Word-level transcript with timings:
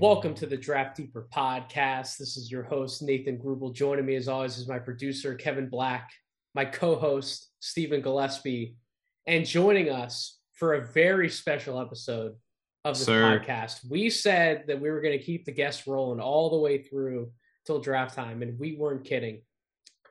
Welcome 0.00 0.34
to 0.34 0.46
the 0.46 0.56
Draft 0.56 0.96
Deeper 0.96 1.26
podcast. 1.34 2.18
This 2.18 2.36
is 2.36 2.52
your 2.52 2.62
host, 2.62 3.02
Nathan 3.02 3.36
Grubel. 3.36 3.74
Joining 3.74 4.06
me, 4.06 4.14
as 4.14 4.28
always, 4.28 4.56
is 4.56 4.68
my 4.68 4.78
producer, 4.78 5.34
Kevin 5.34 5.68
Black, 5.68 6.12
my 6.54 6.64
co 6.64 6.94
host, 6.94 7.50
Stephen 7.58 8.00
Gillespie, 8.00 8.76
and 9.26 9.44
joining 9.44 9.90
us 9.90 10.38
for 10.52 10.74
a 10.74 10.86
very 10.86 11.28
special 11.28 11.80
episode 11.80 12.36
of 12.84 12.96
the 12.96 13.10
podcast. 13.10 13.90
We 13.90 14.08
said 14.08 14.66
that 14.68 14.80
we 14.80 14.88
were 14.88 15.00
going 15.00 15.18
to 15.18 15.24
keep 15.24 15.44
the 15.44 15.50
guests 15.50 15.88
rolling 15.88 16.20
all 16.20 16.48
the 16.48 16.58
way 16.58 16.80
through 16.80 17.32
till 17.66 17.80
draft 17.80 18.14
time, 18.14 18.42
and 18.42 18.56
we 18.56 18.76
weren't 18.76 19.04
kidding. 19.04 19.42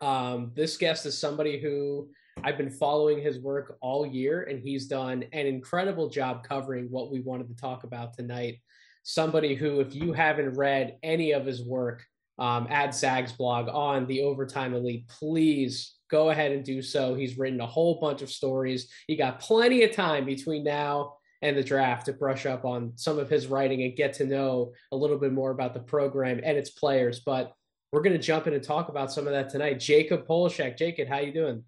Um, 0.02 0.52
this 0.54 0.76
guest 0.76 1.06
is 1.06 1.18
somebody 1.18 1.62
who 1.62 2.10
I've 2.44 2.58
been 2.58 2.72
following 2.72 3.22
his 3.22 3.40
work 3.40 3.78
all 3.80 4.06
year, 4.06 4.44
and 4.44 4.60
he's 4.60 4.88
done 4.88 5.24
an 5.32 5.46
incredible 5.46 6.10
job 6.10 6.44
covering 6.44 6.92
what 6.92 7.10
we 7.10 7.22
wanted 7.22 7.48
to 7.48 7.56
talk 7.56 7.86
about 7.86 8.16
tonight. 8.16 8.60
Somebody 9.08 9.56
who, 9.56 9.80
if 9.80 9.96
you 9.96 10.12
haven't 10.12 10.58
read 10.58 10.98
any 11.02 11.32
of 11.32 11.46
his 11.46 11.64
work 11.64 12.04
um, 12.38 12.68
at 12.70 12.94
Zag's 12.94 13.32
blog 13.32 13.70
on 13.70 14.06
the 14.06 14.24
Overtime 14.24 14.74
Elite, 14.74 15.08
please 15.08 15.94
go 16.12 16.30
ahead 16.30 16.52
and 16.52 16.62
do 16.62 16.82
so. 16.82 17.16
He's 17.16 17.38
written 17.38 17.62
a 17.62 17.66
whole 17.66 18.02
bunch 18.02 18.22
of 18.22 18.30
stories. 18.30 18.92
He 19.08 19.16
got 19.16 19.40
plenty 19.40 19.86
of 19.86 19.94
time 19.94 20.26
between 20.26 20.66
now 20.66 21.14
and 21.42 21.56
the 21.56 21.64
draft 21.64 22.08
to 22.08 22.14
brush 22.14 22.46
up 22.46 22.66
on 22.66 22.92
some 22.98 23.18
of 23.18 23.30
his 23.30 23.48
writing 23.48 23.84
and 23.84 23.96
get 23.96 24.12
to 24.16 24.26
know 24.26 24.74
a 24.92 24.98
little 24.98 25.18
bit 25.18 25.32
more 25.32 25.52
about 25.52 25.74
the 25.74 25.80
program 25.80 26.42
and 26.44 26.58
its 26.58 26.72
players. 26.72 27.22
But 27.22 27.54
we're 27.94 28.02
going 28.02 28.12
to 28.12 28.22
jump 28.22 28.46
in 28.46 28.56
and 28.56 28.64
talk 28.64 28.90
about 28.90 29.10
some 29.10 29.26
of 29.26 29.32
that 29.32 29.50
tonight. 29.50 29.80
Jacob 29.80 30.28
Polacheck. 30.28 30.78
Jacob, 30.78 31.08
how 31.08 31.20
you 31.20 31.32
doing? 31.32 31.64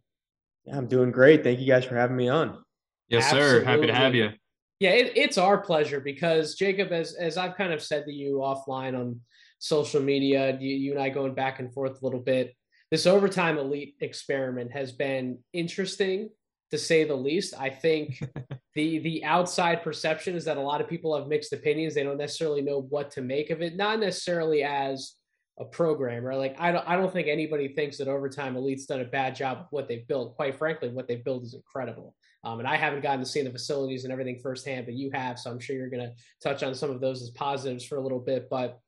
Yeah, 0.66 0.78
I'm 0.78 0.88
doing 0.88 1.10
great. 1.12 1.46
Thank 1.46 1.62
you 1.62 1.68
guys 1.68 1.86
for 1.86 1.96
having 1.96 2.18
me 2.18 2.28
on. 2.28 2.62
Yes, 3.08 3.32
Absolutely. 3.32 3.60
sir. 3.60 3.64
Happy 3.64 3.88
to 3.88 3.96
have 3.96 4.14
you. 4.14 4.32
Yeah, 4.80 4.92
it, 4.92 5.14
it's 5.16 5.38
our 5.38 5.58
pleasure 5.58 6.00
because 6.00 6.56
Jacob, 6.56 6.92
as 6.92 7.14
as 7.14 7.38
I've 7.38 7.56
kind 7.56 7.74
of 7.74 7.82
said 7.82 8.06
to 8.06 8.14
you 8.14 8.38
offline 8.38 8.98
on 8.98 9.20
social 9.60 10.02
media, 10.02 10.58
you, 10.60 10.74
you 10.76 10.92
and 10.94 11.02
I 11.02 11.10
going 11.10 11.34
back 11.34 11.60
and 11.60 11.74
forth 11.74 12.02
a 12.02 12.06
little 12.06 12.22
bit. 12.22 12.56
This 12.90 13.06
overtime 13.06 13.58
elite 13.58 13.96
experiment 14.00 14.72
has 14.72 14.92
been 14.92 15.40
interesting 15.54 16.30
to 16.72 16.78
say 16.78 17.04
the 17.04 17.16
least. 17.16 17.54
I 17.60 17.70
think 17.70 18.24
the 18.76 19.00
the 19.00 19.26
outside 19.26 19.84
perception 19.84 20.36
is 20.36 20.46
that 20.46 20.58
a 20.58 20.62
lot 20.62 20.80
of 20.80 20.88
people 20.88 21.18
have 21.18 21.28
mixed 21.28 21.52
opinions. 21.52 21.94
They 21.94 22.04
don't 22.04 22.18
necessarily 22.18 22.62
know 22.62 22.82
what 22.90 23.12
to 23.12 23.22
make 23.22 23.50
of 23.50 23.62
it, 23.62 23.76
not 23.76 24.00
necessarily 24.00 24.64
as 24.64 25.16
a 25.60 25.66
program, 25.66 26.24
right? 26.24 26.38
Like 26.38 26.56
I 26.58 26.72
don't 26.72 26.88
I 26.88 26.96
don't 26.96 27.12
think 27.12 27.28
anybody 27.28 27.68
thinks 27.68 27.98
that 27.98 28.08
Overtime 28.08 28.56
Elite's 28.56 28.86
done 28.86 29.02
a 29.02 29.06
bad 29.06 29.36
job 29.36 29.58
of 29.58 29.66
what 29.72 29.90
they've 29.90 30.08
built. 30.08 30.36
Quite 30.38 30.58
frankly, 30.58 30.90
what 30.90 31.08
they've 31.08 31.24
built 31.24 31.44
is 31.44 31.54
incredible. 31.54 32.16
Um, 32.44 32.60
and 32.60 32.68
I 32.68 32.78
haven't 32.78 33.02
gotten 33.02 33.20
to 33.20 33.26
see 33.26 33.42
the 33.42 33.52
facilities 33.52 34.04
and 34.04 34.14
everything 34.14 34.40
firsthand, 34.40 34.86
but 34.86 34.96
you 34.96 35.12
have, 35.12 35.38
so 35.38 35.52
I'm 35.52 35.60
sure 35.60 35.76
you're 35.76 35.90
going 35.90 36.08
to 36.08 36.14
touch 36.42 36.64
on 36.64 36.74
some 36.74 36.90
of 36.90 37.02
those 37.02 37.22
as 37.22 37.30
positives 37.32 37.86
for 37.86 37.98
a 37.98 38.02
little 38.02 38.20
bit. 38.20 38.48
But 38.50 38.80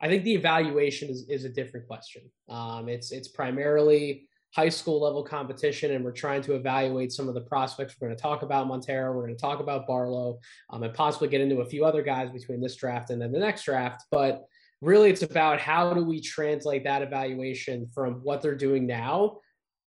I 0.00 0.08
think 0.08 0.24
the 0.24 0.34
evaluation 0.34 1.08
is, 1.08 1.28
is 1.28 1.44
a 1.44 1.48
different 1.48 1.86
question. 1.86 2.22
Um, 2.48 2.88
it's 2.88 3.10
it's 3.10 3.28
primarily 3.28 4.28
high 4.54 4.68
school 4.68 5.00
level 5.00 5.24
competition, 5.24 5.92
and 5.92 6.04
we're 6.04 6.12
trying 6.12 6.42
to 6.42 6.54
evaluate 6.54 7.12
some 7.12 7.28
of 7.28 7.34
the 7.34 7.40
prospects. 7.40 7.96
We're 8.00 8.08
going 8.08 8.16
to 8.16 8.22
talk 8.22 8.42
about 8.42 8.68
Montero, 8.68 9.12
we're 9.12 9.24
going 9.24 9.36
to 9.36 9.40
talk 9.40 9.60
about 9.60 9.86
Barlow, 9.86 10.38
um, 10.70 10.84
and 10.84 10.94
possibly 10.94 11.28
get 11.28 11.40
into 11.40 11.60
a 11.60 11.66
few 11.66 11.84
other 11.84 12.02
guys 12.02 12.30
between 12.30 12.60
this 12.60 12.76
draft 12.76 13.10
and 13.10 13.20
then 13.20 13.32
the 13.32 13.40
next 13.40 13.64
draft. 13.64 14.04
But 14.10 14.46
really 14.80 15.10
it's 15.10 15.22
about 15.22 15.60
how 15.60 15.92
do 15.92 16.04
we 16.04 16.20
translate 16.20 16.84
that 16.84 17.02
evaluation 17.02 17.88
from 17.92 18.14
what 18.22 18.40
they're 18.40 18.54
doing 18.54 18.86
now 18.86 19.38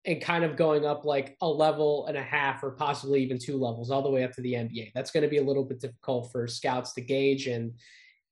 and 0.06 0.22
kind 0.22 0.44
of 0.44 0.56
going 0.56 0.86
up 0.86 1.04
like 1.04 1.36
a 1.42 1.48
level 1.48 2.06
and 2.06 2.16
a 2.16 2.22
half 2.22 2.62
or 2.62 2.70
possibly 2.70 3.22
even 3.22 3.38
two 3.38 3.58
levels 3.58 3.90
all 3.90 4.02
the 4.02 4.10
way 4.10 4.24
up 4.24 4.32
to 4.32 4.40
the 4.40 4.54
NBA. 4.54 4.92
That's 4.94 5.10
going 5.10 5.22
to 5.22 5.28
be 5.28 5.38
a 5.38 5.44
little 5.44 5.64
bit 5.64 5.80
difficult 5.80 6.32
for 6.32 6.46
scouts 6.46 6.94
to 6.94 7.00
gauge 7.02 7.46
and 7.46 7.72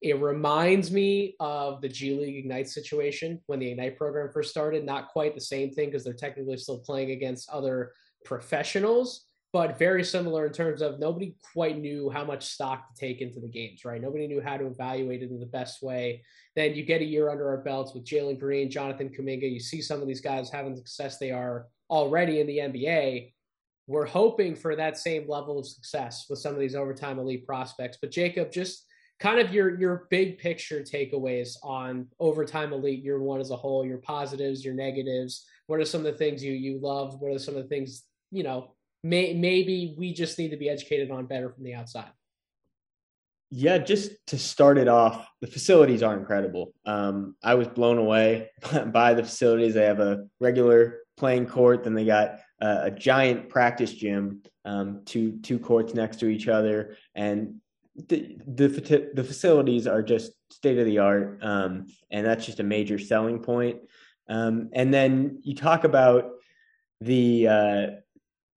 it 0.01 0.21
reminds 0.21 0.91
me 0.93 1.35
of 1.41 1.81
the 1.81 1.89
G 1.89 2.15
League 2.15 2.37
Ignite 2.37 2.69
situation 2.69 3.41
when 3.47 3.59
the 3.59 3.71
Ignite 3.71 3.97
program 3.97 4.31
first 4.33 4.51
started. 4.51 4.85
Not 4.85 5.09
quite 5.09 5.35
the 5.35 5.41
same 5.41 5.73
thing 5.73 5.87
because 5.87 6.05
they're 6.05 6.13
technically 6.13 6.57
still 6.57 6.79
playing 6.79 7.11
against 7.11 7.51
other 7.51 7.93
professionals, 8.25 9.27
but 9.53 9.79
very 9.79 10.05
similar 10.05 10.47
in 10.47 10.53
terms 10.53 10.83
of 10.83 11.01
nobody 11.01 11.35
quite 11.55 11.79
knew 11.79 12.11
how 12.11 12.25
much 12.25 12.45
stock 12.45 12.89
to 12.89 13.01
take 13.01 13.23
into 13.23 13.41
the 13.41 13.49
games, 13.49 13.85
right? 13.85 14.01
Nobody 14.01 14.27
knew 14.27 14.43
how 14.43 14.59
to 14.59 14.67
evaluate 14.67 15.23
it 15.23 15.31
in 15.31 15.41
the 15.41 15.47
best 15.47 15.83
way. 15.83 16.23
Then 16.55 16.75
you 16.75 16.85
get 16.85 17.01
a 17.01 17.05
year 17.05 17.31
under 17.31 17.49
our 17.49 17.59
belts 17.59 17.95
with 17.95 18.05
Jalen 18.05 18.39
Green, 18.39 18.71
Jonathan 18.71 19.09
Kuminga. 19.09 19.51
You 19.51 19.61
see 19.61 19.81
some 19.81 20.03
of 20.03 20.07
these 20.07 20.21
guys 20.21 20.51
having 20.51 20.73
the 20.73 20.79
success 20.79 21.19
they 21.19 21.31
are 21.31 21.67
already 21.89 22.41
in 22.41 22.47
the 22.47 22.59
NBA. 22.59 23.33
We're 23.87 24.07
hoping 24.07 24.55
for 24.55 24.77
that 24.77 24.99
same 24.99 25.27
level 25.27 25.59
of 25.59 25.67
success 25.67 26.27
with 26.29 26.41
some 26.41 26.53
of 26.53 26.61
these 26.61 26.75
overtime 26.75 27.19
elite 27.19 27.47
prospects. 27.47 27.97
But 28.03 28.11
Jacob, 28.11 28.53
just 28.53 28.85
kind 29.19 29.41
of 29.41 29.53
your 29.53 29.81
your 29.81 30.07
big 30.11 30.39
picture 30.39 30.83
takeaways 30.83 31.57
on 31.63 32.07
overtime 32.21 32.75
elite 32.75 33.03
year 33.03 33.19
one 33.19 33.41
as 33.41 33.51
a 33.51 33.57
whole, 33.57 33.87
your 33.87 33.99
positives, 33.99 34.63
your 34.63 34.75
negatives. 34.75 35.47
What 35.69 35.81
are 35.81 35.87
some 35.87 36.05
of 36.05 36.13
the 36.13 36.19
things 36.19 36.45
you 36.45 36.53
you 36.53 36.79
love? 36.83 37.19
What 37.19 37.33
are 37.33 37.39
some 37.39 37.57
of 37.57 37.63
the 37.63 37.69
things 37.69 38.03
you 38.31 38.43
know 38.43 38.75
may, 39.03 39.35
maybe 39.35 39.95
we 39.97 40.13
just 40.13 40.39
need 40.39 40.51
to 40.51 40.57
be 40.57 40.69
educated 40.69 41.11
on 41.11 41.27
better 41.27 41.51
from 41.51 41.65
the 41.65 41.75
outside. 41.75 42.11
Yeah, 43.51 43.79
just 43.79 44.11
to 44.27 44.39
start 44.39 44.77
it 44.77 44.89
off, 44.89 45.27
the 45.41 45.47
facilities 45.47 46.03
are 46.03 46.17
incredible. 46.19 46.75
Um, 46.85 47.35
I 47.43 47.55
was 47.55 47.67
blown 47.67 47.97
away 47.97 48.51
by 48.87 49.15
the 49.15 49.25
facilities. 49.25 49.75
They 49.75 49.85
have 49.85 50.01
a 50.01 50.27
regular 50.39 50.99
playing 51.17 51.47
court, 51.47 51.85
then 51.85 51.95
they 51.95 52.05
got 52.05 52.41
a, 52.61 52.91
giant 52.91 53.49
practice 53.49 53.93
gym, 53.93 54.43
um, 54.65 55.03
two 55.05 55.39
two 55.41 55.59
courts 55.59 55.95
next 55.95 56.21
to 56.21 56.29
each 56.29 56.49
other, 56.49 56.97
and 57.15 57.57
the 58.09 58.37
the, 58.47 59.11
the 59.15 59.25
facilities 59.25 59.87
are 59.87 60.03
just 60.03 60.33
state 60.51 60.79
of 60.79 60.87
the 60.87 60.99
art, 60.99 61.39
um, 61.43 61.87
and 62.11 62.27
that's 62.27 62.47
just 62.47 62.61
a 62.61 62.65
major 62.65 62.99
selling 62.99 63.41
point. 63.41 63.81
Um, 64.29 64.71
and 64.73 64.93
then 64.93 65.41
you 65.43 65.55
talk 65.55 65.85
about 65.85 66.31
the 67.01 67.49
uh, 67.49 67.87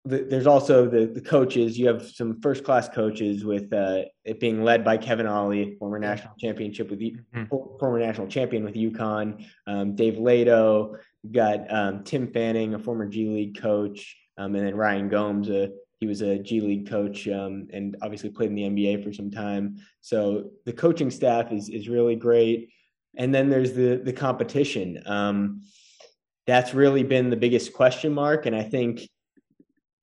the, 0.05 0.25
there's 0.29 0.47
also 0.47 0.87
the 0.87 1.07
the 1.07 1.21
coaches. 1.21 1.77
You 1.77 1.87
have 1.87 2.09
some 2.09 2.39
first 2.41 2.63
class 2.63 2.87
coaches 2.87 3.43
with 3.43 3.71
uh, 3.73 4.03
it 4.23 4.39
being 4.39 4.63
led 4.63 4.83
by 4.83 4.97
Kevin 4.97 5.27
Ollie, 5.27 5.75
former 5.77 5.99
national 5.99 6.33
championship 6.39 6.89
with 6.89 6.99
mm-hmm. 6.99 7.43
former 7.79 7.99
national 7.99 8.27
champion 8.27 8.63
with 8.63 8.75
UConn. 8.75 9.45
Um, 9.67 9.95
Dave 9.95 10.15
Leitao, 10.15 10.95
got 11.31 11.71
um, 11.73 12.03
Tim 12.03 12.31
Fanning, 12.31 12.73
a 12.75 12.79
former 12.79 13.07
G 13.07 13.27
League 13.27 13.59
coach, 13.59 14.15
um, 14.37 14.55
and 14.55 14.65
then 14.67 14.75
Ryan 14.75 15.09
Gomes, 15.09 15.49
a, 15.49 15.69
he 15.99 16.07
was 16.07 16.21
a 16.21 16.39
G 16.39 16.61
League 16.61 16.89
coach 16.89 17.27
um, 17.27 17.67
and 17.73 17.97
obviously 18.01 18.29
played 18.29 18.49
in 18.49 18.55
the 18.55 18.63
NBA 18.63 19.03
for 19.03 19.11
some 19.11 19.29
time. 19.29 19.77
So 20.01 20.51
the 20.65 20.73
coaching 20.73 21.11
staff 21.11 21.51
is 21.51 21.69
is 21.69 21.89
really 21.89 22.15
great. 22.15 22.69
And 23.17 23.35
then 23.35 23.49
there's 23.49 23.73
the 23.73 24.01
the 24.03 24.13
competition. 24.13 25.03
Um, 25.05 25.63
that's 26.47 26.73
really 26.73 27.03
been 27.03 27.29
the 27.29 27.35
biggest 27.35 27.73
question 27.73 28.13
mark, 28.13 28.45
and 28.45 28.55
I 28.55 28.63
think 28.63 29.01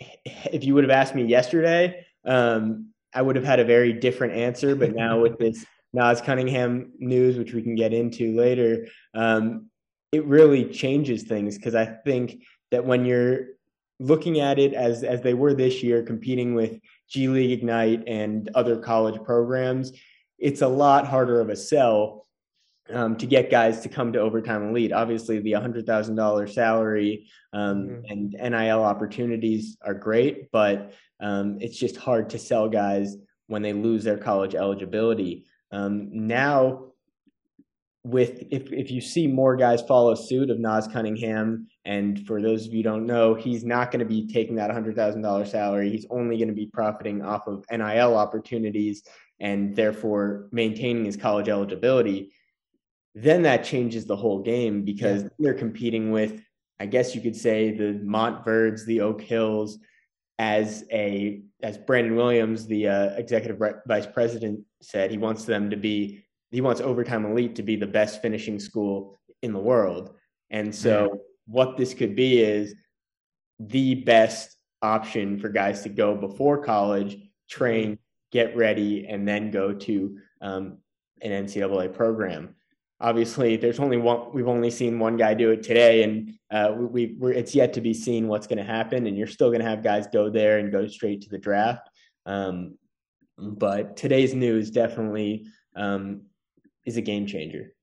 if 0.01 0.65
you 0.65 0.75
would 0.75 0.84
have 0.84 0.91
asked 0.91 1.15
me 1.15 1.25
yesterday, 1.25 2.05
um, 2.25 2.91
I 3.15 3.23
would 3.23 3.37
have 3.37 3.45
had 3.45 3.61
a 3.61 3.65
very 3.65 3.93
different 3.93 4.34
answer. 4.34 4.75
But 4.75 4.95
now 4.95 5.21
with 5.21 5.39
this 5.39 5.65
Nas 5.93 6.21
Cunningham 6.21 6.93
news, 6.99 7.39
which 7.39 7.55
we 7.55 7.62
can 7.62 7.75
get 7.75 7.93
into 7.93 8.37
later, 8.37 8.87
um, 9.15 9.71
it 10.12 10.25
really 10.25 10.67
changes 10.67 11.25
things 11.25 11.57
because 11.57 11.75
I 11.75 11.84
think 11.84 12.43
that 12.71 12.84
when 12.84 13.05
you're 13.05 13.49
looking 13.99 14.41
at 14.41 14.59
it 14.59 14.75
as 14.75 15.03
as 15.03 15.23
they 15.23 15.34
were 15.34 15.55
this 15.55 15.83
year, 15.83 16.03
competing 16.03 16.55
with 16.55 16.78
G 17.09 17.28
League 17.28 17.53
Ignite 17.53 18.05
and 18.07 18.49
other 18.55 18.77
college 18.77 19.23
programs, 19.25 19.93
it's 20.39 20.63
a 20.63 20.69
lot 20.69 21.07
harder 21.07 21.41
of 21.41 21.49
a 21.49 21.57
sell 21.57 22.25
um, 22.92 23.16
to 23.16 23.26
get 23.26 23.50
guys 23.50 23.80
to 23.80 23.88
come 23.88 24.12
to 24.12 24.20
Overtime 24.20 24.69
Elite. 24.69 24.92
Obviously, 24.92 25.41
the 25.41 25.52
$100,000 25.52 26.53
salary 26.53 27.28
um, 27.53 27.88
mm-hmm. 27.88 28.04
and 28.09 28.53
NIL 28.53 28.83
opportunities 28.83 29.77
are 29.83 29.94
great, 29.94 30.50
but 30.53 30.92
um, 31.21 31.59
it's 31.60 31.78
just 31.78 31.97
hard 31.97 32.30
to 32.30 32.38
sell 32.38 32.68
guys 32.68 33.16
when 33.47 33.62
they 33.62 33.72
lose 33.72 34.04
their 34.04 34.18
college 34.18 34.54
eligibility. 34.54 35.47
Um, 35.72 36.09
now, 36.27 36.92
with 38.04 38.44
if 38.53 38.72
if 38.72 38.92
you 38.92 39.00
see 39.00 39.27
more 39.27 39.56
guys 39.56 39.82
follow 39.82 40.15
suit 40.15 40.48
of 40.48 40.60
Nas 40.60 40.86
Cunningham, 40.86 41.66
and 41.84 42.24
for 42.24 42.41
those 42.41 42.66
of 42.66 42.72
you 42.72 42.84
don't 42.84 43.04
know, 43.04 43.34
he's 43.34 43.65
not 43.65 43.91
going 43.91 43.98
to 43.98 44.06
be 44.06 44.28
taking 44.28 44.54
that 44.56 44.71
hundred 44.71 44.94
thousand 44.94 45.22
dollar 45.22 45.44
salary. 45.44 45.91
He's 45.91 46.06
only 46.09 46.36
going 46.36 46.48
to 46.48 46.54
be 46.54 46.71
profiting 46.72 47.21
off 47.22 47.48
of 47.48 47.65
NIL 47.68 48.16
opportunities 48.16 49.03
and 49.41 49.74
therefore 49.74 50.48
maintaining 50.53 51.04
his 51.04 51.16
college 51.16 51.48
eligibility 51.48 52.32
then 53.16 53.42
that 53.42 53.65
changes 53.65 54.04
the 54.04 54.15
whole 54.15 54.42
game 54.42 54.83
because 54.83 55.22
yeah. 55.22 55.28
they're 55.39 55.54
competing 55.54 56.13
with, 56.13 56.42
I 56.78 56.84
guess 56.84 57.15
you 57.15 57.22
could 57.22 57.34
say, 57.34 57.71
the 57.71 57.98
Montverdes, 58.04 58.84
the 58.84 59.01
Oak 59.01 59.22
Hills, 59.22 59.78
as 60.39 60.84
a 60.92 61.41
as 61.63 61.78
Brandon 61.78 62.15
Williams, 62.15 62.66
the 62.66 62.89
uh, 62.89 63.07
executive 63.16 63.59
vice 63.86 64.07
president, 64.07 64.60
said, 64.83 65.10
he 65.10 65.16
wants 65.16 65.45
them 65.45 65.71
to 65.71 65.77
be 65.78 66.24
he 66.51 66.60
wants 66.60 66.83
Overtime 66.83 67.24
Elite 67.24 67.57
to 67.57 67.63
be 67.63 67.74
the 67.74 67.86
best 67.86 68.21
finishing 68.21 68.59
school 68.59 69.18
in 69.42 69.54
the 69.54 69.59
world. 69.59 70.15
And 70.51 70.72
so, 70.74 71.10
yeah. 71.10 71.18
what 71.47 71.78
this 71.78 71.95
could 71.95 72.15
be 72.15 72.42
is 72.42 72.74
the 73.59 73.95
best 73.95 74.57
option 74.83 75.39
for 75.39 75.48
guys 75.48 75.83
to 75.84 75.89
go 75.89 76.15
before 76.15 76.63
college, 76.63 77.16
train, 77.48 77.98
get 78.30 78.54
ready, 78.54 79.07
and 79.07 79.27
then 79.27 79.51
go 79.51 79.72
to 79.72 80.18
um, 80.42 80.78
an 81.22 81.47
NCAA 81.47 81.95
program. 81.95 82.55
Obviously, 82.98 83.57
there's 83.57 83.78
only 83.78 83.98
one. 83.98 84.33
We've 84.33 84.48
only 84.48 84.71
seen 84.71 84.98
one 84.98 85.19
guy 85.19 85.34
do 85.34 85.51
it 85.51 85.63
today, 85.63 86.03
and 86.03 86.33
uh, 86.51 86.75
we, 86.78 87.16
we 87.19 87.37
it's 87.37 87.54
yet 87.54 87.75
to 87.75 87.83
be 87.83 87.93
seen 87.93 88.27
what's 88.27 88.47
going 88.47 88.59
to 88.59 88.65
happen. 88.65 89.07
And 89.07 89.19
you're 89.19 89.27
still 89.27 89.51
going 89.51 89.60
to 89.60 89.69
have 89.69 89.83
guys 89.83 90.07
go 90.07 90.31
there 90.31 90.59
and 90.59 90.72
go 90.72 90.87
straight 90.87 91.21
to 91.22 91.28
the 91.28 91.39
draft. 91.39 91.91
Um, 92.25 92.78
but 93.37 93.98
today's 93.98 94.34
news 94.34 94.71
definitely 94.71 95.47
um, 95.75 96.22
is 96.87 96.97
a 96.97 97.03
game 97.03 97.27
changer. 97.27 97.75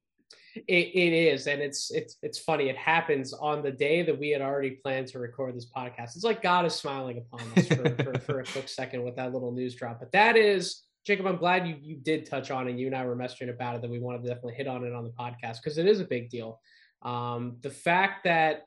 It, 0.56 0.92
it 0.94 1.14
is, 1.14 1.48
and 1.48 1.62
it's 1.62 1.92
it's 1.92 2.18
it's 2.22 2.40
funny. 2.40 2.70
It 2.70 2.78
happens 2.78 3.34
on 3.34 3.64
the 3.64 3.72
day 3.72 4.04
that 4.04 4.20
we 4.20 4.30
had 4.30 4.42
already 4.42 4.72
planned 4.72 5.08
to 5.08 5.20
record 5.20 5.56
this 5.56 5.68
podcast. 5.70 6.16
It's 6.16 6.24
like 6.24 6.42
God 6.42 6.66
is 6.66 6.74
smiling 6.74 7.20
upon 7.20 7.48
us 7.56 7.68
for, 7.68 8.04
for, 8.04 8.20
for 8.20 8.40
a 8.40 8.44
quick 8.46 8.68
second 8.68 9.04
with 9.04 9.16
that 9.16 9.34
little 9.34 9.52
news 9.52 9.76
drop. 9.76 10.00
But 10.00 10.12
that 10.12 10.38
is 10.38 10.84
Jacob. 11.06 11.28
I'm 11.28 11.38
glad 11.38 11.68
you 11.68 11.76
you 11.82 11.98
did 11.98 12.26
touch 12.26 12.52
on, 12.52 12.68
and 12.68 12.80
you 12.80 12.88
and 12.88 12.96
I 12.96 13.06
were 13.06 13.16
messaging 13.16 13.50
about 13.50 13.76
it. 13.76 13.82
That 13.82 13.92
we 13.92 14.00
wanted 14.00 14.24
to 14.24 14.28
definitely 14.28 14.56
hit 14.56 14.68
on 14.68 14.86
it 14.86 14.94
on 14.94 15.04
the 15.04 15.12
podcast 15.12 15.58
because 15.64 15.78
it 15.78 15.88
is 15.88 16.00
a 16.00 16.06
big 16.06 16.30
deal. 16.30 16.60
Um, 17.02 17.58
the 17.62 17.70
fact 17.70 18.24
that 18.24 18.64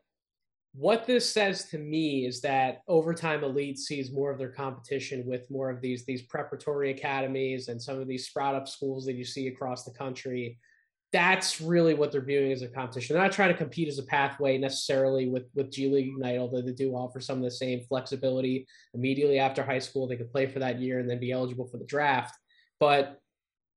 what 0.75 1.07
this 1.07 1.31
says 1.31 1.65
to 1.65 1.79
me 1.79 2.27
is 2.27 2.43
that 2.43 2.83
overtime 2.87 3.43
elite 3.43 3.79
sees 3.79 4.13
more 4.13 4.31
of 4.31 4.39
their 4.39 4.51
competition 4.51 5.25
with 5.27 5.51
more 5.51 5.71
of 5.71 5.81
these 5.81 6.05
these 6.05 6.23
preparatory 6.23 6.91
academies 6.91 7.69
and 7.69 7.81
some 7.81 7.99
of 7.99 8.07
these 8.07 8.27
sprout 8.27 8.55
up 8.55 8.69
schools 8.69 9.07
that 9.07 9.15
you 9.15 9.25
see 9.25 9.49
across 9.49 9.85
the 9.85 9.93
country 9.93 10.59
that's 11.13 11.61
really 11.61 11.95
what 11.95 12.11
they're 12.11 12.21
viewing 12.21 12.53
as 12.53 12.63
a 12.63 12.69
competition. 12.69 13.15
They're 13.15 13.23
not 13.23 13.33
trying 13.33 13.53
to 13.53 13.59
compete 13.59 13.89
as 13.89 13.99
a 13.99 14.03
pathway 14.03 14.59
necessarily 14.59 15.29
with 15.29 15.45
with 15.55 15.71
G 15.71 15.89
League 15.89 16.09
Ignite, 16.09 16.39
although 16.39 16.63
they 16.63 16.73
do 16.73 16.93
offer 16.93 17.21
some 17.21 17.39
of 17.39 17.45
the 17.45 17.51
same 17.51 17.81
flexibility. 17.89 18.67
Immediately 18.95 19.39
after 19.39 19.63
high 19.63 19.79
school, 19.79 20.07
they 20.07 20.17
could 20.17 20.33
play 20.33 20.47
for 20.47 20.59
that 20.59 20.81
year 20.81 20.99
and 20.99 21.09
then 21.09 21.21
be 21.21 21.33
eligible 21.33 21.69
for 21.69 21.79
the 21.79 21.85
draft. 21.85 22.37
But 22.81 23.21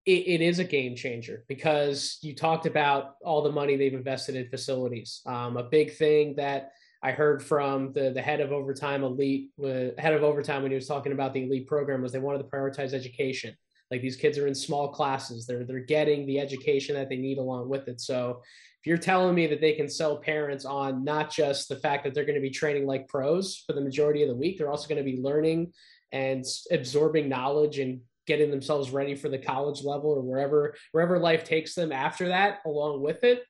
it, 0.05 0.27
it 0.27 0.41
is 0.41 0.59
a 0.59 0.63
game 0.63 0.95
changer 0.95 1.45
because 1.47 2.17
you 2.21 2.33
talked 2.33 2.65
about 2.65 3.15
all 3.23 3.41
the 3.43 3.51
money 3.51 3.75
they've 3.75 3.93
invested 3.93 4.35
in 4.35 4.49
facilities. 4.49 5.21
Um, 5.25 5.57
a 5.57 5.63
big 5.63 5.95
thing 5.95 6.35
that 6.37 6.71
I 7.01 7.11
heard 7.11 7.43
from 7.43 7.93
the 7.93 8.09
the 8.09 8.21
head 8.21 8.41
of 8.41 8.51
overtime 8.51 9.03
elite, 9.03 9.51
uh, 9.63 9.95
head 9.97 10.13
of 10.13 10.23
overtime 10.23 10.63
when 10.63 10.71
he 10.71 10.75
was 10.75 10.87
talking 10.87 11.11
about 11.11 11.33
the 11.33 11.43
elite 11.43 11.67
program 11.67 12.01
was 12.01 12.11
they 12.11 12.19
wanted 12.19 12.39
to 12.39 12.49
prioritize 12.49 12.93
education. 12.93 13.55
Like 13.91 14.01
these 14.01 14.15
kids 14.15 14.37
are 14.37 14.47
in 14.47 14.55
small 14.55 14.89
classes. 14.89 15.45
They're 15.45 15.63
they're 15.63 15.79
getting 15.79 16.25
the 16.25 16.39
education 16.39 16.95
that 16.95 17.09
they 17.09 17.17
need 17.17 17.37
along 17.37 17.69
with 17.69 17.87
it. 17.87 18.01
So 18.01 18.41
if 18.79 18.87
you're 18.87 18.97
telling 18.97 19.35
me 19.35 19.47
that 19.47 19.61
they 19.61 19.73
can 19.73 19.89
sell 19.89 20.17
parents 20.17 20.63
on 20.63 21.03
not 21.03 21.31
just 21.31 21.67
the 21.67 21.75
fact 21.75 22.03
that 22.03 22.13
they're 22.13 22.25
going 22.25 22.35
to 22.35 22.41
be 22.41 22.49
training 22.49 22.85
like 22.85 23.07
pros 23.07 23.63
for 23.65 23.73
the 23.73 23.81
majority 23.81 24.23
of 24.23 24.29
the 24.29 24.35
week, 24.35 24.57
they're 24.57 24.71
also 24.71 24.87
going 24.87 25.03
to 25.03 25.11
be 25.11 25.21
learning 25.21 25.73
and 26.11 26.45
absorbing 26.71 27.29
knowledge 27.29 27.79
and 27.79 28.01
getting 28.25 28.51
themselves 28.51 28.91
ready 28.91 29.15
for 29.15 29.27
the 29.27 29.37
college 29.37 29.83
level 29.83 30.11
or 30.11 30.21
wherever 30.21 30.75
wherever 30.91 31.17
life 31.17 31.43
takes 31.43 31.73
them 31.73 31.91
after 31.91 32.27
that 32.27 32.59
along 32.65 33.01
with 33.01 33.23
it 33.23 33.43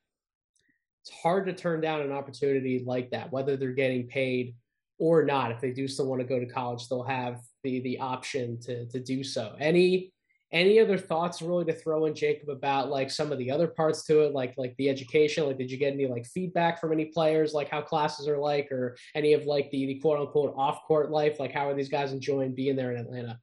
it's 1.03 1.11
hard 1.21 1.45
to 1.45 1.53
turn 1.53 1.81
down 1.81 2.01
an 2.01 2.13
opportunity 2.13 2.81
like 2.85 3.09
that 3.09 3.31
whether 3.31 3.57
they're 3.57 3.71
getting 3.71 4.07
paid 4.07 4.55
or 4.97 5.23
not 5.23 5.51
if 5.51 5.59
they 5.59 5.71
do 5.71 5.85
still 5.87 6.07
want 6.07 6.21
to 6.21 6.27
go 6.27 6.39
to 6.39 6.45
college 6.45 6.87
they'll 6.87 7.03
have 7.03 7.41
the 7.63 7.81
the 7.81 7.99
option 7.99 8.57
to 8.59 8.85
to 8.87 9.01
do 9.01 9.21
so 9.21 9.53
any 9.59 10.13
any 10.51 10.79
other 10.79 10.97
thoughts 10.97 11.41
really 11.41 11.65
to 11.65 11.73
throw 11.73 12.05
in 12.05 12.15
jacob 12.15 12.49
about 12.49 12.89
like 12.89 13.11
some 13.11 13.31
of 13.31 13.37
the 13.37 13.51
other 13.51 13.67
parts 13.67 14.03
to 14.05 14.21
it? 14.21 14.33
Like 14.33 14.55
like 14.57 14.75
the 14.77 14.89
education? 14.89 15.45
Like 15.45 15.57
did 15.57 15.71
you 15.71 15.77
get 15.77 15.93
any 15.93 16.07
like 16.07 16.25
feedback 16.25 16.79
from 16.79 16.91
any 16.91 17.05
players 17.05 17.53
like 17.53 17.69
how 17.69 17.81
classes 17.81 18.27
are 18.27 18.37
like 18.37 18.71
or 18.71 18.97
any 19.15 19.33
of 19.33 19.45
like 19.45 19.69
the, 19.71 19.85
the 19.85 19.99
quote 19.99 20.19
unquote 20.19 20.53
off 20.57 20.83
court 20.87 21.11
life? 21.11 21.39
Like 21.39 21.51
how 21.51 21.69
are 21.69 21.75
these 21.75 21.89
guys 21.89 22.11
enjoying 22.11 22.55
being 22.55 22.75
there 22.75 22.91
in 22.91 22.97
atlanta? 22.97 23.39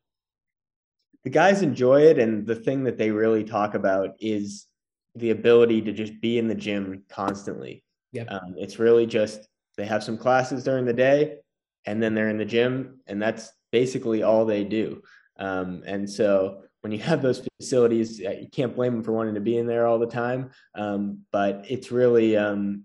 The 1.25 1.31
guys 1.31 1.63
enjoy 1.63 2.03
it 2.03 2.19
and 2.19 2.47
the 2.47 2.55
thing 2.55 2.85
that 2.85 2.99
they 2.99 3.11
really 3.11 3.45
talk 3.45 3.75
about 3.75 4.11
is 4.21 4.67
the 5.15 5.31
ability 5.31 5.83
to 5.83 5.93
just 5.93 6.21
be 6.21 6.39
in 6.39 6.47
the 6.47 6.55
gym 6.55 7.03
constantly. 7.09 7.85
Yep. 8.13 8.29
Um, 8.31 8.55
it's 8.57 8.79
really 8.79 9.07
just 9.07 9.49
they 9.77 9.87
have 9.87 10.05
some 10.05 10.19
classes 10.19 10.65
during 10.65 10.85
the 10.85 10.93
day 10.93 11.37
and 11.85 12.03
then 12.03 12.15
they're 12.15 12.29
in 12.29 12.39
the 12.39 12.45
gym 12.45 13.01
and 13.07 13.21
that's 13.21 13.53
basically 13.71 14.23
all 14.23 14.45
they 14.45 14.65
do. 14.65 15.03
Um, 15.39 15.83
and 15.87 16.09
so 16.09 16.63
when 16.87 16.93
you 16.93 17.01
have 17.01 17.21
those 17.21 17.45
facilities, 17.61 18.21
you 18.21 18.47
can't 18.53 18.77
blame 18.77 18.93
them 18.93 19.03
for 19.03 19.11
wanting 19.11 19.35
to 19.35 19.41
be 19.41 19.59
in 19.59 19.67
there 19.67 19.89
all 19.89 19.99
the 19.99 20.07
time. 20.07 20.51
Um, 20.77 21.23
but 21.33 21.65
it's 21.69 21.91
really, 21.91 22.37
um, 22.37 22.85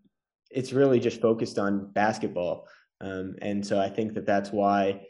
it's 0.50 0.74
really 0.74 1.00
just 1.00 1.21
focused 1.21 1.59
on 1.59 1.92
basketball. 1.92 2.68
Um, 3.00 3.36
and 3.44 3.63
so 3.63 3.80
I 3.80 3.89
think 3.89 4.15
that 4.15 4.25
that's 4.25 4.50
why 4.50 5.06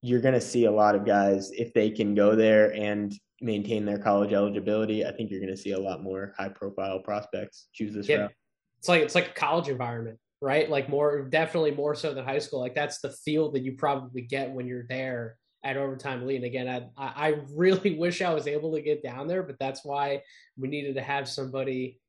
you're 0.00 0.20
going 0.20 0.34
to 0.34 0.40
see 0.40 0.66
a 0.66 0.70
lot 0.70 0.94
of 0.94 1.04
guys 1.04 1.50
if 1.50 1.74
they 1.74 1.90
can 1.90 2.14
go 2.14 2.36
there 2.36 2.72
and 2.72 3.12
maintain 3.40 3.84
their 3.84 3.98
college 3.98 4.32
eligibility. 4.32 5.04
I 5.04 5.10
think 5.10 5.32
you're 5.32 5.40
going 5.40 5.50
to 5.50 5.60
see 5.60 5.72
a 5.72 5.80
lot 5.80 6.00
more 6.00 6.34
high 6.38 6.50
profile 6.50 7.00
prospects 7.00 7.66
choose 7.72 7.94
this 7.94 8.08
yeah. 8.08 8.18
route. 8.18 8.32
It's 8.78 8.88
like 8.88 9.02
it's 9.02 9.16
like 9.16 9.30
a 9.30 9.34
college 9.34 9.68
environment, 9.68 10.20
right? 10.40 10.70
Like 10.70 10.88
more 10.88 11.22
definitely 11.22 11.72
more 11.72 11.96
so 11.96 12.14
than 12.14 12.24
high 12.24 12.38
school. 12.38 12.60
Like 12.60 12.76
that's 12.76 13.00
the 13.00 13.10
feel 13.10 13.50
that 13.50 13.64
you 13.64 13.72
probably 13.72 14.22
get 14.22 14.52
when 14.52 14.68
you're 14.68 14.86
there 14.88 15.36
at 15.68 15.76
overtime 15.76 16.22
elite. 16.22 16.44
Again, 16.44 16.68
I 16.68 16.88
I 16.96 17.34
really 17.54 17.98
wish 17.98 18.22
I 18.22 18.32
was 18.32 18.46
able 18.46 18.72
to 18.74 18.80
get 18.80 19.02
down 19.02 19.28
there, 19.28 19.42
but 19.42 19.56
that's 19.60 19.84
why 19.84 20.22
we 20.56 20.68
needed 20.68 20.94
to 20.94 21.02
have 21.02 21.28
somebody 21.28 22.00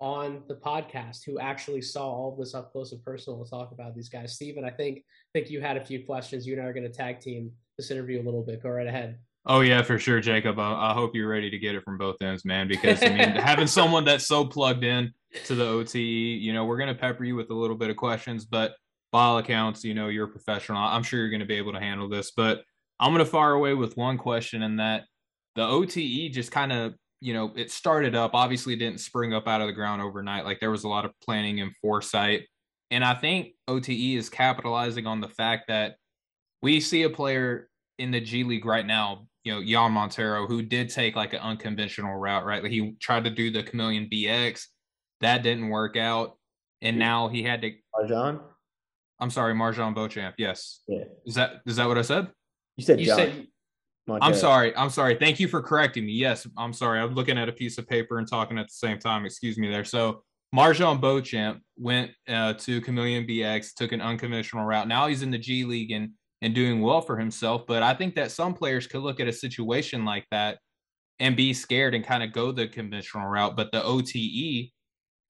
on 0.00 0.44
the 0.46 0.54
podcast 0.54 1.24
who 1.26 1.40
actually 1.40 1.82
saw 1.82 2.06
all 2.06 2.36
this 2.38 2.54
up 2.54 2.70
close 2.70 2.92
and 2.92 3.02
personal 3.04 3.44
to 3.44 3.50
talk 3.50 3.72
about 3.72 3.96
these 3.96 4.08
guys. 4.08 4.34
Steven, 4.34 4.64
I 4.64 4.70
think 4.70 4.98
I 4.98 5.38
think 5.38 5.50
you 5.50 5.60
had 5.60 5.76
a 5.76 5.84
few 5.84 6.04
questions. 6.04 6.46
You 6.46 6.54
and 6.54 6.62
I 6.62 6.66
are 6.66 6.72
going 6.72 6.86
to 6.86 6.92
tag 6.92 7.20
team 7.20 7.50
this 7.76 7.90
interview 7.90 8.22
a 8.22 8.24
little 8.24 8.44
bit. 8.44 8.62
Go 8.62 8.70
right 8.70 8.86
ahead. 8.86 9.18
Oh 9.46 9.60
yeah, 9.60 9.82
for 9.82 9.98
sure, 9.98 10.20
Jacob. 10.20 10.58
I, 10.60 10.90
I 10.90 10.94
hope 10.94 11.14
you're 11.14 11.28
ready 11.28 11.50
to 11.50 11.58
get 11.58 11.74
it 11.74 11.82
from 11.82 11.98
both 11.98 12.22
ends, 12.22 12.44
man. 12.44 12.68
Because 12.68 13.02
I 13.02 13.08
mean, 13.08 13.30
having 13.30 13.66
someone 13.66 14.04
that's 14.04 14.26
so 14.26 14.44
plugged 14.44 14.84
in 14.84 15.12
to 15.46 15.54
the 15.56 15.66
OTE, 15.66 15.94
you 15.96 16.52
know, 16.52 16.64
we're 16.64 16.78
going 16.78 16.94
to 16.94 17.00
pepper 17.00 17.24
you 17.24 17.34
with 17.34 17.50
a 17.50 17.54
little 17.54 17.76
bit 17.76 17.90
of 17.90 17.96
questions, 17.96 18.44
but 18.44 18.74
by 19.10 19.24
all 19.24 19.38
accounts, 19.38 19.84
you 19.84 19.94
know, 19.94 20.08
you're 20.08 20.26
a 20.26 20.30
professional. 20.30 20.78
I'm 20.78 21.02
sure 21.02 21.20
you're 21.20 21.30
going 21.30 21.40
to 21.40 21.46
be 21.46 21.56
able 21.56 21.72
to 21.72 21.80
handle 21.80 22.08
this. 22.08 22.32
But 22.36 22.62
I'm 23.00 23.12
going 23.12 23.24
to 23.24 23.30
fire 23.30 23.52
away 23.52 23.74
with 23.74 23.96
one 23.96 24.18
question, 24.18 24.62
and 24.62 24.80
that 24.80 25.04
the 25.54 25.66
OTE 25.66 26.32
just 26.32 26.50
kind 26.50 26.72
of, 26.72 26.94
you 27.20 27.34
know, 27.34 27.52
it 27.56 27.70
started 27.70 28.14
up. 28.14 28.32
Obviously, 28.34 28.76
didn't 28.76 29.00
spring 29.00 29.34
up 29.34 29.48
out 29.48 29.60
of 29.60 29.66
the 29.66 29.72
ground 29.72 30.02
overnight. 30.02 30.44
Like 30.44 30.60
there 30.60 30.70
was 30.70 30.84
a 30.84 30.88
lot 30.88 31.04
of 31.04 31.12
planning 31.24 31.60
and 31.60 31.72
foresight. 31.82 32.46
And 32.90 33.04
I 33.04 33.14
think 33.14 33.54
OTE 33.66 34.16
is 34.16 34.30
capitalizing 34.30 35.06
on 35.06 35.20
the 35.20 35.28
fact 35.28 35.64
that 35.68 35.96
we 36.62 36.80
see 36.80 37.02
a 37.02 37.10
player 37.10 37.68
in 37.98 38.10
the 38.10 38.20
G 38.20 38.44
League 38.44 38.64
right 38.64 38.86
now, 38.86 39.26
you 39.44 39.52
know, 39.52 39.62
Jean 39.62 39.92
Montero, 39.92 40.46
who 40.46 40.62
did 40.62 40.88
take 40.88 41.16
like 41.16 41.32
an 41.34 41.40
unconventional 41.40 42.16
route, 42.16 42.44
right? 42.44 42.62
Like 42.62 42.72
he 42.72 42.94
tried 43.00 43.24
to 43.24 43.30
do 43.30 43.50
the 43.50 43.62
Chameleon 43.62 44.08
BX, 44.10 44.64
that 45.20 45.42
didn't 45.42 45.68
work 45.68 45.96
out. 45.96 46.36
And 46.80 46.98
now 46.98 47.28
he 47.28 47.42
had 47.42 47.62
to. 47.62 47.72
Marjon? 47.94 48.40
I'm 49.18 49.30
sorry, 49.30 49.52
MarJon 49.54 49.94
Beauchamp. 49.94 50.36
Yes. 50.38 50.82
Yeah. 50.86 51.04
Is 51.26 51.34
that 51.34 51.60
is 51.66 51.76
that 51.76 51.88
what 51.88 51.98
I 51.98 52.02
said? 52.02 52.28
You 52.78 52.84
said 52.84 53.00
you 53.00 53.06
John. 53.06 53.16
Said, 53.16 53.46
I'm 54.22 54.34
sorry. 54.34 54.74
I'm 54.74 54.88
sorry. 54.88 55.16
Thank 55.16 55.38
you 55.38 55.48
for 55.48 55.60
correcting 55.60 56.06
me. 56.06 56.12
Yes, 56.12 56.46
I'm 56.56 56.72
sorry. 56.72 57.00
I'm 57.00 57.14
looking 57.14 57.36
at 57.36 57.48
a 57.48 57.52
piece 57.52 57.76
of 57.76 57.86
paper 57.86 58.18
and 58.18 58.26
talking 58.26 58.56
at 58.56 58.68
the 58.68 58.72
same 58.72 58.98
time. 58.98 59.26
Excuse 59.26 59.58
me 59.58 59.68
there. 59.68 59.84
So 59.84 60.22
MarJon 60.54 61.00
Beauchamp 61.00 61.60
went 61.76 62.12
uh, 62.26 62.54
to 62.54 62.80
Chameleon 62.80 63.26
BX, 63.26 63.74
took 63.74 63.92
an 63.92 64.00
unconventional 64.00 64.64
route. 64.64 64.88
Now 64.88 65.08
he's 65.08 65.22
in 65.22 65.30
the 65.30 65.38
G 65.38 65.64
League 65.64 65.90
and 65.90 66.12
and 66.40 66.54
doing 66.54 66.80
well 66.80 67.00
for 67.00 67.18
himself. 67.18 67.66
But 67.66 67.82
I 67.82 67.94
think 67.94 68.14
that 68.14 68.30
some 68.30 68.54
players 68.54 68.86
could 68.86 69.02
look 69.02 69.18
at 69.18 69.26
a 69.26 69.32
situation 69.32 70.04
like 70.04 70.24
that 70.30 70.58
and 71.18 71.36
be 71.36 71.52
scared 71.52 71.96
and 71.96 72.04
kind 72.04 72.22
of 72.22 72.32
go 72.32 72.52
the 72.52 72.68
conventional 72.68 73.26
route. 73.26 73.56
But 73.56 73.72
the 73.72 73.82
OTE 73.82 74.70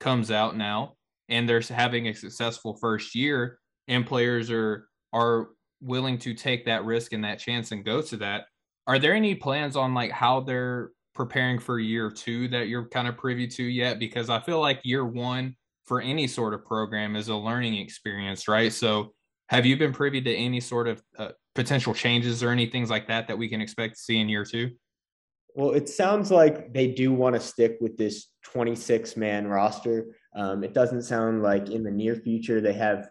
comes 0.01 0.31
out 0.31 0.55
now, 0.55 0.97
and 1.31 1.49
they're 1.49 1.63
having 1.63 2.09
a 2.09 2.15
successful 2.15 2.77
first 2.77 3.15
year, 3.15 3.59
and 3.89 4.07
players 4.07 4.51
are 4.51 4.87
are 5.15 5.49
willing 5.81 6.19
to 6.19 6.35
take 6.35 6.65
that 6.67 6.85
risk 6.85 7.13
and 7.13 7.25
that 7.25 7.39
chance 7.39 7.73
and 7.73 7.85
go 7.85 8.03
to 8.03 8.17
that. 8.19 8.47
Are 8.87 8.99
there 8.99 9.15
any 9.15 9.35
plans 9.35 9.77
on 9.77 9.95
like 9.95 10.11
how 10.11 10.41
they're 10.41 10.91
preparing 11.15 11.59
for 11.59 11.79
year 11.79 12.11
two 12.11 12.49
that 12.49 12.69
you're 12.69 12.89
kind 12.89 13.09
of 13.09 13.17
privy 13.17 13.47
to 13.47 13.63
yet? 13.63 13.99
Because 13.99 14.31
I 14.31 14.41
feel 14.41 14.61
like 14.61 14.81
year 14.85 15.05
one 15.05 15.57
for 15.87 16.01
any 16.01 16.27
sort 16.27 16.55
of 16.55 16.65
program 16.65 17.17
is 17.17 17.29
a 17.29 17.35
learning 17.35 17.77
experience, 17.77 18.49
right? 18.49 18.73
So 18.73 19.15
have 19.49 19.65
you 19.65 19.77
been 19.77 19.93
privy 19.93 20.21
to 20.21 20.35
any 20.35 20.61
sort 20.61 20.89
of 20.89 21.03
uh, 21.19 21.31
potential 21.55 21.95
changes 21.95 22.43
or 22.43 22.51
any 22.51 22.67
things 22.67 22.91
like 22.91 23.09
that 23.09 23.29
that 23.29 23.39
we 23.39 23.49
can 23.49 23.61
expect 23.61 23.95
to 23.95 24.01
see 24.01 24.21
in 24.21 24.29
year 24.29 24.45
two? 24.45 24.71
Well, 25.55 25.73
it 25.73 25.89
sounds 25.89 26.31
like 26.31 26.73
they 26.73 26.89
do 26.89 27.13
want 27.13 27.35
to 27.35 27.41
stick 27.41 27.79
with 27.81 27.97
this 27.97 28.29
26 28.45 29.17
man 29.17 29.47
roster. 29.47 30.15
Um, 30.37 30.63
it 30.63 30.75
doesn't 30.75 31.03
sound 31.03 31.43
like 31.43 31.71
in 31.71 31.83
the 31.83 31.91
near 31.91 32.15
future 32.15 32.61
they 32.61 32.75
have 32.75 33.09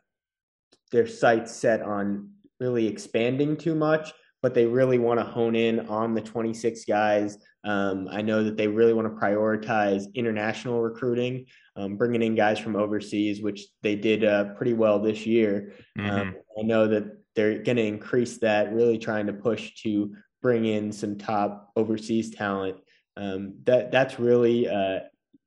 their 0.92 1.08
sights 1.08 1.52
set 1.52 1.82
on 1.82 2.30
really 2.60 2.88
expanding 2.88 3.58
too 3.58 3.76
much, 3.76 4.14
but 4.42 4.54
they 4.54 4.66
really 4.66 5.00
want 5.00 5.20
to 5.20 5.26
hone 5.26 5.56
in 5.56 5.82
on 5.88 6.14
the 6.14 6.22
26 6.22 6.86
guys. 6.86 7.38
Um, 7.64 8.08
I 8.10 8.22
know 8.22 8.44
that 8.44 8.58
they 8.58 8.68
really 8.68 8.94
want 8.94 9.08
to 9.08 9.20
prioritize 9.20 10.14
international 10.14 10.82
recruiting, 10.82 11.46
um, 11.76 11.98
bringing 11.98 12.22
in 12.22 12.36
guys 12.36 12.60
from 12.60 12.76
overseas, 12.76 13.42
which 13.42 13.66
they 13.82 13.96
did 13.96 14.24
uh, 14.24 14.54
pretty 14.56 14.74
well 14.74 15.00
this 15.00 15.26
year. 15.26 15.74
Um, 16.00 16.06
mm-hmm. 16.06 16.30
I 16.60 16.64
know 16.64 16.88
that 16.88 17.18
they're 17.36 17.62
going 17.62 17.78
to 17.78 17.86
increase 17.86 18.38
that, 18.40 18.74
really 18.74 18.98
trying 18.98 19.28
to 19.28 19.34
push 19.34 19.82
to 19.84 20.16
bring 20.42 20.66
in 20.66 20.92
some 20.92 21.18
top 21.18 21.72
overseas 21.76 22.30
talent 22.30 22.78
Um, 23.16 23.56
that 23.64 23.92
that's 23.92 24.20
really 24.20 24.70
uh, 24.70 25.00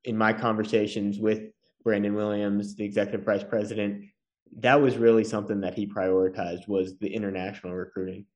in 0.05 0.17
my 0.17 0.33
conversations 0.33 1.19
with 1.19 1.51
Brandon 1.85 2.15
Williams, 2.15 2.77
the 2.77 2.85
executive 2.85 3.25
vice 3.25 3.45
president. 3.45 4.05
That 4.59 4.81
was 4.81 4.97
really 4.97 5.25
something 5.25 5.61
that 5.61 5.75
he 5.75 5.87
prioritized 5.87 6.69
was 6.69 6.99
the 6.99 7.13
international 7.13 7.75
recruiting. 7.75 8.27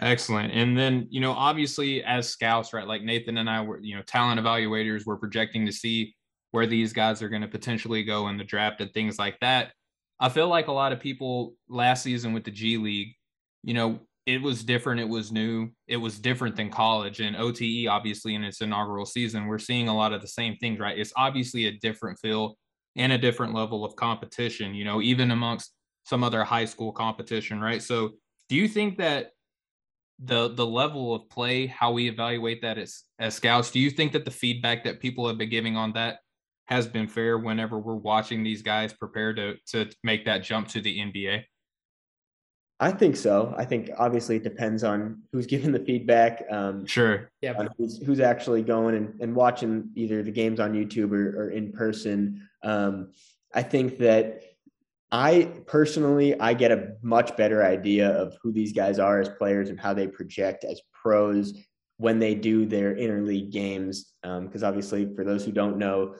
Excellent. 0.00 0.52
And 0.52 0.76
then, 0.76 1.06
you 1.10 1.20
know, 1.20 1.32
obviously 1.32 2.02
as 2.04 2.28
scouts, 2.28 2.72
right, 2.72 2.86
like 2.86 3.02
Nathan 3.02 3.38
and 3.38 3.50
I 3.50 3.60
were, 3.60 3.80
you 3.80 3.94
know, 3.94 4.02
talent 4.02 4.40
evaluators, 4.40 5.04
we're 5.04 5.16
projecting 5.16 5.66
to 5.66 5.72
see 5.72 6.14
where 6.52 6.66
these 6.66 6.92
guys 6.92 7.22
are 7.22 7.28
going 7.28 7.42
to 7.42 7.48
potentially 7.48 8.02
go 8.04 8.28
in 8.28 8.36
the 8.36 8.44
draft 8.44 8.80
and 8.80 8.92
things 8.92 9.18
like 9.18 9.38
that. 9.40 9.72
I 10.20 10.28
feel 10.28 10.48
like 10.48 10.68
a 10.68 10.72
lot 10.72 10.92
of 10.92 11.00
people 11.00 11.54
last 11.68 12.02
season 12.02 12.32
with 12.32 12.44
the 12.44 12.50
G 12.50 12.76
League, 12.76 13.14
you 13.62 13.74
know, 13.74 14.00
it 14.24 14.40
was 14.40 14.62
different. 14.62 15.00
It 15.00 15.08
was 15.08 15.32
new. 15.32 15.70
It 15.88 15.96
was 15.96 16.18
different 16.18 16.54
than 16.54 16.70
college 16.70 17.20
and 17.20 17.36
OTE, 17.36 17.88
obviously, 17.88 18.34
in 18.36 18.44
its 18.44 18.60
inaugural 18.60 19.04
season. 19.04 19.46
We're 19.46 19.58
seeing 19.58 19.88
a 19.88 19.96
lot 19.96 20.12
of 20.12 20.20
the 20.20 20.28
same 20.28 20.56
things, 20.56 20.78
right? 20.78 20.96
It's 20.96 21.12
obviously 21.16 21.66
a 21.66 21.72
different 21.72 22.18
feel 22.20 22.56
and 22.96 23.12
a 23.12 23.18
different 23.18 23.54
level 23.54 23.84
of 23.84 23.96
competition, 23.96 24.74
you 24.74 24.84
know, 24.84 25.00
even 25.00 25.30
amongst 25.30 25.72
some 26.04 26.22
other 26.24 26.44
high 26.44 26.64
school 26.64 26.92
competition, 26.92 27.60
right? 27.60 27.82
So, 27.82 28.10
do 28.48 28.56
you 28.56 28.68
think 28.68 28.98
that 28.98 29.30
the 30.24 30.48
the 30.48 30.66
level 30.66 31.14
of 31.14 31.28
play, 31.28 31.66
how 31.66 31.92
we 31.92 32.08
evaluate 32.08 32.62
that 32.62 32.78
as 32.78 33.02
as 33.18 33.34
scouts, 33.34 33.70
do 33.70 33.80
you 33.80 33.90
think 33.90 34.12
that 34.12 34.24
the 34.24 34.30
feedback 34.30 34.84
that 34.84 35.00
people 35.00 35.26
have 35.26 35.38
been 35.38 35.50
giving 35.50 35.76
on 35.76 35.92
that 35.94 36.18
has 36.66 36.86
been 36.86 37.08
fair 37.08 37.38
whenever 37.38 37.78
we're 37.78 37.94
watching 37.94 38.42
these 38.42 38.62
guys 38.62 38.92
prepare 38.92 39.34
to 39.34 39.56
to 39.68 39.90
make 40.04 40.24
that 40.26 40.42
jump 40.42 40.68
to 40.68 40.80
the 40.80 40.98
NBA? 40.98 41.44
I 42.82 42.90
think 42.90 43.14
so. 43.14 43.54
I 43.56 43.64
think 43.64 43.90
obviously 43.96 44.36
it 44.36 44.42
depends 44.42 44.82
on 44.82 45.22
who's 45.30 45.46
giving 45.46 45.70
the 45.70 45.78
feedback. 45.78 46.44
Um, 46.50 46.84
sure. 46.84 47.30
Yeah. 47.40 47.68
Who's, 47.78 48.02
who's 48.02 48.18
actually 48.18 48.62
going 48.62 48.96
and, 48.96 49.20
and 49.20 49.36
watching 49.36 49.90
either 49.94 50.24
the 50.24 50.32
games 50.32 50.58
on 50.58 50.72
YouTube 50.72 51.12
or, 51.12 51.44
or 51.44 51.50
in 51.50 51.70
person. 51.70 52.48
Um, 52.62 53.12
I 53.54 53.62
think 53.62 53.98
that 53.98 54.42
I 55.10 55.50
personally, 55.66 56.38
I 56.40 56.54
get 56.54 56.72
a 56.72 56.94
much 57.02 57.36
better 57.36 57.62
idea 57.62 58.10
of 58.10 58.36
who 58.42 58.50
these 58.50 58.72
guys 58.72 58.98
are 58.98 59.20
as 59.20 59.28
players 59.28 59.68
and 59.68 59.78
how 59.78 59.92
they 59.92 60.06
project 60.06 60.64
as 60.64 60.80
pros 60.92 61.52
when 61.98 62.18
they 62.18 62.34
do 62.34 62.64
their 62.64 62.94
interleague 62.94 63.52
games. 63.52 64.14
Because 64.22 64.62
um, 64.62 64.68
obviously, 64.68 65.14
for 65.14 65.24
those 65.24 65.44
who 65.44 65.52
don't 65.52 65.76
know, 65.76 66.14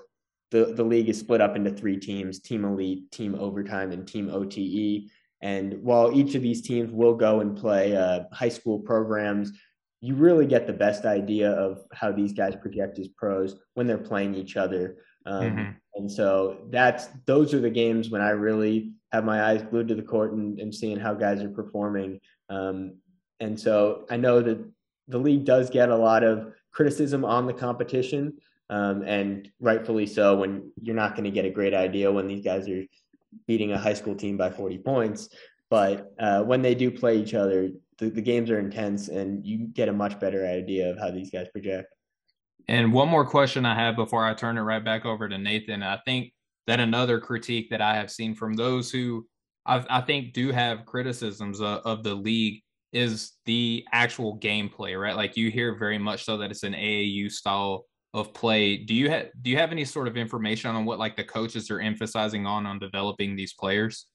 the, 0.50 0.74
the 0.74 0.84
league 0.84 1.08
is 1.08 1.18
split 1.18 1.40
up 1.40 1.56
into 1.56 1.70
three 1.70 1.96
teams 1.96 2.38
team 2.38 2.64
elite, 2.64 3.10
team 3.10 3.34
overtime, 3.34 3.92
and 3.92 4.06
team 4.06 4.28
OTE. 4.30 5.10
And 5.40 5.82
while 5.82 6.16
each 6.16 6.34
of 6.34 6.42
these 6.42 6.62
teams 6.62 6.92
will 6.92 7.14
go 7.14 7.40
and 7.40 7.56
play 7.56 7.96
uh, 7.96 8.24
high 8.32 8.50
school 8.50 8.78
programs, 8.78 9.52
you 10.02 10.14
really 10.14 10.46
get 10.46 10.66
the 10.66 10.72
best 10.72 11.04
idea 11.04 11.50
of 11.50 11.78
how 11.92 12.12
these 12.12 12.32
guys 12.32 12.54
project 12.56 12.98
as 12.98 13.08
pros 13.08 13.56
when 13.74 13.86
they're 13.86 13.98
playing 13.98 14.34
each 14.34 14.56
other. 14.56 14.98
Um, 15.26 15.42
mm-hmm. 15.42 15.70
And 15.94 16.10
so 16.10 16.58
that's 16.70 17.08
those 17.26 17.54
are 17.54 17.60
the 17.60 17.70
games 17.70 18.10
when 18.10 18.22
I 18.22 18.30
really 18.30 18.92
have 19.12 19.24
my 19.24 19.44
eyes 19.44 19.62
glued 19.62 19.88
to 19.88 19.94
the 19.94 20.02
court 20.02 20.32
and, 20.32 20.58
and 20.58 20.74
seeing 20.74 20.98
how 20.98 21.14
guys 21.14 21.42
are 21.42 21.50
performing. 21.50 22.20
Um, 22.48 22.94
and 23.40 23.58
so 23.58 24.06
I 24.10 24.16
know 24.16 24.40
that 24.40 24.64
the 25.08 25.18
league 25.18 25.44
does 25.44 25.68
get 25.68 25.90
a 25.90 25.96
lot 25.96 26.24
of 26.24 26.52
criticism 26.72 27.24
on 27.24 27.46
the 27.46 27.52
competition, 27.52 28.34
um, 28.70 29.02
and 29.02 29.50
rightfully 29.60 30.06
so. 30.06 30.36
When 30.36 30.72
you're 30.80 30.96
not 30.96 31.14
going 31.14 31.24
to 31.24 31.30
get 31.30 31.44
a 31.44 31.50
great 31.50 31.74
idea 31.74 32.10
when 32.10 32.26
these 32.26 32.44
guys 32.44 32.68
are 32.68 32.84
beating 33.46 33.72
a 33.72 33.78
high 33.78 33.94
school 33.94 34.14
team 34.14 34.36
by 34.36 34.50
40 34.50 34.78
points. 34.78 35.28
But 35.70 36.12
uh, 36.18 36.42
when 36.42 36.62
they 36.62 36.74
do 36.74 36.90
play 36.90 37.18
each 37.18 37.34
other, 37.34 37.70
the, 37.98 38.10
the 38.10 38.20
games 38.20 38.50
are 38.50 38.58
intense 38.58 39.08
and 39.08 39.44
you 39.46 39.66
get 39.68 39.88
a 39.88 39.92
much 39.92 40.18
better 40.20 40.46
idea 40.46 40.90
of 40.90 40.98
how 40.98 41.10
these 41.10 41.30
guys 41.30 41.48
project. 41.48 41.88
And 42.68 42.92
one 42.92 43.08
more 43.08 43.26
question 43.26 43.66
I 43.66 43.74
have 43.74 43.96
before 43.96 44.24
I 44.24 44.34
turn 44.34 44.58
it 44.58 44.62
right 44.62 44.84
back 44.84 45.04
over 45.04 45.28
to 45.28 45.38
Nathan. 45.38 45.82
I 45.82 45.98
think 46.04 46.32
that 46.66 46.80
another 46.80 47.20
critique 47.20 47.70
that 47.70 47.80
I 47.80 47.96
have 47.96 48.10
seen 48.10 48.34
from 48.34 48.54
those 48.54 48.90
who 48.90 49.26
I, 49.66 49.84
I 49.88 50.00
think 50.00 50.32
do 50.32 50.52
have 50.52 50.86
criticisms 50.86 51.60
of, 51.60 51.80
of, 51.84 52.02
the 52.02 52.14
league 52.14 52.62
is 52.92 53.32
the 53.46 53.84
actual 53.92 54.38
gameplay, 54.38 55.00
right? 55.00 55.16
Like 55.16 55.36
you 55.36 55.50
hear 55.50 55.76
very 55.76 55.98
much 55.98 56.24
so 56.24 56.36
that 56.38 56.50
it's 56.50 56.62
an 56.62 56.74
AAU 56.74 57.30
style 57.30 57.86
of 58.14 58.34
play. 58.34 58.76
Do 58.76 58.94
you 58.94 59.08
have 59.10 59.28
do 59.40 59.50
you 59.50 59.56
have 59.56 59.72
any 59.72 59.84
sort 59.84 60.08
of 60.08 60.16
information 60.16 60.70
on 60.70 60.84
what 60.84 60.98
like 60.98 61.16
the 61.16 61.24
coaches 61.24 61.70
are 61.70 61.80
emphasizing 61.80 62.46
on 62.46 62.66
on 62.66 62.78
developing 62.78 63.36
these 63.36 63.54
players? 63.54 64.06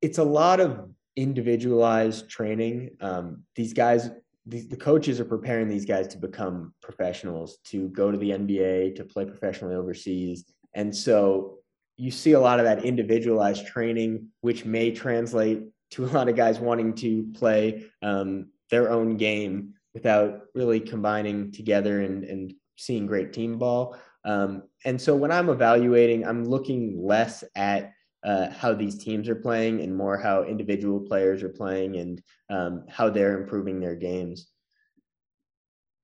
It's 0.00 0.18
a 0.18 0.24
lot 0.24 0.60
of 0.60 0.90
individualized 1.16 2.28
training. 2.28 2.90
Um, 3.00 3.42
these 3.56 3.72
guys, 3.72 4.10
these, 4.50 4.68
the 4.68 4.76
coaches 4.76 5.20
are 5.20 5.24
preparing 5.24 5.68
these 5.68 5.84
guys 5.84 6.08
to 6.08 6.18
become 6.18 6.74
professionals, 6.82 7.58
to 7.66 7.88
go 7.88 8.10
to 8.10 8.18
the 8.18 8.30
NBA, 8.30 8.96
to 8.96 9.04
play 9.04 9.24
professionally 9.24 9.74
overseas, 9.74 10.44
and 10.74 10.94
so 10.94 11.58
you 11.96 12.10
see 12.10 12.32
a 12.32 12.40
lot 12.40 12.58
of 12.58 12.64
that 12.64 12.84
individualized 12.84 13.66
training, 13.66 14.28
which 14.40 14.64
may 14.64 14.90
translate 14.90 15.62
to 15.90 16.04
a 16.04 16.08
lot 16.08 16.28
of 16.28 16.36
guys 16.36 16.58
wanting 16.58 16.94
to 16.94 17.30
play 17.34 17.84
um, 18.02 18.46
their 18.70 18.90
own 18.90 19.16
game 19.16 19.74
without 19.92 20.42
really 20.54 20.80
combining 20.80 21.52
together 21.52 22.00
and, 22.00 22.24
and 22.24 22.54
seeing 22.76 23.06
great 23.06 23.32
team 23.32 23.58
ball. 23.58 23.96
Um, 24.24 24.62
and 24.84 25.00
so 25.00 25.14
when 25.14 25.30
I'm 25.30 25.50
evaluating, 25.50 26.26
I'm 26.26 26.44
looking 26.44 27.04
less 27.04 27.44
at 27.54 27.92
uh, 28.22 28.50
how 28.50 28.74
these 28.74 28.98
teams 28.98 29.28
are 29.28 29.34
playing 29.34 29.80
and 29.80 29.96
more 29.96 30.18
how 30.18 30.44
individual 30.44 31.00
players 31.00 31.42
are 31.42 31.48
playing 31.48 31.96
and 31.96 32.22
um, 32.50 32.84
how 32.88 33.08
they're 33.08 33.40
improving 33.40 33.80
their 33.80 33.96
games. 33.96 34.48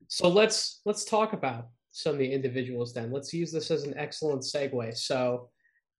So 0.08 0.28
let's 0.28 0.80
let's 0.84 1.04
talk 1.04 1.32
about 1.32 1.68
some 1.90 2.12
of 2.12 2.18
the 2.18 2.32
individuals 2.32 2.92
then. 2.92 3.10
Let's 3.10 3.32
use 3.34 3.52
this 3.52 3.70
as 3.70 3.84
an 3.84 3.94
excellent 3.96 4.42
segue. 4.42 4.96
So 4.96 5.50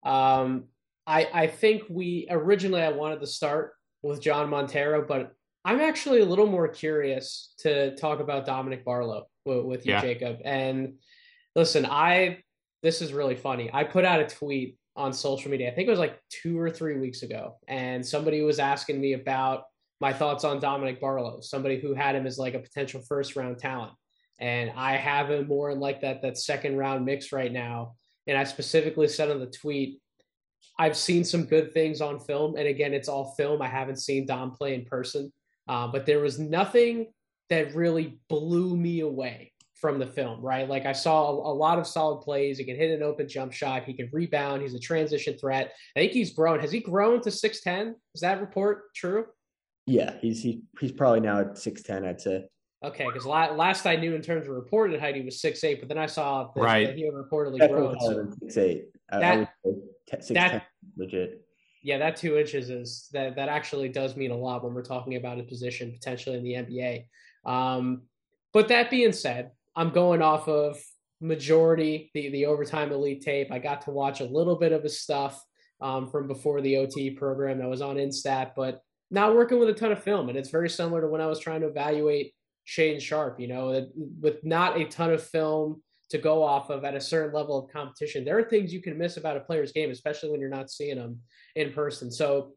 um, 0.04 0.64
I 1.06 1.28
I 1.32 1.46
think 1.49 1.82
we 1.88 2.26
originally 2.30 2.82
I 2.82 2.92
wanted 2.92 3.20
to 3.20 3.26
start 3.26 3.73
with 4.02 4.20
Jean 4.20 4.49
Montero, 4.49 5.04
but 5.06 5.32
I'm 5.64 5.80
actually 5.80 6.20
a 6.20 6.25
little 6.25 6.46
more 6.46 6.68
curious 6.68 7.52
to 7.58 7.96
talk 7.96 8.20
about 8.20 8.46
Dominic 8.46 8.85
Barlow 8.85 9.26
with, 9.44 9.64
with 9.64 9.87
you, 9.87 9.92
yeah. 9.92 10.00
Jacob. 10.00 10.38
And 10.44 10.94
listen, 11.56 11.85
I 11.85 12.38
this 12.82 13.02
is 13.02 13.12
really 13.12 13.35
funny. 13.35 13.68
I 13.73 13.85
put 13.85 14.04
out 14.04 14.20
a 14.20 14.26
tweet 14.26 14.78
on 14.97 15.12
social 15.12 15.50
media. 15.50 15.71
I 15.71 15.75
think 15.75 15.87
it 15.87 15.91
was 15.91 16.00
like 16.00 16.19
two 16.31 16.59
or 16.59 16.71
three 16.71 16.99
weeks 16.99 17.23
ago, 17.23 17.57
and 17.69 18.05
somebody 18.05 18.43
was 18.43 18.59
asking 18.59 19.00
me 19.00 19.12
about 19.12 19.65
my 20.00 20.12
thoughts 20.12 20.45
on 20.45 20.61
Dominic 20.61 21.00
Barlow, 21.00 21.41
somebody 21.41 21.79
who 21.79 21.95
had 21.95 22.15
him 22.17 22.26
as 22.26 22.38
like 22.38 22.55
a 22.55 22.59
potential 22.59 23.03
first 23.09 23.37
round 23.37 23.59
talent. 23.59 23.93
And 24.38 24.71
I 24.76 24.97
have 24.97 25.31
him 25.31 25.47
more 25.47 25.71
in 25.71 25.81
like 25.81 26.03
that 26.03 26.23
that 26.23 26.38
second 26.38 26.76
round 26.76 27.05
mix 27.05 27.33
right 27.33 27.53
now. 27.53 27.95
And 28.26 28.37
I 28.37 28.45
specifically 28.45 29.09
said 29.09 29.31
on 29.31 29.41
the 29.41 29.47
tweet, 29.47 30.00
I've 30.79 30.97
seen 30.97 31.25
some 31.25 31.45
good 31.45 31.73
things 31.73 32.00
on 32.00 32.19
film, 32.19 32.57
and 32.57 32.67
again, 32.67 32.93
it's 32.93 33.09
all 33.09 33.35
film. 33.37 33.62
I 33.62 33.69
haven't 33.69 33.97
seen 33.97 34.26
Dom 34.26 34.50
play 34.50 34.75
in 34.75 34.85
person, 34.85 35.33
uh, 35.69 35.87
but 35.87 36.05
there 36.05 36.21
was 36.21 36.38
nothing 36.38 37.07
that 37.49 37.75
really 37.75 38.19
blew 38.29 38.76
me 38.76 39.00
away 39.00 39.53
from 39.80 39.99
the 39.99 40.06
film, 40.06 40.40
right? 40.40 40.68
Like 40.68 40.87
I 40.87 40.92
saw 40.92 41.30
a, 41.30 41.52
lot 41.52 41.78
of 41.78 41.87
solid 41.87 42.23
plays. 42.23 42.59
He 42.59 42.64
can 42.64 42.76
hit 42.76 42.90
an 42.90 43.02
open 43.02 43.28
jump 43.28 43.52
shot. 43.52 43.85
He 43.85 43.92
can 43.92 44.09
rebound. 44.12 44.62
He's 44.62 44.75
a 44.75 44.78
transition 44.78 45.37
threat. 45.38 45.73
I 45.97 46.00
think 46.00 46.12
he's 46.12 46.33
grown. 46.33 46.61
Has 46.61 46.73
he 46.73 46.80
grown 46.80 47.21
to 47.23 47.30
6'10? 47.30 47.95
Is 48.14 48.21
that 48.21 48.40
report 48.40 48.95
true? 48.95 49.26
Yeah, 49.87 50.14
he's 50.21 50.42
he, 50.42 50.62
he's 50.80 50.92
probably 50.92 51.21
now 51.21 51.40
at 51.40 51.54
6'10, 51.54 52.06
I'd 52.06 52.21
say. 52.21 52.47
Okay, 52.85 53.06
because 53.06 53.25
la- 53.25 53.52
last 53.52 53.87
I 53.87 53.97
knew 53.97 54.14
in 54.14 54.23
terms 54.23 54.47
of 54.47 54.52
reported 54.54 55.00
height, 55.00 55.16
he 55.16 55.23
was 55.23 55.40
six 55.40 55.64
eight, 55.64 55.80
but 55.80 55.88
then 55.88 55.97
I 55.97 56.06
saw 56.06 56.50
that, 56.54 56.61
right. 56.61 56.87
that 56.87 56.97
he 56.97 57.06
had 57.06 57.14
reportedly 57.14 57.59
Definitely 57.59 57.97
grown. 57.99 58.00
So 58.00 58.37
six 58.42 58.56
eight. 58.59 58.85
That, 59.11 59.23
I 59.23 59.37
would 59.37 59.49
say 59.64 60.16
six 60.21 60.28
that, 60.35 60.50
10, 60.50 60.62
legit 60.99 61.47
yeah, 61.87 61.99
that 61.99 62.16
two 62.16 62.37
inches 62.37 62.68
is 62.68 63.09
that 63.12 63.37
that 63.37 63.49
actually 63.49 63.88
does 63.88 64.16
mean 64.16 64.33
a 64.33 64.37
lot 64.37 64.64
when 64.64 64.75
we're 64.75 64.83
talking 64.83 65.14
about 65.14 65.38
a 65.38 65.45
position 65.45 65.92
potentially 65.92 66.37
in 66.37 66.42
the 66.42 66.54
NBA. 66.54 67.04
Um, 67.49 68.02
but 68.52 68.66
that 68.68 68.90
being 68.90 69.12
said, 69.12 69.52
I'm 69.76 69.90
going 69.90 70.23
off 70.23 70.49
of 70.49 70.78
majority 71.21 72.11
the 72.14 72.30
the 72.30 72.47
overtime 72.47 72.92
elite 72.92 73.23
tape. 73.23 73.52
I 73.52 73.59
got 73.59 73.83
to 73.83 73.90
watch 73.90 74.21
a 74.21 74.25
little 74.25 74.56
bit 74.56 74.73
of 74.73 74.83
his 74.83 75.00
stuff 75.00 75.42
um, 75.80 76.11
from 76.11 76.26
before 76.26 76.61
the 76.61 76.78
OT 76.78 77.11
program 77.11 77.59
that 77.59 77.68
was 77.68 77.83
on 77.83 77.97
Instat, 77.97 78.52
but 78.56 78.80
not 79.11 79.35
working 79.35 79.59
with 79.59 79.68
a 79.68 79.75
ton 79.75 79.92
of 79.92 80.02
film. 80.02 80.28
And 80.28 80.38
it's 80.38 80.50
very 80.50 80.68
similar 80.68 81.02
to 81.02 81.09
when 81.09 81.21
I 81.21 81.26
was 81.26 81.38
trying 81.38 81.61
to 81.61 81.68
evaluate 81.68 82.33
Shane 82.64 82.99
Sharpe. 82.99 83.38
You 83.38 83.49
know, 83.49 83.87
with 84.21 84.45
not 84.45 84.80
a 84.80 84.87
ton 84.87 85.12
of 85.12 85.23
film 85.23 85.83
to 86.11 86.18
go 86.18 86.42
off 86.42 86.71
of 86.71 86.85
at 86.85 86.95
a 86.95 87.00
certain 87.00 87.35
level 87.35 87.59
of 87.59 87.73
competition. 87.73 88.25
There 88.25 88.38
are 88.38 88.45
things 88.45 88.73
you 88.73 88.80
can 88.80 88.97
miss 88.97 89.16
about 89.16 89.37
a 89.37 89.40
player's 89.40 89.73
game, 89.73 89.90
especially 89.90 90.30
when 90.30 90.40
you're 90.40 90.49
not 90.49 90.71
seeing 90.71 90.97
them 90.97 91.21
in 91.56 91.73
person. 91.73 92.12
So 92.12 92.52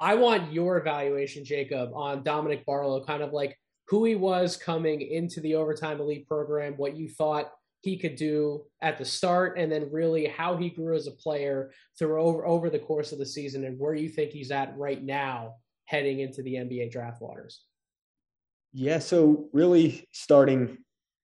I 0.00 0.14
want 0.14 0.52
your 0.52 0.78
evaluation, 0.78 1.44
Jacob, 1.44 1.90
on 1.94 2.22
Dominic 2.22 2.64
Barlow, 2.64 3.04
kind 3.04 3.22
of 3.22 3.32
like 3.32 3.58
who 3.88 4.04
he 4.04 4.14
was 4.14 4.56
coming 4.56 5.00
into 5.00 5.40
the 5.40 5.54
overtime 5.54 6.00
elite 6.00 6.26
program, 6.26 6.74
what 6.76 6.96
you 6.96 7.08
thought 7.08 7.52
he 7.82 7.96
could 7.96 8.16
do 8.16 8.64
at 8.82 8.98
the 8.98 9.04
start, 9.04 9.58
and 9.58 9.70
then 9.70 9.88
really 9.92 10.26
how 10.26 10.56
he 10.56 10.70
grew 10.70 10.96
as 10.96 11.06
a 11.06 11.12
player 11.12 11.70
through 11.98 12.20
over, 12.20 12.44
over 12.46 12.68
the 12.68 12.78
course 12.78 13.12
of 13.12 13.18
the 13.18 13.26
season 13.26 13.64
and 13.64 13.78
where 13.78 13.94
you 13.94 14.08
think 14.08 14.32
he's 14.32 14.50
at 14.50 14.76
right 14.76 15.02
now 15.02 15.54
heading 15.84 16.20
into 16.20 16.42
the 16.42 16.54
NBA 16.54 16.90
draft 16.90 17.22
waters. 17.22 17.62
Yeah, 18.72 18.98
so 18.98 19.48
really 19.52 20.06
starting 20.12 20.78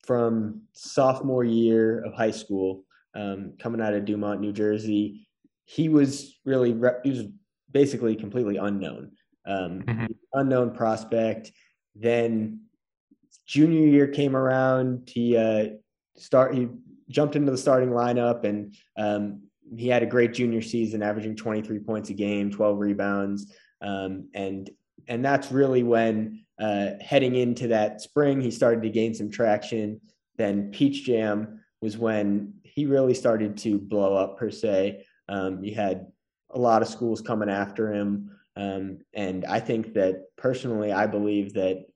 from 0.07 0.63
sophomore 0.73 1.45
year 1.45 2.05
of 2.05 2.15
high 2.15 2.31
school, 2.31 2.85
um, 3.15 3.55
coming 3.59 3.81
out 3.81 3.95
of 3.95 4.05
Dumont, 4.05 4.41
New 4.41 4.53
Jersey, 4.53 5.27
he 5.65 5.89
was 5.89 6.39
really 6.45 6.75
he 7.03 7.11
was 7.11 7.25
basically 7.71 8.17
completely 8.17 8.57
unknown, 8.57 9.13
um, 9.47 9.83
mm-hmm. 9.83 10.07
unknown 10.35 10.75
prospect. 10.75 11.53
Then 11.95 12.63
junior 13.47 13.87
year 13.87 14.09
came 14.09 14.37
around, 14.37 15.09
he 15.13 15.37
uh, 15.37 15.67
start 16.17 16.55
he 16.55 16.69
jumped 17.09 17.37
into 17.37 17.51
the 17.51 17.59
starting 17.59 17.91
lineup 17.91 18.45
and 18.45 18.75
um, 18.97 19.43
he 19.77 19.89
had 19.89 20.03
a 20.03 20.07
great 20.07 20.35
junior 20.35 20.63
season, 20.63 21.03
averaging 21.03 21.37
23 21.37 21.79
points 21.81 22.11
a 22.11 22.15
game, 22.15 22.51
12 22.51 22.79
rebounds, 22.79 23.53
um, 23.81 24.29
and 24.35 24.71
and 25.09 25.25
that's 25.25 25.51
really 25.51 25.83
when 25.83 26.45
uh, 26.61 26.91
heading 27.01 27.35
into 27.35 27.69
that 27.69 28.01
spring 28.01 28.41
he 28.41 28.51
started 28.51 28.83
to 28.83 28.91
gain 28.91 29.15
some 29.15 29.31
traction. 29.31 30.01
Then 30.37 30.71
Peach 30.71 31.05
Jam 31.05 31.61
was 31.81 31.99
when 31.99 32.55
he 32.63 32.87
really 32.87 33.15
started 33.15 33.57
to 33.59 33.79
blow 33.79 34.15
up 34.15 34.39
per 34.39 34.51
se. 34.51 35.05
Um, 35.29 35.63
you 35.63 35.75
had 35.75 36.07
a 36.51 36.59
lot 36.59 36.83
of 36.83 36.89
schools 36.89 37.21
coming 37.21 37.51
after 37.51 37.93
him, 37.93 38.31
um, 38.57 38.99
and 39.15 39.45
I 39.45 39.61
think 39.61 39.95
that 39.95 40.25
personally, 40.37 40.93
I 40.93 41.07
believe 41.07 41.55
that 41.55 41.87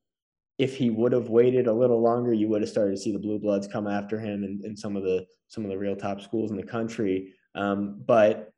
if 0.58 0.76
he 0.76 0.88
would 0.88 1.12
have 1.12 1.28
waited 1.28 1.66
a 1.66 1.72
little 1.72 2.00
longer, 2.00 2.32
you 2.32 2.48
would 2.48 2.62
have 2.62 2.70
started 2.70 2.92
to 2.92 3.00
see 3.00 3.12
the 3.12 3.18
blue 3.18 3.38
bloods 3.38 3.68
come 3.68 3.86
after 3.86 4.18
him 4.18 4.42
and, 4.42 4.64
and 4.64 4.78
some 4.78 4.96
of 4.96 5.02
the 5.02 5.26
some 5.48 5.64
of 5.64 5.70
the 5.70 5.78
real 5.78 5.96
top 5.96 6.20
schools 6.20 6.50
in 6.50 6.56
the 6.56 6.62
country. 6.62 7.34
Um, 7.54 8.02
but 8.06 8.52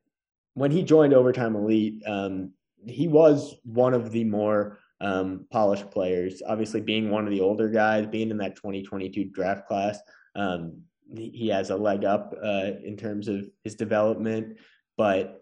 when 0.54 0.70
he 0.70 0.82
joined 0.82 1.12
Overtime 1.12 1.56
Elite, 1.56 2.02
um, 2.06 2.52
he 2.86 3.08
was 3.08 3.54
one 3.64 3.94
of 3.94 4.12
the 4.12 4.24
more 4.24 4.78
um, 5.00 5.46
polished 5.50 5.90
players. 5.90 6.42
Obviously, 6.46 6.80
being 6.80 7.10
one 7.10 7.24
of 7.24 7.30
the 7.30 7.40
older 7.40 7.68
guys, 7.68 8.06
being 8.06 8.30
in 8.30 8.38
that 8.38 8.56
2022 8.56 9.26
draft 9.26 9.66
class, 9.66 9.98
um, 10.34 10.82
he, 11.16 11.48
has 11.48 11.70
a 11.70 11.76
leg 11.76 12.04
up 12.04 12.34
uh, 12.42 12.72
in 12.84 12.96
terms 12.96 13.28
of 13.28 13.42
his 13.64 13.74
development. 13.74 14.58
But 14.96 15.40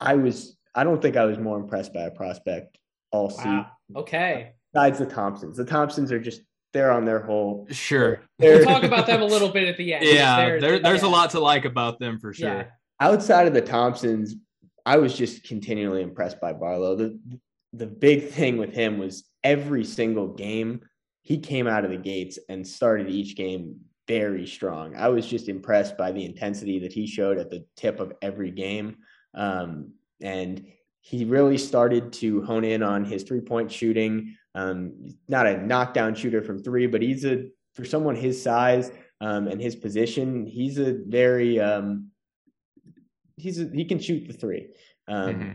I 0.00 0.14
was, 0.14 0.56
I 0.74 0.84
don't 0.84 1.00
think 1.02 1.16
I 1.16 1.24
was 1.24 1.38
more 1.38 1.58
impressed 1.58 1.92
by 1.92 2.02
a 2.02 2.10
prospect 2.10 2.78
all 3.10 3.28
wow. 3.28 3.34
season. 3.36 3.66
Okay. 3.96 4.52
Besides 4.72 4.98
the 4.98 5.06
Thompsons, 5.06 5.56
the 5.56 5.64
Thompsons 5.64 6.10
are 6.12 6.20
just 6.20 6.42
they're 6.72 6.90
on 6.90 7.04
their 7.04 7.20
whole. 7.20 7.66
Sure. 7.70 8.22
We'll 8.38 8.64
talk 8.64 8.82
about 8.82 9.06
them 9.06 9.20
a 9.20 9.26
little 9.26 9.50
bit 9.50 9.68
at 9.68 9.76
the 9.76 9.92
end. 9.92 10.06
Yeah, 10.06 10.36
they're, 10.36 10.60
there, 10.60 10.78
there's 10.78 11.02
yeah. 11.02 11.08
a 11.08 11.10
lot 11.10 11.30
to 11.30 11.40
like 11.40 11.66
about 11.66 11.98
them 11.98 12.18
for 12.18 12.32
sure. 12.32 12.48
Yeah. 12.48 12.64
Outside 12.98 13.46
of 13.46 13.52
the 13.52 13.60
Thompsons, 13.60 14.36
I 14.86 14.96
was 14.96 15.16
just 15.16 15.44
continually 15.44 16.02
impressed 16.02 16.40
by 16.40 16.52
Barlow. 16.54 16.96
The 16.96 17.18
the 17.74 17.86
big 17.86 18.28
thing 18.28 18.56
with 18.56 18.72
him 18.72 18.98
was 18.98 19.24
every 19.44 19.84
single 19.84 20.28
game 20.28 20.80
he 21.22 21.38
came 21.38 21.66
out 21.66 21.84
of 21.84 21.90
the 21.90 21.96
gates 21.96 22.38
and 22.48 22.66
started 22.66 23.08
each 23.08 23.36
game 23.36 23.76
very 24.08 24.46
strong. 24.46 24.96
I 24.96 25.08
was 25.08 25.26
just 25.26 25.48
impressed 25.48 25.96
by 25.96 26.12
the 26.12 26.24
intensity 26.24 26.80
that 26.80 26.92
he 26.92 27.06
showed 27.06 27.38
at 27.38 27.50
the 27.50 27.64
tip 27.76 28.00
of 28.00 28.12
every 28.20 28.50
game. 28.50 28.96
Um, 29.34 29.92
and 30.22 30.66
he 31.00 31.24
really 31.24 31.58
started 31.58 32.12
to 32.14 32.42
hone 32.42 32.64
in 32.64 32.82
on 32.82 33.04
his 33.04 33.24
three 33.24 33.40
point 33.40 33.70
shooting. 33.70 34.36
Um, 34.54 35.14
not 35.28 35.46
a 35.46 35.58
knockdown 35.58 36.14
shooter 36.14 36.42
from 36.42 36.62
three, 36.62 36.86
but 36.86 37.02
he's 37.02 37.24
a 37.24 37.46
for 37.74 37.84
someone 37.84 38.14
his 38.14 38.42
size 38.42 38.92
um, 39.22 39.46
and 39.46 39.60
his 39.60 39.76
position, 39.76 40.46
he's 40.46 40.78
a 40.78 40.98
very 41.06 41.60
um, 41.60 42.10
he's 43.36 43.60
a, 43.60 43.70
he 43.72 43.84
can 43.84 44.00
shoot 44.00 44.26
the 44.26 44.34
three. 44.34 44.68
Um, 45.06 45.34
mm-hmm. 45.34 45.50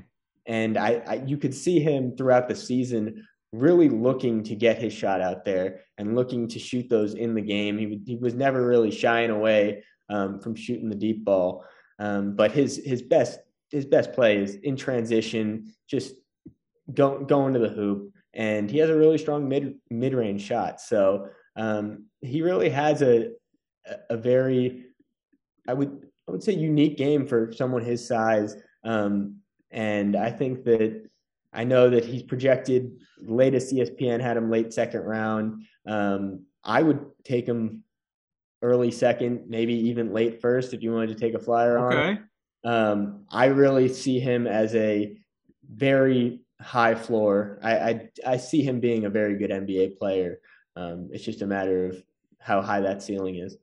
And 0.45 0.77
I, 0.77 1.01
I, 1.05 1.13
you 1.25 1.37
could 1.37 1.53
see 1.53 1.81
him 1.81 2.15
throughout 2.15 2.47
the 2.47 2.55
season 2.55 3.27
really 3.51 3.89
looking 3.89 4.43
to 4.43 4.55
get 4.55 4.81
his 4.81 4.93
shot 4.93 5.19
out 5.19 5.43
there 5.43 5.81
and 5.97 6.15
looking 6.15 6.47
to 6.47 6.59
shoot 6.59 6.89
those 6.89 7.13
in 7.13 7.33
the 7.33 7.41
game. 7.41 7.77
He, 7.77 8.01
he 8.05 8.15
was 8.15 8.33
never 8.33 8.65
really 8.65 8.91
shying 8.91 9.31
away 9.31 9.83
um, 10.09 10.39
from 10.39 10.55
shooting 10.55 10.87
the 10.87 10.95
deep 10.95 11.25
ball. 11.25 11.65
Um, 11.99 12.35
but 12.37 12.51
his 12.51 12.81
his 12.85 13.01
best 13.01 13.39
his 13.69 13.85
best 13.85 14.13
play 14.13 14.37
is 14.37 14.55
in 14.55 14.75
transition, 14.75 15.73
just 15.87 16.15
go, 16.93 17.23
going 17.23 17.53
to 17.53 17.59
the 17.59 17.69
hoop, 17.69 18.13
and 18.33 18.69
he 18.69 18.77
has 18.79 18.89
a 18.89 18.95
really 18.95 19.17
strong 19.17 19.47
mid 19.47 19.75
mid 19.89 20.13
range 20.13 20.41
shot. 20.41 20.79
So 20.81 21.29
um, 21.55 22.05
he 22.21 22.41
really 22.41 22.69
has 22.69 23.01
a 23.01 23.31
a 24.09 24.17
very 24.17 24.85
I 25.67 25.73
would 25.73 26.07
I 26.27 26.31
would 26.31 26.43
say 26.43 26.53
unique 26.53 26.97
game 26.97 27.25
for 27.25 27.51
someone 27.51 27.83
his 27.83 28.05
size. 28.05 28.55
Um, 28.83 29.37
and 29.71 30.15
I 30.15 30.31
think 30.31 30.63
that 30.65 31.09
I 31.53 31.63
know 31.63 31.89
that 31.89 32.05
he's 32.05 32.23
projected 32.23 32.99
latest 33.19 33.73
ESPN 33.73 34.21
had 34.21 34.37
him 34.37 34.49
late 34.49 34.73
second 34.73 35.01
round. 35.01 35.63
Um, 35.85 36.45
I 36.63 36.81
would 36.81 37.05
take 37.23 37.45
him 37.45 37.83
early 38.61 38.91
second, 38.91 39.45
maybe 39.47 39.73
even 39.73 40.13
late 40.13 40.41
first 40.41 40.73
if 40.73 40.81
you 40.83 40.91
wanted 40.91 41.09
to 41.09 41.15
take 41.15 41.33
a 41.33 41.39
flyer 41.39 41.79
okay. 41.79 41.97
on. 41.97 42.29
Um, 42.67 43.23
I 43.31 43.45
really 43.45 43.87
see 43.87 44.19
him 44.19 44.45
as 44.45 44.75
a 44.75 45.17
very 45.69 46.41
high 46.59 46.95
floor. 46.95 47.59
I, 47.63 47.77
I, 47.77 48.09
I 48.25 48.37
see 48.37 48.61
him 48.61 48.81
being 48.81 49.05
a 49.05 49.09
very 49.09 49.37
good 49.37 49.51
NBA 49.51 49.97
player. 49.97 50.41
Um, 50.75 51.07
it's 51.13 51.23
just 51.23 51.41
a 51.41 51.47
matter 51.47 51.85
of 51.85 52.03
how 52.39 52.61
high 52.61 52.81
that 52.81 53.01
ceiling 53.01 53.37
is. 53.37 53.55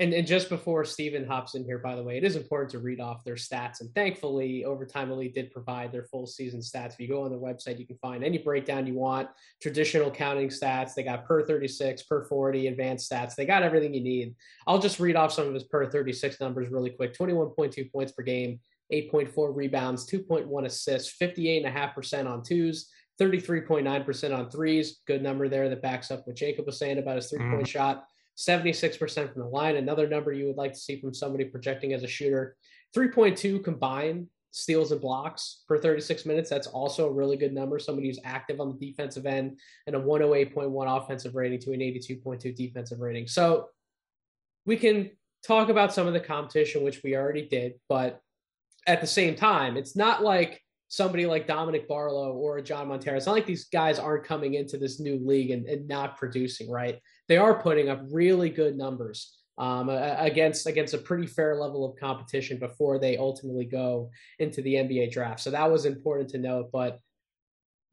And, 0.00 0.14
and 0.14 0.26
just 0.26 0.48
before 0.48 0.82
Steven 0.86 1.26
hops 1.26 1.54
in 1.54 1.62
here, 1.62 1.76
by 1.76 1.94
the 1.94 2.02
way, 2.02 2.16
it 2.16 2.24
is 2.24 2.34
important 2.34 2.70
to 2.70 2.78
read 2.78 3.00
off 3.00 3.22
their 3.22 3.34
stats. 3.34 3.82
And 3.82 3.94
thankfully, 3.94 4.64
Overtime 4.64 5.10
Elite 5.10 5.34
did 5.34 5.52
provide 5.52 5.92
their 5.92 6.04
full 6.04 6.26
season 6.26 6.60
stats. 6.60 6.94
If 6.94 7.00
you 7.00 7.08
go 7.08 7.22
on 7.22 7.30
their 7.30 7.38
website, 7.38 7.78
you 7.78 7.86
can 7.86 7.98
find 7.98 8.24
any 8.24 8.38
breakdown 8.38 8.86
you 8.86 8.94
want, 8.94 9.28
traditional 9.60 10.10
counting 10.10 10.48
stats. 10.48 10.94
They 10.94 11.02
got 11.02 11.26
per 11.26 11.44
36, 11.44 12.04
per 12.04 12.24
40, 12.24 12.68
advanced 12.68 13.12
stats. 13.12 13.34
They 13.34 13.44
got 13.44 13.62
everything 13.62 13.92
you 13.92 14.00
need. 14.00 14.34
I'll 14.66 14.78
just 14.78 15.00
read 15.00 15.16
off 15.16 15.34
some 15.34 15.46
of 15.46 15.52
his 15.52 15.64
per 15.64 15.90
36 15.90 16.40
numbers 16.40 16.70
really 16.70 16.90
quick 16.90 17.14
21.2 17.14 17.92
points 17.92 18.12
per 18.12 18.22
game, 18.22 18.58
8.4 18.90 19.54
rebounds, 19.54 20.10
2.1 20.10 20.64
assists, 20.64 21.14
58.5% 21.20 22.26
on 22.26 22.42
twos. 22.42 22.88
33.9% 23.20 24.34
on 24.34 24.50
threes, 24.50 25.00
good 25.06 25.22
number 25.22 25.46
there 25.46 25.68
that 25.68 25.82
backs 25.82 26.10
up 26.10 26.26
what 26.26 26.34
Jacob 26.34 26.64
was 26.64 26.78
saying 26.78 26.96
about 26.96 27.16
his 27.16 27.28
three 27.28 27.38
point 27.38 27.64
mm. 27.64 27.66
shot. 27.66 28.06
76% 28.48 29.32
from 29.32 29.42
the 29.42 29.48
line, 29.48 29.76
another 29.76 30.08
number 30.08 30.32
you 30.32 30.46
would 30.46 30.56
like 30.56 30.72
to 30.72 30.78
see 30.78 31.00
from 31.00 31.12
somebody 31.12 31.44
projecting 31.44 31.92
as 31.92 32.02
a 32.02 32.08
shooter. 32.08 32.56
3.2 32.96 33.62
combined 33.62 34.26
steals 34.52 34.92
and 34.92 35.00
blocks 35.00 35.62
for 35.68 35.78
36 35.78 36.26
minutes. 36.26 36.50
That's 36.50 36.66
also 36.66 37.08
a 37.08 37.12
really 37.12 37.36
good 37.36 37.52
number. 37.52 37.78
Somebody 37.78 38.08
who's 38.08 38.18
active 38.24 38.60
on 38.60 38.76
the 38.76 38.86
defensive 38.86 39.26
end 39.26 39.58
and 39.86 39.94
a 39.94 40.00
108.1 40.00 41.02
offensive 41.02 41.34
rating 41.34 41.60
to 41.60 41.72
an 41.72 41.80
82.2 41.80 42.56
defensive 42.56 42.98
rating. 42.98 43.26
So 43.26 43.68
we 44.66 44.76
can 44.76 45.10
talk 45.46 45.68
about 45.68 45.92
some 45.92 46.06
of 46.06 46.14
the 46.14 46.20
competition, 46.20 46.82
which 46.82 47.02
we 47.04 47.16
already 47.16 47.46
did, 47.46 47.74
but 47.88 48.20
at 48.86 49.00
the 49.00 49.06
same 49.06 49.36
time, 49.36 49.76
it's 49.76 49.94
not 49.94 50.22
like 50.22 50.60
somebody 50.88 51.24
like 51.24 51.46
Dominic 51.46 51.86
Barlow 51.86 52.32
or 52.32 52.60
Jean 52.60 52.88
Montero. 52.88 53.16
It's 53.16 53.26
not 53.26 53.32
like 53.32 53.46
these 53.46 53.66
guys 53.66 53.98
aren't 53.98 54.24
coming 54.24 54.54
into 54.54 54.76
this 54.76 54.98
new 54.98 55.20
league 55.24 55.52
and, 55.52 55.66
and 55.66 55.86
not 55.86 56.16
producing, 56.18 56.68
right? 56.68 56.98
They 57.30 57.36
are 57.36 57.62
putting 57.62 57.88
up 57.88 58.02
really 58.10 58.50
good 58.50 58.76
numbers 58.76 59.38
um, 59.56 59.88
against 59.88 60.66
against 60.66 60.94
a 60.94 60.98
pretty 60.98 61.28
fair 61.28 61.54
level 61.54 61.88
of 61.88 61.96
competition 61.96 62.58
before 62.58 62.98
they 62.98 63.16
ultimately 63.16 63.66
go 63.66 64.10
into 64.40 64.62
the 64.62 64.74
NBA 64.74 65.12
draft. 65.12 65.38
So 65.38 65.52
that 65.52 65.70
was 65.70 65.86
important 65.86 66.30
to 66.30 66.38
note, 66.38 66.70
but 66.72 66.98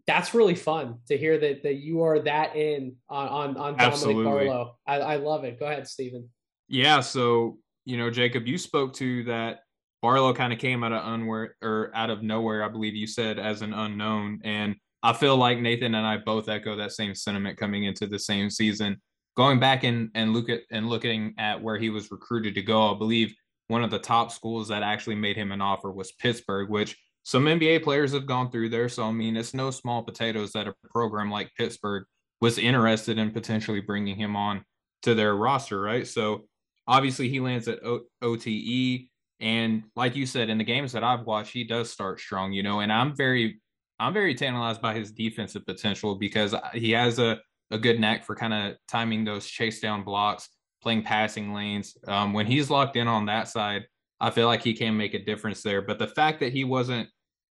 that's 0.07 0.33
really 0.33 0.55
fun 0.55 0.97
to 1.09 1.15
hear 1.15 1.37
that 1.37 1.61
that 1.61 1.75
you 1.75 2.01
are 2.01 2.17
that 2.21 2.55
in 2.55 2.95
on 3.09 3.27
on, 3.27 3.57
on 3.57 3.77
Dominic 3.77 4.25
Barlow. 4.25 4.75
I, 4.87 4.95
I 5.01 5.15
love 5.17 5.43
it. 5.43 5.59
Go 5.59 5.67
ahead, 5.67 5.87
Stephen. 5.87 6.29
Yeah. 6.67 7.01
So 7.01 7.59
you 7.85 7.95
know, 7.95 8.09
Jacob, 8.09 8.47
you 8.47 8.57
spoke 8.57 8.93
to 8.95 9.23
that 9.25 9.59
Barlow 10.01 10.33
kind 10.33 10.51
of 10.51 10.57
came 10.57 10.83
out 10.83 10.93
of 10.93 11.05
unwhere 11.05 11.57
or 11.61 11.91
out 11.93 12.09
of 12.09 12.23
nowhere, 12.23 12.63
I 12.63 12.69
believe 12.69 12.95
you 12.95 13.05
said, 13.05 13.37
as 13.37 13.61
an 13.61 13.75
unknown. 13.75 14.39
And 14.43 14.77
I 15.03 15.13
feel 15.13 15.37
like 15.37 15.59
Nathan 15.59 15.93
and 15.93 16.07
I 16.07 16.17
both 16.17 16.49
echo 16.49 16.75
that 16.77 16.91
same 16.91 17.13
sentiment 17.13 17.59
coming 17.59 17.83
into 17.83 18.07
the 18.07 18.17
same 18.17 18.49
season. 18.49 18.99
Going 19.37 19.59
back 19.59 19.83
and, 19.83 20.09
and 20.15 20.33
look 20.33 20.49
at 20.49 20.61
and 20.71 20.89
looking 20.89 21.35
at 21.37 21.61
where 21.61 21.77
he 21.77 21.89
was 21.89 22.11
recruited 22.11 22.55
to 22.55 22.61
go, 22.61 22.93
I 22.93 22.97
believe 22.97 23.33
one 23.67 23.83
of 23.83 23.91
the 23.91 23.99
top 23.99 24.31
schools 24.31 24.67
that 24.69 24.83
actually 24.83 25.15
made 25.15 25.37
him 25.37 25.51
an 25.51 25.61
offer 25.61 25.91
was 25.91 26.11
Pittsburgh, 26.13 26.69
which 26.69 26.97
some 27.23 27.45
NBA 27.45 27.83
players 27.83 28.13
have 28.13 28.25
gone 28.25 28.49
through 28.49 28.69
there. 28.69 28.89
So 28.89 29.03
I 29.03 29.11
mean, 29.11 29.37
it's 29.37 29.53
no 29.53 29.69
small 29.71 30.01
potatoes 30.01 30.51
that 30.53 30.67
a 30.67 30.73
program 30.91 31.29
like 31.29 31.51
Pittsburgh 31.55 32.05
was 32.41 32.57
interested 32.57 33.17
in 33.17 33.31
potentially 33.31 33.81
bringing 33.81 34.15
him 34.15 34.35
on 34.35 34.63
to 35.03 35.13
their 35.13 35.35
roster, 35.35 35.79
right? 35.79 36.07
So 36.07 36.45
obviously 36.87 37.29
he 37.29 37.39
lands 37.39 37.67
at 37.67 37.83
o- 37.83 38.05
OTE 38.21 39.09
and 39.39 39.83
like 39.95 40.15
you 40.15 40.25
said, 40.25 40.49
in 40.49 40.57
the 40.57 40.63
games 40.63 40.91
that 40.93 41.03
I've 41.03 41.25
watched, 41.25 41.53
he 41.53 41.63
does 41.63 41.91
start 41.91 42.19
strong, 42.19 42.53
you 42.53 42.63
know, 42.63 42.79
and 42.79 42.91
I'm 42.91 43.15
very, 43.15 43.61
I'm 43.99 44.13
very 44.13 44.33
tantalized 44.33 44.81
by 44.81 44.95
his 44.95 45.11
defensive 45.11 45.65
potential 45.65 46.15
because 46.15 46.55
he 46.73 46.91
has 46.91 47.19
a, 47.19 47.39
a 47.71 47.77
good 47.77 47.99
knack 47.99 48.25
for 48.25 48.35
kind 48.35 48.53
of 48.53 48.75
timing 48.87 49.23
those 49.23 49.45
chase 49.45 49.79
down 49.79 50.03
blocks, 50.03 50.49
playing 50.81 51.03
passing 51.03 51.53
lanes. 51.53 51.97
Um, 52.07 52.33
when 52.33 52.45
he's 52.45 52.69
locked 52.69 52.95
in 52.95 53.07
on 53.07 53.25
that 53.25 53.47
side, 53.47 53.85
I 54.19 54.31
feel 54.31 54.47
like 54.47 54.63
he 54.63 54.73
can 54.73 54.97
make 54.97 55.13
a 55.13 55.23
difference 55.23 55.61
there. 55.61 55.81
But 55.81 55.99
the 55.99 56.07
fact 56.07 56.39
that 56.39 56.53
he 56.53 56.63
wasn't 56.63 57.09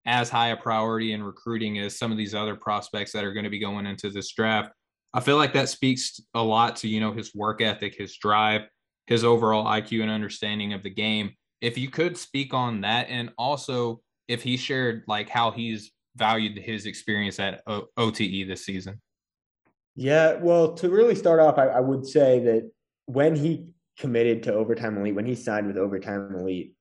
as 0.07 0.29
high 0.29 0.49
a 0.49 0.57
priority 0.57 1.13
in 1.13 1.23
recruiting 1.23 1.79
as 1.79 1.99
some 1.99 2.13
of 2.13 2.19
these 2.19 2.35
other 2.35 2.57
prospects 2.57 3.13
that 3.13 3.25
are 3.25 3.33
going 3.33 3.45
to 3.45 3.51
be 3.51 3.59
going 3.59 3.87
into 3.87 4.11
this 4.11 4.33
draft, 4.33 4.71
I 5.13 5.21
feel 5.21 5.37
like 5.37 5.53
that 5.53 5.69
speaks 5.69 6.21
a 6.35 6.43
lot 6.43 6.77
to, 6.77 6.89
you 6.89 7.01
know, 7.01 7.13
his 7.13 7.35
work 7.35 7.61
ethic, 7.61 7.95
his 7.97 8.17
drive, 8.17 8.63
his 9.07 9.25
overall 9.25 9.65
IQ 9.65 10.03
and 10.03 10.11
understanding 10.11 10.73
of 10.73 10.83
the 10.83 10.91
game. 10.91 11.33
If 11.61 11.79
you 11.79 11.89
could 11.89 12.17
speak 12.17 12.53
on 12.53 12.83
that 12.83 13.09
and 13.09 13.31
also 13.39 14.01
if 14.29 14.43
he 14.43 14.57
shared 14.57 15.05
like 15.07 15.29
how 15.29 15.51
he's 15.51 15.93
valued 16.17 16.59
his 16.59 16.87
experience 16.87 17.39
at 17.39 17.63
o- 17.67 17.89
OTE 17.97 18.47
this 18.47 18.65
season. 18.65 19.01
Yeah, 19.97 20.35
well, 20.35 20.75
to 20.75 20.89
really 20.89 21.15
start 21.15 21.41
off, 21.41 21.59
I, 21.59 21.67
I 21.67 21.81
would 21.81 22.07
say 22.07 22.41
that 22.41 22.71
when 23.07 23.37
he 23.37 23.67
committed 23.99 24.43
to 24.45 24.55
Overtime 24.55 24.99
Elite, 24.99 25.15
when 25.15 25.27
he 25.27 25.35
signed 25.35 25.67
with 25.67 25.79
Overtime 25.79 26.35
Elite, 26.35 26.75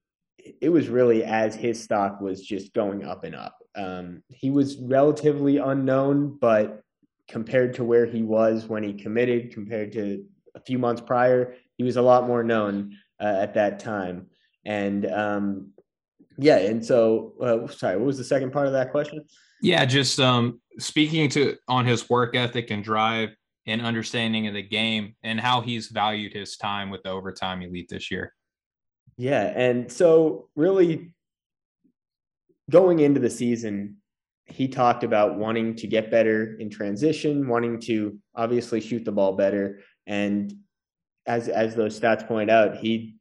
it 0.61 0.69
was 0.69 0.89
really 0.89 1.23
as 1.23 1.55
his 1.55 1.81
stock 1.81 2.19
was 2.19 2.41
just 2.41 2.73
going 2.73 3.03
up 3.03 3.23
and 3.23 3.35
up. 3.35 3.57
Um, 3.75 4.23
he 4.29 4.49
was 4.49 4.77
relatively 4.77 5.57
unknown, 5.57 6.37
but 6.39 6.81
compared 7.27 7.75
to 7.75 7.83
where 7.83 8.05
he 8.05 8.23
was 8.23 8.65
when 8.65 8.83
he 8.83 8.93
committed, 8.93 9.53
compared 9.53 9.91
to 9.93 10.25
a 10.55 10.59
few 10.59 10.77
months 10.77 11.01
prior, 11.01 11.55
he 11.77 11.83
was 11.83 11.97
a 11.97 12.01
lot 12.01 12.27
more 12.27 12.43
known 12.43 12.97
uh, 13.19 13.37
at 13.39 13.53
that 13.53 13.79
time. 13.79 14.27
And 14.65 15.05
um, 15.05 15.71
yeah, 16.37 16.57
and 16.57 16.85
so 16.85 17.33
uh, 17.41 17.71
sorry, 17.71 17.97
what 17.97 18.05
was 18.05 18.17
the 18.17 18.23
second 18.23 18.51
part 18.51 18.67
of 18.67 18.73
that 18.73 18.91
question? 18.91 19.23
Yeah, 19.61 19.85
just 19.85 20.19
um, 20.19 20.59
speaking 20.79 21.29
to 21.29 21.55
on 21.67 21.85
his 21.85 22.09
work 22.09 22.35
ethic 22.35 22.71
and 22.71 22.83
drive 22.83 23.29
and 23.65 23.81
understanding 23.81 24.47
of 24.47 24.53
the 24.53 24.61
game 24.61 25.15
and 25.23 25.39
how 25.39 25.61
he's 25.61 25.87
valued 25.87 26.33
his 26.33 26.57
time 26.57 26.89
with 26.89 27.01
the 27.03 27.09
overtime 27.09 27.61
elite 27.61 27.87
this 27.89 28.11
year. 28.11 28.33
Yeah, 29.17 29.53
and 29.55 29.91
so 29.91 30.49
really 30.55 31.13
going 32.69 32.99
into 32.99 33.19
the 33.19 33.29
season, 33.29 33.97
he 34.45 34.67
talked 34.67 35.03
about 35.03 35.37
wanting 35.37 35.75
to 35.75 35.87
get 35.87 36.11
better 36.11 36.55
in 36.57 36.69
transition, 36.69 37.47
wanting 37.47 37.79
to 37.81 38.17
obviously 38.35 38.81
shoot 38.81 39.05
the 39.05 39.11
ball 39.11 39.33
better, 39.33 39.79
and 40.07 40.53
as 41.25 41.47
as 41.47 41.75
those 41.75 41.97
stats 41.97 42.27
point 42.27 42.49
out, 42.49 42.77
he 42.77 43.15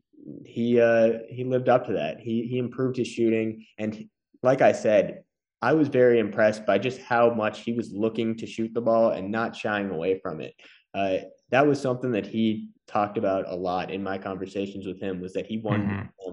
he 0.45 0.81
uh, 0.81 1.19
he 1.29 1.45
lived 1.45 1.69
up 1.69 1.87
to 1.87 1.93
that. 1.93 2.21
He 2.21 2.47
he 2.47 2.59
improved 2.59 2.97
his 2.97 3.09
shooting, 3.09 3.65
and 3.79 4.09
like 4.43 4.63
I 4.63 4.73
said, 4.73 5.23
I 5.63 5.73
was 5.75 5.89
very 5.89 6.19
impressed 6.19 6.67
by 6.67 6.79
just 6.79 7.01
how 7.01 7.33
much 7.33 7.61
he 7.61 7.73
was 7.73 7.93
looking 7.93 8.37
to 8.39 8.47
shoot 8.47 8.75
the 8.75 8.81
ball 8.81 9.11
and 9.11 9.31
not 9.31 9.57
shying 9.57 9.91
away 9.91 10.19
from 10.19 10.41
it. 10.41 10.55
Uh, 10.93 11.19
that 11.51 11.67
was 11.67 11.81
something 11.81 12.11
that 12.13 12.27
he 12.27 12.71
talked 12.89 13.17
about 13.17 13.45
a 13.49 13.55
lot 13.55 13.91
in 13.91 14.03
my 14.03 14.19
conversations 14.19 14.87
with 14.87 15.01
him 15.01 15.21
was 15.21 15.33
that 15.35 15.47
he 15.47 15.59
wanted 15.59 15.89
mm-hmm. 15.89 16.31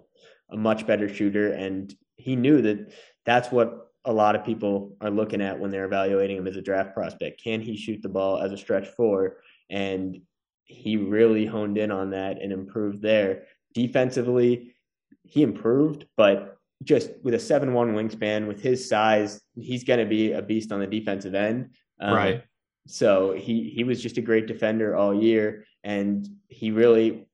a 0.51 0.57
much 0.57 0.87
better 0.87 1.07
shooter, 1.07 1.53
and 1.53 1.93
he 2.17 2.35
knew 2.35 2.61
that 2.63 2.91
that's 3.25 3.51
what 3.51 3.91
a 4.05 4.11
lot 4.11 4.35
of 4.35 4.43
people 4.43 4.97
are 5.01 5.11
looking 5.11 5.41
at 5.41 5.59
when 5.59 5.69
they're 5.69 5.85
evaluating 5.85 6.37
him 6.37 6.47
as 6.47 6.55
a 6.55 6.61
draft 6.61 6.93
prospect. 6.93 7.43
Can 7.43 7.61
he 7.61 7.77
shoot 7.77 8.01
the 8.01 8.09
ball 8.09 8.39
as 8.39 8.51
a 8.51 8.57
stretch 8.57 8.87
four? 8.87 9.37
And 9.69 10.21
he 10.63 10.97
really 10.97 11.45
honed 11.45 11.77
in 11.77 11.91
on 11.91 12.11
that 12.11 12.41
and 12.41 12.51
improved 12.51 13.01
there. 13.01 13.43
Defensively, 13.73 14.75
he 15.23 15.43
improved, 15.43 16.05
but 16.17 16.58
just 16.83 17.11
with 17.23 17.33
a 17.33 17.39
seven 17.39 17.73
one 17.73 17.93
wingspan, 17.93 18.47
with 18.47 18.61
his 18.61 18.87
size, 18.87 19.41
he's 19.55 19.83
going 19.83 19.99
to 19.99 20.05
be 20.05 20.31
a 20.31 20.41
beast 20.41 20.71
on 20.71 20.79
the 20.79 20.87
defensive 20.87 21.35
end. 21.35 21.71
Um, 21.99 22.15
right. 22.15 22.43
So 22.87 23.33
he 23.33 23.71
he 23.75 23.83
was 23.83 24.01
just 24.01 24.17
a 24.17 24.21
great 24.21 24.47
defender 24.47 24.95
all 24.95 25.13
year, 25.13 25.65
and 25.83 26.27
he 26.47 26.71
really 26.71 27.27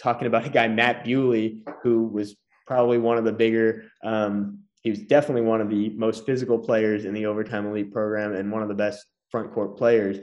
talking 0.00 0.26
about 0.26 0.46
a 0.46 0.50
guy 0.50 0.68
Matt 0.68 1.04
Bewley 1.04 1.64
who 1.82 2.04
was 2.06 2.36
probably 2.66 2.98
one 2.98 3.18
of 3.18 3.24
the 3.24 3.32
bigger. 3.32 3.84
Um, 4.04 4.60
he 4.82 4.90
was 4.90 5.00
definitely 5.00 5.42
one 5.42 5.60
of 5.60 5.70
the 5.70 5.90
most 5.90 6.24
physical 6.24 6.58
players 6.58 7.04
in 7.04 7.14
the 7.14 7.26
overtime 7.26 7.66
elite 7.66 7.92
program 7.92 8.34
and 8.34 8.50
one 8.52 8.62
of 8.62 8.68
the 8.68 8.74
best 8.74 9.04
front 9.30 9.52
court 9.52 9.76
players. 9.76 10.18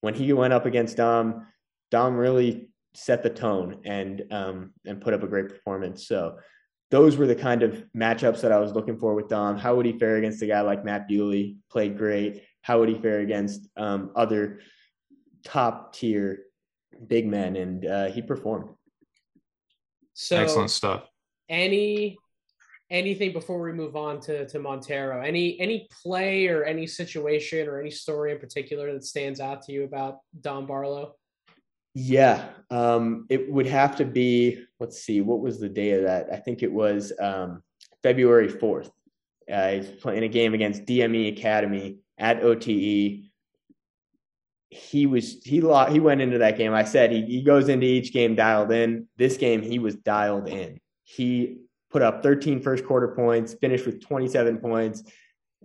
When 0.00 0.14
he 0.14 0.32
went 0.32 0.52
up 0.52 0.64
against 0.64 0.96
Dom, 0.96 1.46
Dom 1.90 2.16
really 2.16 2.70
set 2.94 3.22
the 3.22 3.30
tone 3.30 3.80
and 3.84 4.24
um, 4.30 4.72
and 4.86 5.00
put 5.00 5.14
up 5.14 5.22
a 5.22 5.26
great 5.26 5.48
performance. 5.48 6.06
So 6.06 6.38
those 6.90 7.16
were 7.16 7.26
the 7.26 7.34
kind 7.34 7.62
of 7.62 7.84
matchups 7.96 8.40
that 8.40 8.52
I 8.52 8.58
was 8.58 8.72
looking 8.72 8.98
for 8.98 9.14
with 9.14 9.28
Dom. 9.28 9.58
How 9.58 9.76
would 9.76 9.86
he 9.86 9.98
fare 9.98 10.16
against 10.16 10.42
a 10.42 10.46
guy 10.46 10.62
like 10.62 10.84
Matt 10.84 11.06
Bewley? 11.06 11.56
Played 11.70 11.98
great. 11.98 12.42
How 12.62 12.80
would 12.80 12.88
he 12.88 12.96
fare 12.96 13.20
against 13.20 13.68
um, 13.76 14.10
other 14.16 14.60
top 15.44 15.94
tier 15.94 16.44
big 17.06 17.26
men? 17.26 17.56
And 17.56 17.86
uh, 17.86 18.06
he 18.06 18.22
performed. 18.22 18.70
So 20.14 20.36
excellent 20.36 20.70
stuff. 20.70 21.04
Any 21.48 22.18
anything 22.90 23.32
before 23.32 23.60
we 23.60 23.72
move 23.72 23.94
on 23.94 24.20
to 24.20 24.48
to 24.48 24.58
Montero? 24.58 25.22
Any 25.22 25.60
any 25.60 25.88
play 26.02 26.48
or 26.48 26.64
any 26.64 26.86
situation 26.86 27.68
or 27.68 27.80
any 27.80 27.90
story 27.90 28.32
in 28.32 28.38
particular 28.38 28.92
that 28.94 29.04
stands 29.04 29.40
out 29.40 29.62
to 29.62 29.72
you 29.72 29.84
about 29.84 30.18
Dom 30.40 30.66
Barlow? 30.66 31.14
Yeah, 32.00 32.50
um, 32.70 33.26
it 33.28 33.50
would 33.50 33.66
have 33.66 33.96
to 33.96 34.04
be. 34.04 34.64
Let's 34.78 35.02
see, 35.02 35.20
what 35.20 35.40
was 35.40 35.58
the 35.58 35.68
day 35.68 35.90
of 35.92 36.04
that? 36.04 36.28
I 36.32 36.36
think 36.36 36.62
it 36.62 36.72
was 36.72 37.12
um, 37.18 37.64
February 38.04 38.48
fourth. 38.48 38.88
Uh, 39.52 39.70
he's 39.72 39.88
playing 39.88 40.22
a 40.22 40.28
game 40.28 40.54
against 40.54 40.84
DME 40.84 41.36
Academy 41.36 41.98
at 42.16 42.40
OTE. 42.44 43.24
He 44.70 45.06
was 45.06 45.42
he 45.42 45.60
lost, 45.60 45.90
he 45.90 45.98
went 45.98 46.20
into 46.20 46.38
that 46.38 46.56
game. 46.56 46.72
I 46.72 46.84
said 46.84 47.10
he 47.10 47.22
he 47.22 47.42
goes 47.42 47.68
into 47.68 47.86
each 47.86 48.12
game 48.12 48.36
dialed 48.36 48.70
in. 48.70 49.08
This 49.16 49.36
game 49.36 49.60
he 49.60 49.80
was 49.80 49.96
dialed 49.96 50.46
in. 50.46 50.78
He 51.02 51.62
put 51.90 52.02
up 52.02 52.22
13 52.22 52.62
first 52.62 52.84
quarter 52.84 53.08
points, 53.08 53.54
finished 53.54 53.86
with 53.86 54.06
27 54.06 54.58
points, 54.58 55.02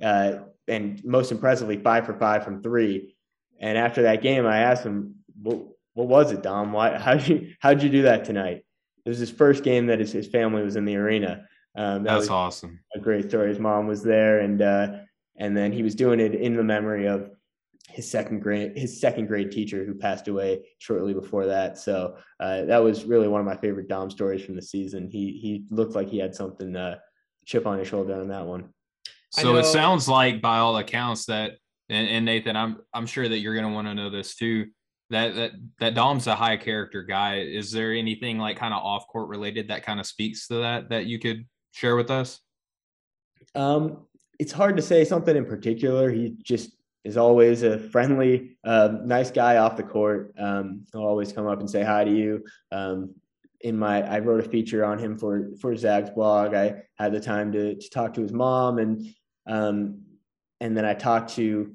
uh, 0.02 0.39
and 0.67 1.04
most 1.06 1.32
impressively 1.32 1.78
five 1.78 2.08
for 2.08 2.15
five 2.15 2.43
from 2.43 2.63
three. 2.63 3.15
And 3.60 3.78
after 3.78 4.04
that 4.04 4.24
game, 4.24 4.48
I 4.48 4.62
asked 4.62 4.84
him, 4.84 5.17
"Well." 5.39 5.72
What 5.93 6.08
was 6.08 6.32
it, 6.32 6.43
Dom? 6.43 6.71
Why? 6.71 6.97
How 6.97 7.15
did 7.15 7.27
you 7.27 7.53
how 7.60 7.73
did 7.73 7.84
you 7.84 7.89
do 7.89 8.01
that 8.03 8.25
tonight? 8.25 8.65
It 9.06 9.10
was 9.10 9.19
his 9.19 9.32
first 9.32 9.63
game 9.63 9.88
that 9.88 9.99
his, 9.99 10.13
his 10.13 10.27
family 10.27 10.63
was 10.63 10.75
in 10.75 10.86
the 10.86 10.95
arena. 10.95 11.45
Um, 11.75 12.03
that 12.03 12.19
That's 12.19 12.29
awesome. 12.29 12.79
A 12.95 12.99
great 12.99 13.29
story. 13.29 13.49
His 13.49 13.60
mom 13.60 13.88
was 13.88 14.01
there, 14.01 14.39
and 14.39 14.62
uh, 14.62 14.99
and 15.38 15.58
then 15.58 15.71
he 15.71 15.84
was 15.84 15.95
doing 15.95 16.19
it 16.19 16.36
in 16.36 16.56
the 16.56 16.63
memory 16.63 17.08
of 17.08 17.32
his 17.89 18.10
second 18.10 18.39
grade 18.39 18.77
his 18.77 18.99
second 18.99 19.27
grade 19.27 19.51
teacher 19.51 19.84
who 19.84 19.93
passed 19.93 20.27
away 20.27 20.62
shortly 20.77 21.13
before 21.13 21.47
that. 21.47 21.77
So 21.77 22.17
uh, 22.39 22.63
that 22.65 22.77
was 22.77 23.03
really 23.03 23.27
one 23.27 23.41
of 23.41 23.45
my 23.45 23.58
favorite 23.58 23.89
Dom 23.89 24.10
stories 24.10 24.43
from 24.43 24.56
the 24.56 24.62
season. 24.62 25.10
He 25.10 25.32
he 25.34 25.65
looked 25.69 25.95
like 25.95 26.10
he 26.10 26.19
had 26.19 26.34
something 26.34 26.75
uh, 26.75 26.99
chip 27.45 27.67
on 27.67 27.79
his 27.79 27.88
shoulder 27.88 28.19
on 28.19 28.29
that 28.29 28.45
one. 28.45 28.69
So 29.32 29.56
it 29.56 29.65
sounds 29.65 30.08
like, 30.08 30.43
by 30.43 30.60
all 30.60 30.77
accounts, 30.77 31.25
that 31.25 31.53
and, 31.89 32.08
and 32.08 32.25
Nathan, 32.25 32.56
I'm 32.56 32.77
I'm 32.93 33.08
sure 33.08 33.27
that 33.27 33.39
you're 33.39 33.56
going 33.56 33.67
to 33.67 33.73
want 33.73 33.88
to 33.88 33.95
know 33.95 34.12
this 34.12 34.36
too 34.36 34.67
that 35.13 35.36
that 35.36 35.52
that 35.80 35.95
Dom's 35.95 36.28
a 36.28 36.36
high 36.36 36.58
character 36.58 37.04
guy. 37.04 37.39
Is 37.39 37.71
there 37.71 37.93
anything 37.93 38.38
like 38.38 38.58
kind 38.58 38.73
of 38.73 38.84
off 38.84 39.08
court 39.08 39.30
related 39.30 39.69
that 39.69 39.84
kind 39.84 39.99
of 39.99 40.06
speaks 40.06 40.47
to 40.47 40.56
that 40.56 40.89
that 40.89 41.06
you 41.06 41.19
could 41.19 41.45
share 41.71 41.95
with 41.95 42.12
us? 42.12 42.39
Um, 43.56 44.06
it's 44.39 44.52
hard 44.52 44.76
to 44.78 44.84
say 44.84 45.06
something 45.06 45.36
in 45.36 45.45
particular. 45.45 46.10
He 46.12 46.36
just 46.43 46.71
is 47.04 47.17
always 47.17 47.63
a 47.63 47.78
friendly, 47.78 48.58
uh, 48.63 48.97
nice 49.04 49.30
guy 49.30 49.58
off 49.58 49.76
the 49.76 49.84
court. 49.84 50.34
Um, 50.38 50.86
he'll 50.91 51.04
always 51.04 51.34
come 51.34 51.47
up 51.47 51.60
and 51.60 51.69
say 51.69 51.84
hi 51.84 52.04
to 52.04 52.12
you. 52.12 52.43
Um, 52.71 53.13
in 53.62 53.78
my, 53.78 54.02
I 54.04 54.19
wrote 54.19 54.45
a 54.45 54.49
feature 54.49 54.84
on 54.84 54.99
him 54.99 55.17
for 55.17 55.52
for 55.62 55.76
Zag's 55.76 56.10
blog. 56.10 56.54
I 56.54 56.84
had 56.97 57.13
the 57.13 57.19
time 57.19 57.52
to 57.54 57.76
to 57.76 57.89
talk 57.89 58.13
to 58.15 58.21
his 58.21 58.34
mom 58.34 58.80
and 58.80 59.08
um, 59.45 60.02
and 60.60 60.78
then 60.78 60.86
I 60.86 60.93
talked 60.93 61.36
to 61.36 61.73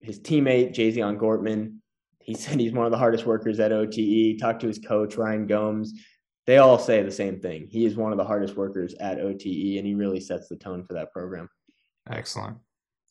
his 0.00 0.20
teammate 0.20 0.74
Jazian 0.74 1.16
Gortman, 1.18 1.76
he 2.24 2.34
said 2.34 2.58
he's 2.58 2.72
one 2.72 2.86
of 2.86 2.92
the 2.92 2.98
hardest 2.98 3.26
workers 3.26 3.60
at 3.60 3.72
OTE. 3.72 4.38
Talked 4.40 4.60
to 4.60 4.66
his 4.66 4.78
coach, 4.78 5.16
Ryan 5.16 5.46
Gomes. 5.46 5.92
They 6.46 6.58
all 6.58 6.78
say 6.78 7.02
the 7.02 7.10
same 7.10 7.38
thing. 7.38 7.68
He 7.70 7.84
is 7.84 7.96
one 7.96 8.12
of 8.12 8.18
the 8.18 8.24
hardest 8.24 8.56
workers 8.56 8.94
at 8.94 9.18
OTE, 9.18 9.78
and 9.78 9.86
he 9.86 9.94
really 9.94 10.20
sets 10.20 10.48
the 10.48 10.56
tone 10.56 10.84
for 10.84 10.94
that 10.94 11.12
program. 11.12 11.48
Excellent. 12.10 12.58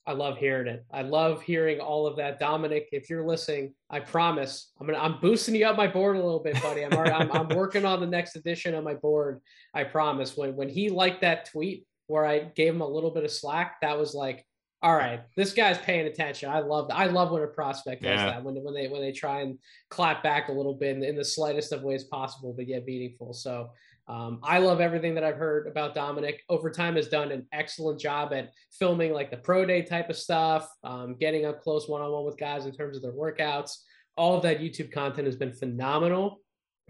I 0.05 0.11
love 0.11 0.37
hearing 0.37 0.67
it. 0.67 0.85
I 0.91 1.03
love 1.03 1.41
hearing 1.41 1.79
all 1.79 2.05
of 2.05 2.17
that. 2.17 2.39
Dominic, 2.39 2.89
if 2.91 3.09
you're 3.09 3.25
listening, 3.25 3.73
I 3.89 4.01
promise 4.01 4.71
I'm 4.79 4.85
gonna 4.85 4.99
I'm 4.99 5.19
boosting 5.21 5.55
you 5.55 5.65
up 5.65 5.77
my 5.77 5.87
board 5.87 6.17
a 6.17 6.23
little 6.23 6.43
bit, 6.43 6.61
buddy. 6.61 6.83
I'm 6.83 6.93
already, 6.93 7.11
I'm, 7.11 7.31
I'm 7.31 7.55
working 7.55 7.85
on 7.85 8.01
the 8.01 8.07
next 8.07 8.35
edition 8.35 8.75
of 8.75 8.83
my 8.83 8.95
board. 8.95 9.39
I 9.73 9.85
promise. 9.85 10.35
When 10.35 10.55
when 10.55 10.69
he 10.69 10.89
liked 10.89 11.21
that 11.21 11.45
tweet 11.45 11.85
where 12.07 12.25
I 12.25 12.39
gave 12.39 12.73
him 12.73 12.81
a 12.81 12.87
little 12.87 13.11
bit 13.11 13.23
of 13.23 13.31
slack, 13.31 13.79
that 13.81 13.97
was 13.97 14.13
like 14.13 14.45
all 14.83 14.95
right, 14.95 15.21
this 15.37 15.53
guy's 15.53 15.77
paying 15.77 16.07
attention. 16.07 16.49
I 16.49 16.59
love 16.59 16.89
I 16.91 17.05
love 17.05 17.31
when 17.31 17.41
a 17.41 17.47
prospect 17.47 18.03
does 18.03 18.19
yeah. 18.19 18.25
that 18.25 18.43
when 18.43 18.55
when 18.55 18.73
they 18.73 18.89
when 18.89 19.01
they 19.01 19.13
try 19.13 19.39
and 19.39 19.57
clap 19.89 20.21
back 20.21 20.49
a 20.49 20.51
little 20.51 20.73
bit 20.73 20.97
in, 20.97 21.03
in 21.03 21.15
the 21.15 21.23
slightest 21.23 21.71
of 21.71 21.83
ways 21.83 22.03
possible, 22.03 22.53
but 22.53 22.67
yet 22.67 22.83
meaningful. 22.85 23.33
So 23.33 23.71
um, 24.09 24.41
I 24.43 24.57
love 24.57 24.81
everything 24.81 25.15
that 25.15 25.23
I've 25.23 25.37
heard 25.37 25.67
about 25.67 25.95
Dominic. 25.95 26.43
Overtime 26.49 26.97
has 26.97 27.07
done 27.07 27.31
an 27.31 27.47
excellent 27.53 27.97
job 27.97 28.33
at 28.33 28.51
filming 28.77 29.13
like 29.13 29.31
the 29.31 29.37
pro 29.37 29.65
day 29.65 29.83
type 29.83 30.09
of 30.09 30.17
stuff, 30.17 30.69
um, 30.83 31.15
getting 31.17 31.45
up 31.45 31.61
close 31.61 31.87
one 31.87 32.01
on 32.01 32.11
one 32.11 32.25
with 32.25 32.37
guys 32.37 32.65
in 32.65 32.73
terms 32.73 32.97
of 32.97 33.03
their 33.03 33.13
workouts. 33.13 33.77
All 34.17 34.35
of 34.35 34.43
that 34.43 34.59
YouTube 34.59 34.91
content 34.91 35.27
has 35.27 35.37
been 35.37 35.53
phenomenal 35.53 36.41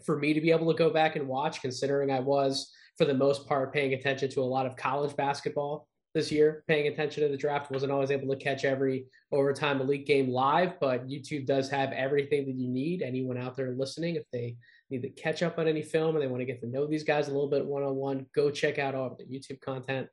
for 0.04 0.18
me 0.18 0.34
to 0.34 0.42
be 0.42 0.50
able 0.50 0.72
to 0.74 0.78
go 0.78 0.90
back 0.90 1.16
and 1.16 1.28
watch, 1.28 1.62
considering 1.62 2.10
I 2.10 2.22
was 2.22 2.74
for 2.98 3.06
the 3.06 3.14
most 3.14 3.48
part 3.48 3.72
paying 3.72 3.94
attention 3.94 4.32
to 4.32 4.42
a 4.42 4.44
lot 4.44 4.66
of 4.66 4.76
college 4.76 5.16
basketball 5.16 5.88
this 6.14 6.32
year 6.32 6.64
paying 6.68 6.88
attention 6.88 7.24
to 7.24 7.30
the 7.30 7.38
draft. 7.38 7.72
Wasn't 7.72 7.92
always 7.92 8.12
able 8.12 8.34
to 8.34 8.42
catch 8.42 8.66
every 8.66 9.06
overtime 9.32 9.82
elite 9.82 10.06
game 10.06 10.30
live, 10.30 10.80
but 10.80 11.08
YouTube 11.08 11.46
does 11.46 11.70
have 11.70 11.92
everything 11.92 12.46
that 12.46 12.56
you 12.56 12.70
need. 12.70 13.02
Anyone 13.02 13.38
out 13.38 13.56
there 13.56 13.72
listening, 13.72 14.16
if 14.16 14.24
they 14.32 14.56
need 14.90 15.02
to 15.02 15.10
catch 15.10 15.42
up 15.42 15.58
on 15.58 15.68
any 15.68 15.82
film 15.82 16.16
and 16.16 16.24
they 16.24 16.28
want 16.28 16.42
to 16.42 16.46
get 16.46 16.62
to 16.62 16.68
know 16.68 16.86
these 16.86 17.04
guys 17.04 17.28
a 17.28 17.32
little 17.32 17.50
bit 17.50 17.66
one 17.66 17.84
on 17.84 17.96
one, 17.96 18.26
go 18.36 18.52
check 18.52 18.78
out 18.78 18.96
all 18.96 19.08
of 19.08 19.18
the 19.18 19.26
YouTube 19.26 19.60
content. 19.62 20.08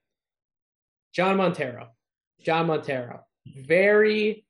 Jean 1.12 1.36
Montero. 1.36 1.88
Jean 2.42 2.66
Montero. 2.66 3.20
Very 3.46 4.46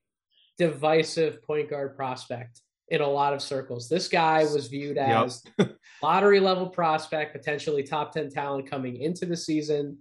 divisive 0.59 1.43
point 1.43 1.69
guard 1.69 1.97
prospect 1.97 2.61
in 2.89 3.01
a 3.01 3.09
lot 3.09 3.33
of 3.33 3.43
circles. 3.43 3.89
This 3.89 4.09
guy 4.09 4.45
was 4.45 4.69
viewed 4.69 4.99
as 4.99 5.43
yep. 5.59 5.77
lottery 6.03 6.39
level 6.39 6.69
prospect, 6.69 7.33
potentially 7.33 7.83
top 7.83 8.13
10 8.13 8.31
talent 8.31 8.71
coming 8.71 9.01
into 9.01 9.27
the 9.27 9.37
season 9.37 9.97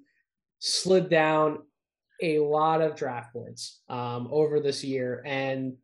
slid 0.59 1.09
down 1.09 1.59
a 2.21 2.39
lot 2.39 2.81
of 2.81 2.95
draft 2.95 3.33
boards 3.33 3.81
um, 3.89 4.27
over 4.31 4.59
this 4.59 4.83
year. 4.83 5.23
And 5.25 5.77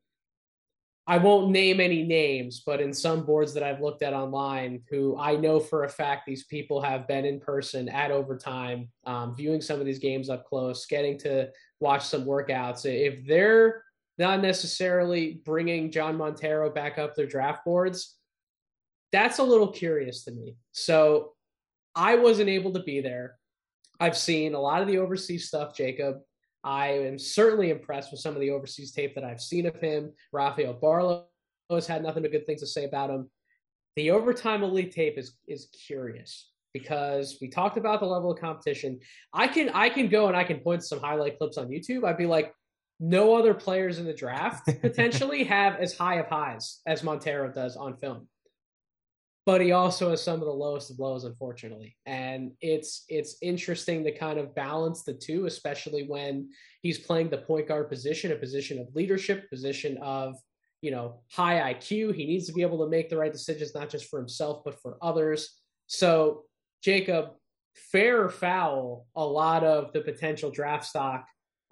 I 1.07 1.17
won't 1.19 1.51
name 1.51 1.79
any 1.79 2.03
names, 2.03 2.63
but 2.65 2.81
in 2.81 2.91
some 2.91 3.25
boards 3.25 3.53
that 3.53 3.61
I've 3.63 3.79
looked 3.79 4.01
at 4.01 4.13
online, 4.13 4.81
who 4.89 5.15
I 5.19 5.35
know 5.35 5.59
for 5.59 5.83
a 5.83 5.89
fact 5.89 6.25
these 6.25 6.45
people 6.45 6.81
have 6.81 7.07
been 7.07 7.25
in 7.25 7.39
person 7.39 7.87
at 7.89 8.09
overtime, 8.09 8.89
um, 9.05 9.35
viewing 9.35 9.61
some 9.61 9.79
of 9.79 9.85
these 9.85 9.99
games 9.99 10.29
up 10.29 10.45
close, 10.45 10.87
getting 10.87 11.17
to 11.19 11.49
watch 11.79 12.05
some 12.05 12.25
workouts. 12.25 12.85
If 12.85 13.25
they're 13.27 13.83
not 14.17 14.41
necessarily 14.41 15.41
bringing 15.45 15.91
Jean 15.91 16.15
Montero 16.15 16.71
back 16.71 16.97
up 16.97 17.13
their 17.13 17.27
draft 17.27 17.63
boards, 17.63 18.15
that's 19.11 19.37
a 19.37 19.43
little 19.43 19.71
curious 19.71 20.23
to 20.23 20.31
me. 20.31 20.55
So 20.71 21.33
I 21.93 22.15
wasn't 22.15 22.49
able 22.49 22.73
to 22.73 22.81
be 22.81 23.01
there. 23.01 23.35
I've 23.99 24.17
seen 24.17 24.53
a 24.53 24.59
lot 24.59 24.81
of 24.81 24.87
the 24.87 24.97
overseas 24.97 25.47
stuff, 25.47 25.75
Jacob. 25.75 26.17
I 26.63 26.87
am 26.87 27.19
certainly 27.19 27.69
impressed 27.69 28.11
with 28.11 28.19
some 28.19 28.33
of 28.33 28.41
the 28.41 28.49
overseas 28.49 28.91
tape 28.91 29.15
that 29.15 29.23
I've 29.23 29.41
seen 29.41 29.65
of 29.65 29.75
him. 29.79 30.11
Rafael 30.31 30.73
Barlow 30.73 31.27
has 31.69 31.87
had 31.87 32.03
nothing 32.03 32.23
but 32.23 32.31
good 32.31 32.45
things 32.45 32.61
to 32.61 32.67
say 32.67 32.85
about 32.85 33.09
him. 33.09 33.29
The 33.95 34.11
overtime 34.11 34.63
elite 34.63 34.91
tape 34.91 35.17
is 35.17 35.37
is 35.47 35.67
curious 35.87 36.49
because 36.73 37.37
we 37.39 37.47
talked 37.47 37.77
about 37.77 37.99
the 38.01 38.05
level 38.05 38.31
of 38.31 38.39
competition. 38.39 38.99
I 39.31 39.47
can 39.47 39.69
I 39.69 39.89
can 39.89 40.09
go 40.09 40.27
and 40.27 40.35
I 40.35 40.43
can 40.43 40.59
point 40.59 40.81
to 40.81 40.87
some 40.87 40.99
highlight 40.99 41.37
clips 41.37 41.57
on 41.57 41.69
YouTube. 41.69 42.03
I'd 42.03 42.17
be 42.17 42.25
like, 42.25 42.53
no 42.99 43.35
other 43.35 43.53
players 43.53 43.99
in 43.99 44.05
the 44.05 44.13
draft 44.13 44.65
potentially 44.81 45.43
have 45.43 45.75
as 45.75 45.97
high 45.97 46.15
of 46.15 46.27
highs 46.27 46.81
as 46.85 47.03
Montero 47.03 47.51
does 47.51 47.77
on 47.77 47.95
film 47.97 48.27
but 49.45 49.61
he 49.61 49.71
also 49.71 50.09
has 50.09 50.23
some 50.23 50.39
of 50.39 50.47
the 50.47 50.51
lowest 50.51 50.89
of 50.89 50.97
lows, 50.97 51.23
unfortunately. 51.23 51.95
And 52.07 52.51
it's 52.61 53.05
it's 53.09 53.37
interesting 53.41 54.03
to 54.03 54.11
kind 54.11 54.39
of 54.39 54.55
balance 54.55 55.03
the 55.03 55.13
two, 55.13 55.45
especially 55.45 56.07
when 56.07 56.49
he's 56.81 56.97
playing 56.97 57.29
the 57.29 57.37
point 57.37 57.67
guard 57.67 57.89
position, 57.89 58.31
a 58.31 58.35
position 58.35 58.79
of 58.79 58.95
leadership, 58.95 59.49
position 59.49 59.97
of 60.01 60.35
you 60.81 60.89
know 60.89 61.21
high 61.31 61.73
IQ. 61.73 62.15
He 62.15 62.25
needs 62.25 62.47
to 62.47 62.53
be 62.53 62.63
able 62.63 62.83
to 62.83 62.89
make 62.89 63.09
the 63.09 63.17
right 63.17 63.31
decisions, 63.31 63.75
not 63.75 63.89
just 63.89 64.09
for 64.09 64.17
himself 64.17 64.63
but 64.65 64.81
for 64.81 64.97
others. 65.01 65.61
So 65.85 66.45
Jacob, 66.81 67.33
fair 67.75 68.23
or 68.23 68.29
foul, 68.29 69.05
a 69.15 69.25
lot 69.25 69.63
of 69.63 69.93
the 69.93 70.01
potential 70.01 70.49
draft 70.49 70.85
stock 70.85 71.25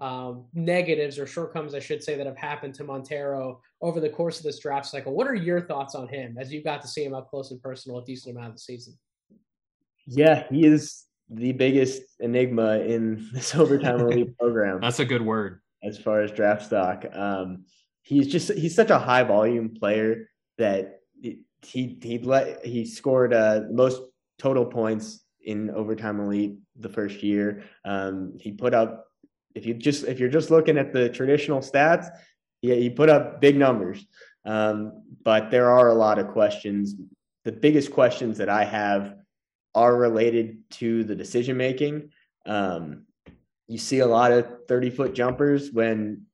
um, 0.04 0.44
negatives 0.54 1.18
or 1.18 1.26
shortcomings, 1.26 1.74
I 1.74 1.80
should 1.80 2.04
say, 2.04 2.18
that 2.18 2.28
have 2.28 2.36
happened 2.36 2.74
to 2.76 2.84
Montero 2.84 3.62
over 3.82 4.02
the 4.02 4.10
course 4.10 4.38
of 4.38 4.44
this 4.44 4.60
draft 4.60 4.86
cycle. 4.86 5.16
What 5.16 5.28
are 5.28 5.34
your 5.34 5.62
thoughts 5.62 5.96
on 5.96 6.10
him 6.10 6.36
as 6.38 6.52
you 6.52 6.62
got 6.62 6.82
to 6.82 6.89
see 6.89 7.06
him 7.06 7.13
up 7.13 7.30
close 7.30 7.52
and 7.52 7.62
personal 7.62 8.00
a 8.00 8.04
decent 8.04 8.36
amount 8.36 8.50
of 8.50 8.56
the 8.56 8.60
season? 8.60 9.00
Yeah, 10.06 10.44
he 10.50 10.66
is 10.66 11.06
the 11.30 11.54
biggest 11.54 12.02
enigma 12.20 12.80
in 12.80 13.30
this 13.34 13.56
overtime 13.56 14.02
elite 14.02 14.38
program. 14.39 14.82
That's 14.82 15.00
a 15.00 15.06
good 15.06 15.22
word 15.22 15.62
as 15.82 15.98
far 15.98 16.22
as 16.22 16.32
draft 16.32 16.66
stock. 16.66 17.06
Um, 17.13 17.63
he's 18.02 18.28
just 18.28 18.52
he's 18.52 18.76
such 18.76 18.89
a 18.89 19.00
high 19.00 19.24
volume 19.24 19.74
player 19.74 20.30
that 20.58 21.00
he 21.22 21.98
he 22.02 22.20
let 22.20 22.66
he 22.66 22.86
scored 22.86 23.34
uh, 23.34 23.62
most 23.72 24.02
total 24.38 24.66
points 24.66 25.22
in 25.46 25.70
overtime 25.70 26.20
elite 26.20 26.58
the 26.76 26.89
first 26.89 27.24
year. 27.24 27.63
Um, 27.86 28.34
he 28.38 28.52
put 28.52 28.74
up 28.74 29.08
if 29.56 29.66
you 29.66 29.74
just 29.74 30.06
if 30.06 30.20
you're 30.20 30.30
just 30.30 30.52
looking 30.52 30.78
at 30.78 30.94
the 30.94 31.10
traditional 31.10 31.60
stats, 31.60 32.08
yeah, 32.62 32.76
he 32.76 32.89
put 32.89 33.10
up 33.10 33.42
big 33.42 33.58
numbers. 33.58 34.06
Um, 34.46 35.04
but 35.24 35.52
there 35.52 35.70
are 35.70 35.89
a 35.89 35.94
lot 35.94 36.20
of 36.20 36.30
questions. 36.30 36.96
The 37.46 37.52
biggest 37.52 37.92
questions 37.92 38.38
that 38.38 38.50
I 38.50 38.66
have 38.66 39.16
are 39.76 39.96
related 39.96 40.58
to 40.72 41.04
the 41.04 41.16
decision 41.16 41.58
making. 41.58 42.10
Um, 42.46 43.06
you 43.68 43.78
see 43.78 44.00
a 44.00 44.08
lot 44.08 44.32
of 44.32 44.48
30 44.68 44.89
foot 44.89 45.13
jumpers 45.13 45.72
when 45.72 46.26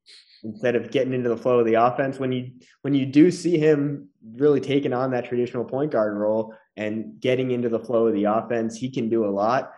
instead 0.43 0.75
of 0.75 0.91
getting 0.91 1.13
into 1.13 1.29
the 1.29 1.37
flow 1.37 1.59
of 1.59 1.65
the 1.65 1.73
offense 1.73 2.17
when 2.17 2.31
you 2.31 2.51
when 2.81 2.93
you 2.93 3.05
do 3.05 3.29
see 3.29 3.57
him 3.57 4.07
really 4.35 4.61
taking 4.61 4.93
on 4.93 5.11
that 5.11 5.25
traditional 5.25 5.65
point 5.65 5.91
guard 5.91 6.17
role 6.17 6.53
and 6.77 7.19
getting 7.19 7.51
into 7.51 7.67
the 7.67 7.79
flow 7.79 8.07
of 8.07 8.13
the 8.13 8.23
offense 8.23 8.77
he 8.77 8.89
can 8.89 9.09
do 9.09 9.25
a 9.25 9.29
lot 9.29 9.73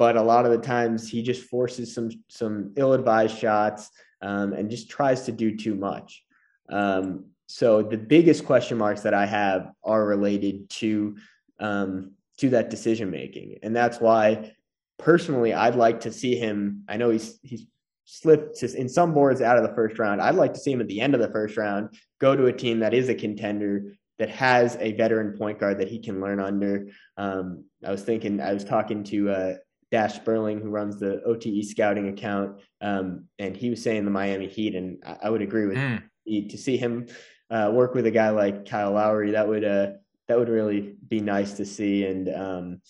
but 0.00 0.16
a 0.16 0.22
lot 0.22 0.46
of 0.46 0.50
the 0.50 0.66
times 0.66 1.10
he 1.10 1.20
just 1.22 1.42
forces 1.42 1.94
some 1.94 2.08
some 2.28 2.72
ill-advised 2.76 3.36
shots 3.36 3.90
um, 4.22 4.54
and 4.54 4.70
just 4.70 4.88
tries 4.88 5.26
to 5.26 5.32
do 5.32 5.54
too 5.54 5.74
much. 5.74 6.24
Um, 6.70 7.26
so 7.48 7.82
the 7.82 7.98
biggest 7.98 8.46
question 8.46 8.78
marks 8.78 9.02
that 9.02 9.12
I 9.12 9.26
have 9.26 9.72
are 9.84 10.06
related 10.06 10.70
to 10.80 11.16
um, 11.58 12.12
to 12.38 12.48
that 12.48 12.70
decision 12.70 13.10
making, 13.10 13.58
and 13.62 13.76
that's 13.76 14.00
why 14.00 14.54
personally 14.98 15.52
I'd 15.52 15.74
like 15.74 16.00
to 16.00 16.12
see 16.12 16.34
him. 16.34 16.84
I 16.88 16.96
know 16.96 17.10
he's 17.10 17.38
he's 17.42 17.66
slipped 18.06 18.62
in 18.62 18.88
some 18.88 19.12
boards 19.12 19.42
out 19.42 19.58
of 19.58 19.64
the 19.68 19.74
first 19.74 19.98
round. 19.98 20.22
I'd 20.22 20.34
like 20.34 20.54
to 20.54 20.60
see 20.60 20.72
him 20.72 20.80
at 20.80 20.88
the 20.88 21.02
end 21.02 21.14
of 21.14 21.20
the 21.20 21.30
first 21.30 21.58
round 21.58 21.90
go 22.18 22.34
to 22.34 22.46
a 22.46 22.52
team 22.54 22.78
that 22.78 22.94
is 22.94 23.10
a 23.10 23.14
contender 23.14 23.92
that 24.18 24.30
has 24.30 24.78
a 24.80 24.92
veteran 24.92 25.36
point 25.36 25.58
guard 25.58 25.78
that 25.78 25.88
he 25.88 25.98
can 25.98 26.22
learn 26.22 26.40
under. 26.40 26.88
Um, 27.18 27.64
I 27.86 27.90
was 27.90 28.02
thinking, 28.02 28.40
I 28.40 28.54
was 28.54 28.64
talking 28.64 29.04
to 29.04 29.30
uh, 29.30 29.54
Dash 29.90 30.14
Sperling, 30.14 30.60
who 30.60 30.70
runs 30.70 30.98
the 30.98 31.22
OTE 31.24 31.64
scouting 31.64 32.08
account, 32.08 32.60
um, 32.80 33.24
and 33.38 33.56
he 33.56 33.70
was 33.70 33.82
saying 33.82 34.04
the 34.04 34.10
Miami 34.10 34.48
Heat, 34.48 34.74
and 34.74 35.02
I, 35.04 35.16
I 35.24 35.30
would 35.30 35.42
agree 35.42 35.66
with 35.66 35.76
mm. 35.76 36.02
to 36.26 36.58
see 36.58 36.76
him 36.76 37.06
uh, 37.50 37.70
work 37.72 37.94
with 37.94 38.06
a 38.06 38.10
guy 38.10 38.30
like 38.30 38.68
Kyle 38.68 38.92
Lowry. 38.92 39.32
That 39.32 39.48
would 39.48 39.64
uh, 39.64 39.92
that 40.28 40.38
would 40.38 40.48
really 40.48 40.94
be 41.08 41.20
nice 41.20 41.54
to 41.54 41.64
see. 41.64 42.04
And 42.06 42.28
um, 42.34 42.80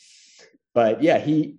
but 0.74 1.02
yeah, 1.02 1.18
he 1.18 1.56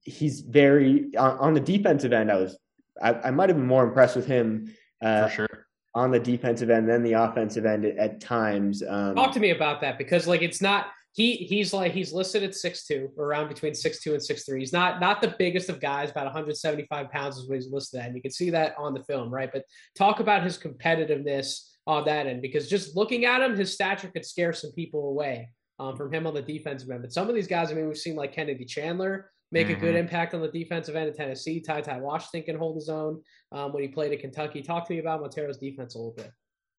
he's 0.00 0.40
very 0.40 1.14
on, 1.16 1.38
on 1.38 1.54
the 1.54 1.60
defensive 1.60 2.12
end. 2.12 2.30
I 2.30 2.36
was 2.36 2.58
I, 3.00 3.14
I 3.14 3.30
might 3.30 3.50
have 3.50 3.58
been 3.58 3.66
more 3.66 3.84
impressed 3.84 4.16
with 4.16 4.26
him. 4.26 4.74
Uh, 5.02 5.28
For 5.28 5.34
sure 5.34 5.66
on 5.94 6.10
the 6.10 6.18
defensive 6.18 6.70
end 6.70 6.88
than 6.88 7.02
the 7.02 7.12
offensive 7.12 7.66
end 7.66 7.84
at, 7.84 7.96
at 7.98 8.20
times. 8.20 8.82
Um, 8.86 9.14
Talk 9.14 9.32
to 9.32 9.40
me 9.40 9.50
about 9.50 9.80
that 9.82 9.98
because 9.98 10.26
like 10.26 10.42
it's 10.42 10.62
not 10.62 10.86
he 11.14 11.36
he's 11.36 11.72
like 11.72 11.92
he's 11.92 12.12
listed 12.12 12.42
at 12.42 12.54
six 12.54 12.86
two, 12.86 13.10
around 13.18 13.48
between 13.48 13.74
six 13.74 14.00
two 14.00 14.14
and 14.14 14.22
six 14.22 14.44
three. 14.44 14.60
He's 14.60 14.72
not 14.72 15.00
not 15.00 15.20
the 15.20 15.34
biggest 15.38 15.68
of 15.68 15.80
guys, 15.80 16.10
about 16.10 16.24
175 16.24 17.10
pounds 17.10 17.36
is 17.36 17.48
what 17.48 17.56
he's 17.56 17.70
listed 17.70 18.00
at, 18.00 18.06
and 18.06 18.16
you 18.16 18.22
can 18.22 18.30
see 18.30 18.50
that 18.50 18.74
on 18.78 18.94
the 18.94 19.04
film, 19.04 19.32
right? 19.32 19.50
But 19.52 19.64
talk 19.96 20.20
about 20.20 20.42
his 20.42 20.56
competitiveness 20.56 21.68
on 21.86 22.04
that 22.06 22.26
end, 22.26 22.40
because 22.40 22.68
just 22.68 22.96
looking 22.96 23.26
at 23.26 23.42
him, 23.42 23.56
his 23.56 23.74
stature 23.74 24.08
could 24.08 24.24
scare 24.24 24.52
some 24.52 24.72
people 24.72 25.08
away 25.08 25.50
um, 25.78 25.96
from 25.96 26.12
him 26.12 26.26
on 26.26 26.34
the 26.34 26.42
defensive 26.42 26.90
end. 26.90 27.02
But 27.02 27.12
some 27.12 27.28
of 27.28 27.34
these 27.34 27.46
guys, 27.46 27.70
I 27.70 27.74
mean, 27.74 27.88
we've 27.88 27.98
seen 27.98 28.16
like 28.16 28.32
Kennedy 28.32 28.64
Chandler 28.64 29.30
make 29.50 29.66
mm-hmm. 29.66 29.76
a 29.76 29.80
good 29.80 29.88
mm-hmm. 29.90 29.98
impact 29.98 30.32
on 30.32 30.40
the 30.40 30.48
defensive 30.48 30.96
end 30.96 31.10
of 31.10 31.16
Tennessee. 31.16 31.60
Ty 31.60 31.82
Ty 31.82 31.98
Washington 31.98 32.42
can 32.42 32.56
hold 32.58 32.76
his 32.76 32.88
own 32.88 33.20
um, 33.52 33.72
when 33.72 33.82
he 33.82 33.88
played 33.88 34.12
at 34.12 34.20
Kentucky. 34.20 34.62
Talk 34.62 34.86
to 34.86 34.94
me 34.94 34.98
about 34.98 35.20
Montero's 35.20 35.58
defense 35.58 35.94
a 35.94 35.98
little 35.98 36.14
bit. 36.14 36.32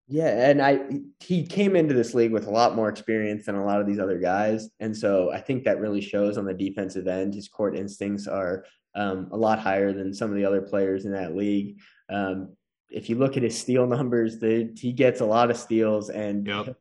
Yeah, 0.08 0.50
and 0.50 0.62
I 0.62 0.82
he 1.22 1.46
came 1.46 1.76
into 1.76 1.94
this 1.94 2.14
league 2.14 2.34
with 2.34 2.48
a 2.48 2.52
lot 2.52 2.76
more 2.76 2.90
experience 2.90 3.46
than 3.46 3.56
a 3.56 3.66
lot 3.66 3.80
of 3.80 3.88
these 3.88 4.00
other 4.00 4.20
guys, 4.20 4.70
and 4.80 4.96
so 4.96 5.32
I 5.32 5.40
think 5.40 5.64
that 5.64 5.80
really 5.80 6.02
shows 6.02 6.38
on 6.38 6.46
the 6.46 6.54
defensive 6.54 7.08
end. 7.08 7.34
His 7.34 7.48
court 7.48 7.78
instincts 7.78 8.28
are 8.28 8.66
um, 8.96 9.30
a 9.32 9.38
lot 9.38 9.60
higher 9.60 9.94
than 9.94 10.14
some 10.14 10.30
of 10.30 10.36
the 10.36 10.46
other 10.46 10.62
players 10.62 11.06
in 11.06 11.14
that 11.14 11.36
league. 11.36 11.80
Um, 12.10 12.56
if 12.90 13.10
you 13.10 13.16
look 13.16 13.38
at 13.38 13.44
his 13.44 13.58
steal 13.58 13.88
numbers, 13.88 14.40
the, 14.40 14.72
he 14.78 14.92
gets 14.92 15.22
a 15.22 15.26
lot 15.26 15.50
of 15.50 15.58
steals, 15.58 16.10
and 16.10 16.46
yep. 16.46 16.76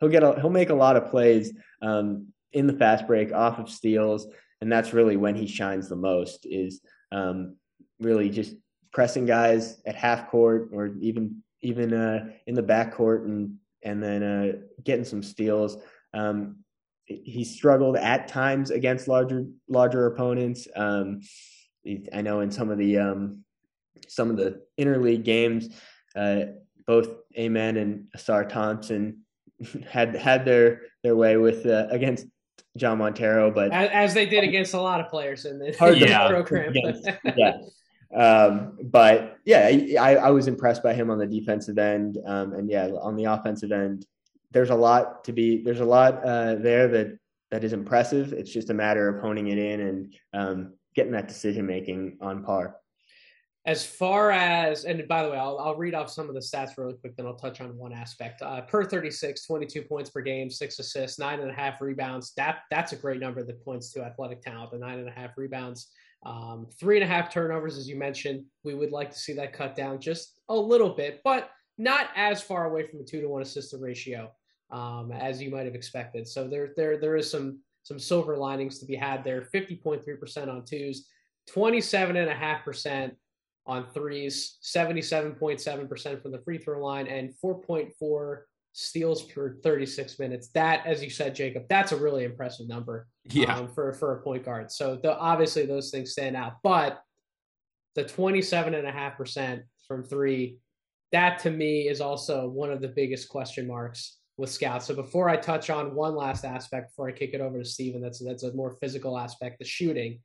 he'll 0.00 0.08
get 0.08 0.24
a, 0.24 0.38
he'll 0.40 0.50
make 0.50 0.70
a 0.70 0.74
lot 0.74 0.96
of 0.96 1.10
plays 1.10 1.52
um, 1.80 2.26
in 2.52 2.66
the 2.66 2.72
fast 2.72 3.06
break 3.06 3.32
off 3.32 3.60
of 3.60 3.70
steals, 3.70 4.26
and 4.60 4.70
that's 4.70 4.92
really 4.92 5.16
when 5.16 5.36
he 5.36 5.46
shines 5.46 5.88
the 5.88 5.96
most. 5.96 6.44
Is 6.44 6.80
um, 7.12 7.56
really 8.00 8.30
just 8.30 8.56
pressing 8.92 9.26
guys 9.26 9.80
at 9.86 9.94
half 9.94 10.28
court 10.28 10.70
or 10.72 10.96
even 11.00 11.42
even 11.64 11.92
uh, 11.92 12.28
in 12.46 12.54
the 12.54 12.62
backcourt 12.62 13.24
and 13.24 13.56
and 13.82 14.02
then 14.02 14.22
uh, 14.22 14.52
getting 14.82 15.04
some 15.04 15.22
steals. 15.22 15.76
Um, 16.12 16.56
he 17.06 17.44
struggled 17.44 17.96
at 17.96 18.28
times 18.28 18.70
against 18.70 19.08
larger 19.08 19.46
larger 19.68 20.06
opponents. 20.06 20.66
Um, 20.74 21.20
I 22.12 22.22
know 22.22 22.40
in 22.40 22.50
some 22.50 22.70
of 22.70 22.78
the 22.78 22.98
um, 22.98 23.44
some 24.08 24.30
of 24.30 24.36
the 24.36 24.62
interleague 24.78 25.24
games, 25.24 25.68
uh, 26.16 26.44
both 26.86 27.08
Amen 27.38 27.76
and 27.76 28.06
Ausar 28.16 28.48
Thompson 28.48 29.24
had 29.88 30.16
had 30.16 30.44
their 30.44 30.82
their 31.02 31.16
way 31.16 31.36
with 31.36 31.66
uh, 31.66 31.88
against 31.90 32.26
Jean 32.76 32.98
Montero, 32.98 33.50
but 33.50 33.70
as, 33.72 33.90
as, 33.92 34.14
they 34.14 34.26
did 34.26 34.42
against 34.42 34.74
a 34.74 34.80
lot 34.80 35.00
of 35.00 35.08
players 35.08 35.44
in 35.44 35.58
the, 35.58 35.76
hard 35.78 35.98
yeah. 35.98 36.28
program. 36.28 36.72
yeah, 37.36 37.58
Um, 38.14 38.78
but 38.82 39.38
yeah, 39.44 39.68
I, 40.00 40.16
I 40.16 40.30
was 40.30 40.46
impressed 40.46 40.82
by 40.82 40.94
him 40.94 41.10
on 41.10 41.18
the 41.18 41.26
defensive 41.26 41.78
end. 41.78 42.18
Um, 42.24 42.52
and 42.54 42.70
yeah, 42.70 42.88
on 43.00 43.16
the 43.16 43.24
offensive 43.24 43.72
end, 43.72 44.06
there's 44.52 44.70
a 44.70 44.74
lot 44.74 45.24
to 45.24 45.32
be, 45.32 45.62
there's 45.62 45.80
a 45.80 45.84
lot 45.84 46.24
uh, 46.24 46.54
there 46.54 46.86
that, 46.88 47.18
that 47.50 47.64
is 47.64 47.72
impressive. 47.72 48.32
It's 48.32 48.52
just 48.52 48.70
a 48.70 48.74
matter 48.74 49.08
of 49.08 49.20
honing 49.20 49.48
it 49.48 49.58
in 49.58 49.80
and 49.80 50.14
um, 50.32 50.74
getting 50.94 51.12
that 51.12 51.28
decision 51.28 51.66
making 51.66 52.18
on 52.20 52.44
par. 52.44 52.76
As 53.66 53.84
far 53.84 54.30
as, 54.30 54.84
and 54.84 55.08
by 55.08 55.22
the 55.22 55.30
way, 55.30 55.38
I'll, 55.38 55.58
I'll 55.58 55.76
read 55.76 55.94
off 55.94 56.10
some 56.10 56.28
of 56.28 56.34
the 56.34 56.40
stats 56.40 56.76
really 56.76 56.92
quick, 56.92 57.16
then 57.16 57.24
I'll 57.26 57.34
touch 57.34 57.62
on 57.62 57.76
one 57.78 57.94
aspect. 57.94 58.42
Uh, 58.42 58.60
per 58.60 58.84
36, 58.84 59.46
22 59.46 59.82
points 59.82 60.10
per 60.10 60.20
game, 60.20 60.50
six 60.50 60.78
assists, 60.78 61.18
nine 61.18 61.40
and 61.40 61.50
a 61.50 61.54
half 61.54 61.80
rebounds. 61.80 62.34
That 62.36 62.58
That's 62.70 62.92
a 62.92 62.96
great 62.96 63.20
number 63.20 63.42
that 63.42 63.64
points 63.64 63.90
to 63.92 64.04
athletic 64.04 64.42
talent, 64.42 64.70
the 64.70 64.78
nine 64.78 64.98
and 64.98 65.08
a 65.08 65.12
half 65.12 65.38
rebounds. 65.38 65.88
Um, 66.24 66.66
three 66.80 66.96
and 66.96 67.04
a 67.04 67.06
half 67.06 67.32
turnovers, 67.32 67.76
as 67.76 67.88
you 67.88 67.96
mentioned. 67.96 68.44
We 68.62 68.74
would 68.74 68.92
like 68.92 69.10
to 69.10 69.18
see 69.18 69.34
that 69.34 69.52
cut 69.52 69.76
down 69.76 70.00
just 70.00 70.40
a 70.48 70.56
little 70.56 70.90
bit, 70.90 71.20
but 71.22 71.50
not 71.76 72.08
as 72.16 72.40
far 72.40 72.66
away 72.66 72.86
from 72.86 73.00
a 73.00 73.04
two 73.04 73.20
to 73.20 73.28
one 73.28 73.42
assist 73.42 73.74
ratio 73.78 74.30
um, 74.70 75.12
as 75.12 75.42
you 75.42 75.50
might 75.50 75.66
have 75.66 75.74
expected. 75.74 76.26
So 76.26 76.48
there, 76.48 76.70
there, 76.76 76.96
there 76.98 77.16
is 77.16 77.30
some 77.30 77.60
some 77.84 77.98
silver 77.98 78.36
linings 78.36 78.78
to 78.78 78.86
be 78.86 78.96
had 78.96 79.22
there. 79.22 79.46
50.3% 79.54 80.48
on 80.48 80.64
twos, 80.64 81.06
27.5% 81.50 83.12
on 83.66 83.86
threes, 83.92 84.58
77.7% 84.62 86.22
from 86.22 86.32
the 86.32 86.40
free 86.40 86.58
throw 86.58 86.82
line, 86.82 87.06
and 87.06 87.34
4.4 87.44 88.38
steals 88.72 89.22
per 89.22 89.56
36 89.62 90.18
minutes. 90.18 90.48
That, 90.54 90.86
as 90.86 91.04
you 91.04 91.10
said, 91.10 91.34
Jacob, 91.34 91.64
that's 91.68 91.92
a 91.92 91.96
really 91.96 92.24
impressive 92.24 92.68
number 92.68 93.06
yeah. 93.30 93.56
Um, 93.56 93.68
for, 93.68 93.92
for 93.92 94.18
a 94.18 94.22
point 94.22 94.44
guard. 94.44 94.70
So 94.70 94.96
the, 94.96 95.16
obviously 95.16 95.66
those 95.66 95.90
things 95.90 96.12
stand 96.12 96.36
out, 96.36 96.54
but 96.62 97.02
the 97.94 98.04
27.5% 98.04 99.62
from 99.86 100.04
three, 100.04 100.58
that 101.12 101.38
to 101.40 101.50
me 101.50 101.88
is 101.88 102.00
also 102.00 102.48
one 102.48 102.70
of 102.70 102.80
the 102.80 102.88
biggest 102.88 103.28
question 103.28 103.66
marks 103.66 104.18
with 104.36 104.50
scouts. 104.50 104.86
So 104.86 104.94
before 104.94 105.28
I 105.28 105.36
touch 105.36 105.70
on 105.70 105.94
one 105.94 106.16
last 106.16 106.44
aspect, 106.44 106.90
before 106.90 107.08
I 107.08 107.12
kick 107.12 107.34
it 107.34 107.40
over 107.40 107.58
to 107.58 107.64
Steven, 107.64 108.02
that's, 108.02 108.18
that's 108.18 108.42
a 108.42 108.52
more 108.52 108.76
physical 108.80 109.16
aspect, 109.16 109.58
the 109.58 109.64
shooting 109.64 110.20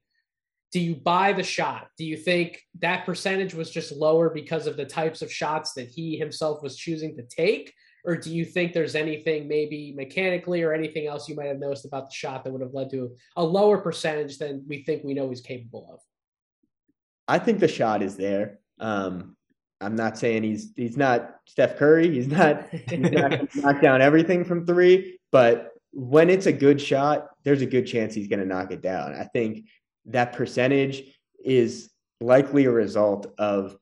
do 0.71 0.79
you 0.79 0.95
buy 0.95 1.33
the 1.33 1.43
shot? 1.43 1.87
Do 1.97 2.05
you 2.05 2.15
think 2.15 2.61
that 2.79 3.05
percentage 3.05 3.53
was 3.53 3.71
just 3.71 3.91
lower 3.91 4.29
because 4.29 4.67
of 4.67 4.77
the 4.77 4.85
types 4.85 5.21
of 5.21 5.31
shots 5.31 5.73
that 5.73 5.87
he 5.87 6.17
himself 6.17 6.61
was 6.61 6.77
choosing 6.77 7.15
to 7.17 7.23
take? 7.23 7.73
Or 8.05 8.15
do 8.15 8.33
you 8.33 8.45
think 8.45 8.73
there's 8.73 8.95
anything 8.95 9.47
maybe 9.47 9.93
mechanically 9.95 10.63
or 10.63 10.73
anything 10.73 11.07
else 11.07 11.27
you 11.27 11.35
might 11.35 11.47
have 11.47 11.59
noticed 11.59 11.85
about 11.85 12.09
the 12.09 12.13
shot 12.13 12.43
that 12.43 12.51
would 12.51 12.61
have 12.61 12.73
led 12.73 12.89
to 12.91 13.15
a 13.35 13.43
lower 13.43 13.77
percentage 13.77 14.37
than 14.37 14.63
we 14.67 14.83
think 14.83 15.03
we 15.03 15.13
know 15.13 15.29
he's 15.29 15.41
capable 15.41 15.89
of? 15.93 15.99
I 17.27 17.39
think 17.39 17.59
the 17.59 17.67
shot 17.67 18.01
is 18.01 18.15
there. 18.15 18.59
Um, 18.79 19.35
I'm 19.81 19.95
not 19.95 20.17
saying 20.17 20.43
he's 20.43 20.73
he's 20.75 20.97
not 20.97 21.35
Steph 21.45 21.77
Curry. 21.77 22.09
He's 22.11 22.27
not 22.27 22.69
he's 22.69 23.11
not 23.11 23.55
knock 23.55 23.81
down 23.81 24.01
everything 24.01 24.43
from 24.43 24.65
three, 24.65 25.19
but 25.31 25.73
when 25.91 26.29
it's 26.29 26.45
a 26.45 26.51
good 26.51 26.81
shot, 26.81 27.29
there's 27.43 27.61
a 27.61 27.65
good 27.65 27.85
chance 27.85 28.13
he's 28.13 28.27
going 28.27 28.39
to 28.39 28.45
knock 28.45 28.71
it 28.71 28.81
down. 28.81 29.13
I 29.13 29.23
think 29.23 29.65
that 30.05 30.33
percentage 30.33 31.03
is 31.43 31.89
likely 32.21 32.65
a 32.65 32.71
result 32.71 33.33
of 33.37 33.77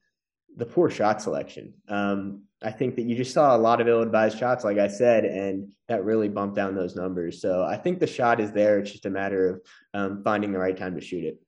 the 0.58 0.66
poor 0.66 0.90
shot 0.90 1.22
selection. 1.22 1.74
Um, 1.88 2.42
I 2.64 2.72
think 2.72 2.96
that 2.96 3.04
you 3.04 3.16
just 3.16 3.34
saw 3.34 3.56
a 3.56 3.58
lot 3.58 3.80
of 3.80 3.88
ill-advised 3.88 4.38
shots, 4.38 4.64
like 4.64 4.80
I 4.80 4.88
said, 4.88 5.24
and 5.24 5.72
that 5.88 6.04
really 6.04 6.28
bumped 6.28 6.56
down 6.56 6.76
those 6.76 6.96
numbers. 6.96 7.40
So 7.40 7.64
I 7.64 7.78
think 7.78 8.00
the 8.00 8.08
shot 8.08 8.40
is 8.40 8.52
there. 8.52 8.80
It's 8.80 8.92
just 8.92 9.06
a 9.06 9.12
matter 9.12 9.50
of 9.50 9.62
um, 9.94 10.24
finding 10.24 10.52
the 10.52 10.58
right 10.58 10.76
time 10.76 10.96
to 10.96 11.02
shoot 11.02 11.24
it. 11.24 11.40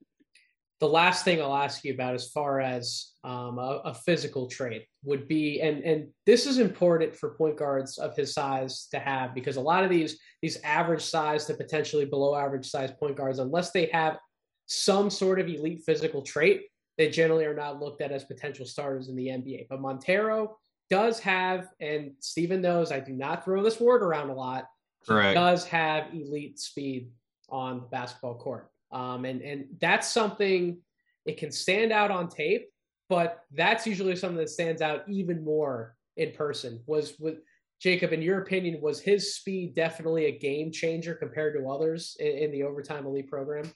The 0.80 0.88
last 0.88 1.26
thing 1.26 1.41
I'll 1.41 1.56
ask 1.56 1.84
you 1.84 1.93
about, 1.93 2.13
as 2.13 2.30
far 2.30 2.62
as 2.62 3.13
um, 3.24 3.58
a, 3.58 3.82
a, 3.86 3.93
physical 3.93 4.48
trait, 4.48 4.86
would 5.04 5.28
be, 5.28 5.60
and 5.60 5.84
and 5.84 6.08
this 6.26 6.45
is 6.45 6.58
important 6.58 7.13
for 7.13 7.36
point 7.36 7.58
guards 7.58 7.98
of 7.98 8.15
his 8.15 8.34
size 8.34 8.88
to 8.91 9.00
have, 9.00 9.36
because 9.36 9.58
a 9.58 9.62
lot 9.62 9.84
of 9.84 9.89
these 9.89 10.17
these 10.41 10.58
average 10.63 11.02
size 11.02 11.43
to 11.48 11.54
potentially 11.54 12.06
below 12.06 12.34
average 12.34 12.69
size 12.69 12.91
point 12.98 13.17
guards, 13.17 13.39
unless 13.39 13.72
they 13.72 13.88
have 13.88 14.19
some 14.67 15.10
sort 15.10 15.39
of 15.41 15.50
elite 15.50 15.82
physical 15.86 16.22
trait, 16.22 16.68
they 17.00 17.10
generally 17.10 17.46
are 17.46 17.56
not 17.56 17.80
looked 17.80 18.02
at 18.02 18.12
as 18.12 18.26
potential 18.26 18.66
starters 18.66 19.08
in 19.08 19.16
the 19.16 19.28
NBA. 19.28 19.68
But 19.70 19.80
Montero 19.80 20.58
does 20.90 21.18
have, 21.22 21.70
and 21.80 22.12
Steven 22.20 22.62
knows 22.62 22.92
I 22.92 23.00
do 23.00 23.14
not 23.14 23.46
throw 23.46 23.64
this 23.64 23.80
word 23.80 24.04
around 24.04 24.30
a 24.30 24.36
lot. 24.36 24.66
Correct. 25.08 25.34
Does 25.34 25.64
have 25.64 26.14
elite 26.14 26.60
speed 26.60 27.10
on 27.48 27.80
the 27.80 27.88
basketball 27.88 28.36
court. 28.36 28.70
Um, 28.92 29.24
and 29.24 29.42
and 29.42 29.66
that's 29.80 30.10
something 30.10 30.80
it 31.26 31.38
can 31.38 31.54
stand 31.54 31.94
out 31.94 32.12
on 32.12 32.28
tape, 32.28 32.68
but 33.08 33.44
that's 33.54 33.88
usually 33.88 34.18
something 34.18 34.38
that 34.38 34.50
stands 34.50 34.82
out 34.82 35.08
even 35.08 35.42
more 35.42 35.96
in 36.18 36.32
person. 36.32 36.82
Was 36.86 37.18
with 37.18 37.38
Jacob, 37.80 38.12
in 38.12 38.22
your 38.22 38.42
opinion, 38.42 38.82
was 38.82 39.00
his 39.00 39.36
speed 39.36 39.74
definitely 39.74 40.26
a 40.26 40.38
game 40.38 40.70
changer 40.70 41.16
compared 41.16 41.56
to 41.56 41.70
others 41.70 42.18
in, 42.20 42.28
in 42.28 42.52
the 42.52 42.64
overtime 42.64 43.06
elite 43.06 43.30
program? 43.30 43.72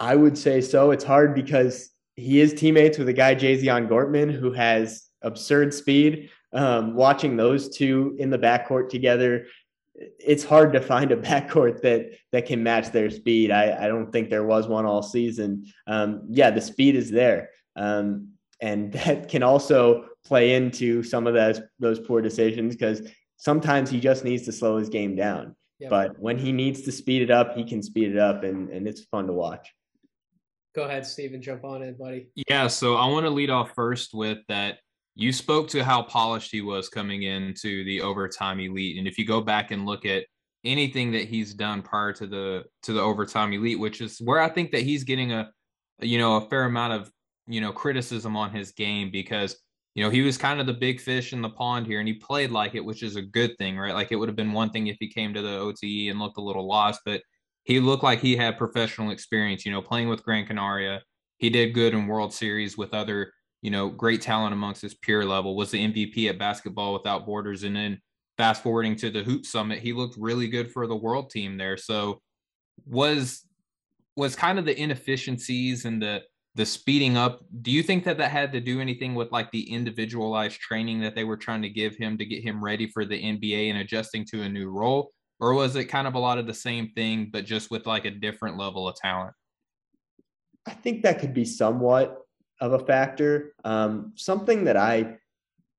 I 0.00 0.14
would 0.14 0.38
say 0.38 0.60
so. 0.60 0.90
It's 0.90 1.04
hard 1.04 1.34
because 1.34 1.90
he 2.16 2.40
is 2.40 2.52
teammates 2.54 2.98
with 2.98 3.08
a 3.08 3.12
guy, 3.12 3.34
Jazian 3.34 3.88
Gortman, 3.88 4.32
who 4.32 4.52
has 4.52 5.04
absurd 5.22 5.74
speed. 5.74 6.30
Um, 6.52 6.94
watching 6.94 7.36
those 7.36 7.76
two 7.76 8.16
in 8.18 8.30
the 8.30 8.38
backcourt 8.38 8.88
together, 8.88 9.46
it's 9.94 10.44
hard 10.44 10.72
to 10.72 10.80
find 10.80 11.12
a 11.12 11.16
backcourt 11.28 11.82
that 11.82 12.10
that 12.32 12.46
can 12.46 12.62
match 12.62 12.90
their 12.90 13.10
speed. 13.10 13.50
I, 13.50 13.84
I 13.84 13.88
don't 13.88 14.10
think 14.12 14.30
there 14.30 14.44
was 14.44 14.66
one 14.68 14.86
all 14.86 15.02
season. 15.02 15.66
Um, 15.86 16.22
yeah, 16.28 16.50
the 16.50 16.60
speed 16.60 16.96
is 16.96 17.10
there, 17.10 17.50
um, 17.76 18.28
and 18.60 18.92
that 19.04 19.28
can 19.28 19.42
also 19.42 20.06
play 20.24 20.54
into 20.54 21.02
some 21.02 21.26
of 21.26 21.34
those 21.34 21.60
those 21.78 22.00
poor 22.00 22.20
decisions 22.20 22.76
because 22.76 23.02
sometimes 23.36 23.90
he 23.90 24.00
just 24.00 24.24
needs 24.24 24.44
to 24.44 24.52
slow 24.52 24.78
his 24.78 24.88
game 24.88 25.16
down. 25.16 25.54
But 25.88 26.18
when 26.18 26.38
he 26.38 26.50
needs 26.50 26.82
to 26.82 26.92
speed 26.92 27.22
it 27.22 27.30
up, 27.30 27.56
he 27.56 27.62
can 27.62 27.82
speed 27.82 28.10
it 28.10 28.18
up, 28.18 28.42
and 28.42 28.68
and 28.70 28.88
it's 28.88 29.04
fun 29.04 29.26
to 29.26 29.32
watch. 29.32 29.72
Go 30.78 30.84
ahead, 30.84 31.04
Steven. 31.04 31.42
Jump 31.42 31.64
on 31.64 31.82
in, 31.82 31.94
buddy. 31.94 32.28
Yeah. 32.48 32.68
So 32.68 32.94
I 32.94 33.06
want 33.06 33.26
to 33.26 33.30
lead 33.30 33.50
off 33.50 33.72
first 33.74 34.14
with 34.14 34.38
that. 34.46 34.78
You 35.16 35.32
spoke 35.32 35.66
to 35.70 35.82
how 35.82 36.02
polished 36.02 36.52
he 36.52 36.60
was 36.60 36.88
coming 36.88 37.24
into 37.24 37.82
the 37.82 38.00
overtime 38.00 38.60
elite, 38.60 38.96
and 38.96 39.08
if 39.08 39.18
you 39.18 39.26
go 39.26 39.40
back 39.40 39.72
and 39.72 39.86
look 39.86 40.06
at 40.06 40.24
anything 40.62 41.10
that 41.10 41.24
he's 41.24 41.52
done 41.52 41.82
prior 41.82 42.12
to 42.12 42.28
the 42.28 42.64
to 42.84 42.92
the 42.92 43.00
overtime 43.00 43.52
elite, 43.52 43.80
which 43.80 44.00
is 44.00 44.20
where 44.20 44.40
I 44.40 44.48
think 44.48 44.70
that 44.70 44.82
he's 44.82 45.02
getting 45.02 45.32
a 45.32 45.50
you 46.00 46.16
know 46.16 46.36
a 46.36 46.48
fair 46.48 46.62
amount 46.62 46.92
of 46.92 47.10
you 47.48 47.60
know 47.60 47.72
criticism 47.72 48.36
on 48.36 48.52
his 48.52 48.70
game 48.70 49.10
because 49.10 49.56
you 49.96 50.04
know 50.04 50.10
he 50.10 50.22
was 50.22 50.38
kind 50.38 50.60
of 50.60 50.68
the 50.68 50.74
big 50.74 51.00
fish 51.00 51.32
in 51.32 51.42
the 51.42 51.50
pond 51.50 51.88
here 51.88 51.98
and 51.98 52.06
he 52.06 52.14
played 52.14 52.52
like 52.52 52.76
it 52.76 52.84
which 52.84 53.02
is 53.02 53.16
a 53.16 53.22
good 53.22 53.58
thing 53.58 53.76
right 53.76 53.94
like 53.94 54.12
it 54.12 54.16
would 54.16 54.28
have 54.28 54.36
been 54.36 54.52
one 54.52 54.70
thing 54.70 54.86
if 54.86 54.96
he 55.00 55.08
came 55.08 55.34
to 55.34 55.42
the 55.42 55.58
OTE 55.58 56.08
and 56.08 56.20
looked 56.20 56.38
a 56.38 56.42
little 56.42 56.68
lost 56.68 57.00
but 57.04 57.20
he 57.68 57.80
looked 57.80 58.02
like 58.02 58.20
he 58.20 58.34
had 58.34 58.56
professional 58.56 59.10
experience, 59.10 59.66
you 59.66 59.70
know, 59.70 59.82
playing 59.82 60.08
with 60.08 60.24
Gran 60.24 60.46
Canaria. 60.46 61.02
He 61.36 61.50
did 61.50 61.74
good 61.74 61.92
in 61.92 62.06
World 62.06 62.32
Series 62.32 62.78
with 62.78 62.94
other, 62.94 63.30
you 63.60 63.70
know, 63.70 63.90
great 63.90 64.22
talent 64.22 64.54
amongst 64.54 64.80
his 64.80 64.94
peer 64.94 65.22
level, 65.22 65.54
was 65.54 65.70
the 65.70 65.86
MVP 65.86 66.30
at 66.30 66.38
Basketball 66.38 66.94
Without 66.94 67.26
Borders. 67.26 67.64
And 67.64 67.76
then 67.76 68.00
fast 68.38 68.62
forwarding 68.62 68.96
to 68.96 69.10
the 69.10 69.22
Hoop 69.22 69.44
Summit, 69.44 69.80
he 69.80 69.92
looked 69.92 70.16
really 70.16 70.48
good 70.48 70.72
for 70.72 70.86
the 70.86 70.96
world 70.96 71.28
team 71.28 71.58
there. 71.58 71.76
So 71.76 72.22
was 72.86 73.44
was 74.16 74.34
kind 74.34 74.58
of 74.58 74.64
the 74.64 74.80
inefficiencies 74.80 75.84
and 75.84 76.00
the 76.00 76.22
the 76.54 76.64
speeding 76.64 77.16
up 77.16 77.40
do 77.62 77.70
you 77.70 77.82
think 77.82 78.02
that 78.04 78.18
that 78.18 78.30
had 78.30 78.52
to 78.52 78.60
do 78.60 78.80
anything 78.80 79.14
with 79.14 79.30
like 79.30 79.50
the 79.52 79.70
individualized 79.70 80.58
training 80.58 81.00
that 81.00 81.14
they 81.14 81.22
were 81.22 81.36
trying 81.36 81.62
to 81.62 81.68
give 81.68 81.94
him 81.96 82.16
to 82.18 82.24
get 82.24 82.42
him 82.42 82.64
ready 82.64 82.88
for 82.88 83.04
the 83.04 83.20
NBA 83.20 83.68
and 83.68 83.78
adjusting 83.78 84.24
to 84.26 84.42
a 84.42 84.48
new 84.48 84.70
role 84.70 85.12
or 85.40 85.54
was 85.54 85.76
it 85.76 85.86
kind 85.86 86.06
of 86.06 86.14
a 86.14 86.18
lot 86.18 86.38
of 86.38 86.46
the 86.46 86.54
same 86.54 86.90
thing 86.90 87.30
but 87.32 87.44
just 87.44 87.70
with 87.70 87.86
like 87.86 88.04
a 88.04 88.10
different 88.10 88.56
level 88.56 88.88
of 88.88 88.96
talent? 88.96 89.34
I 90.66 90.72
think 90.72 91.02
that 91.02 91.18
could 91.18 91.34
be 91.34 91.44
somewhat 91.44 92.16
of 92.60 92.72
a 92.72 92.78
factor. 92.78 93.54
Um, 93.64 94.12
something 94.16 94.64
that 94.64 94.76
i 94.76 95.16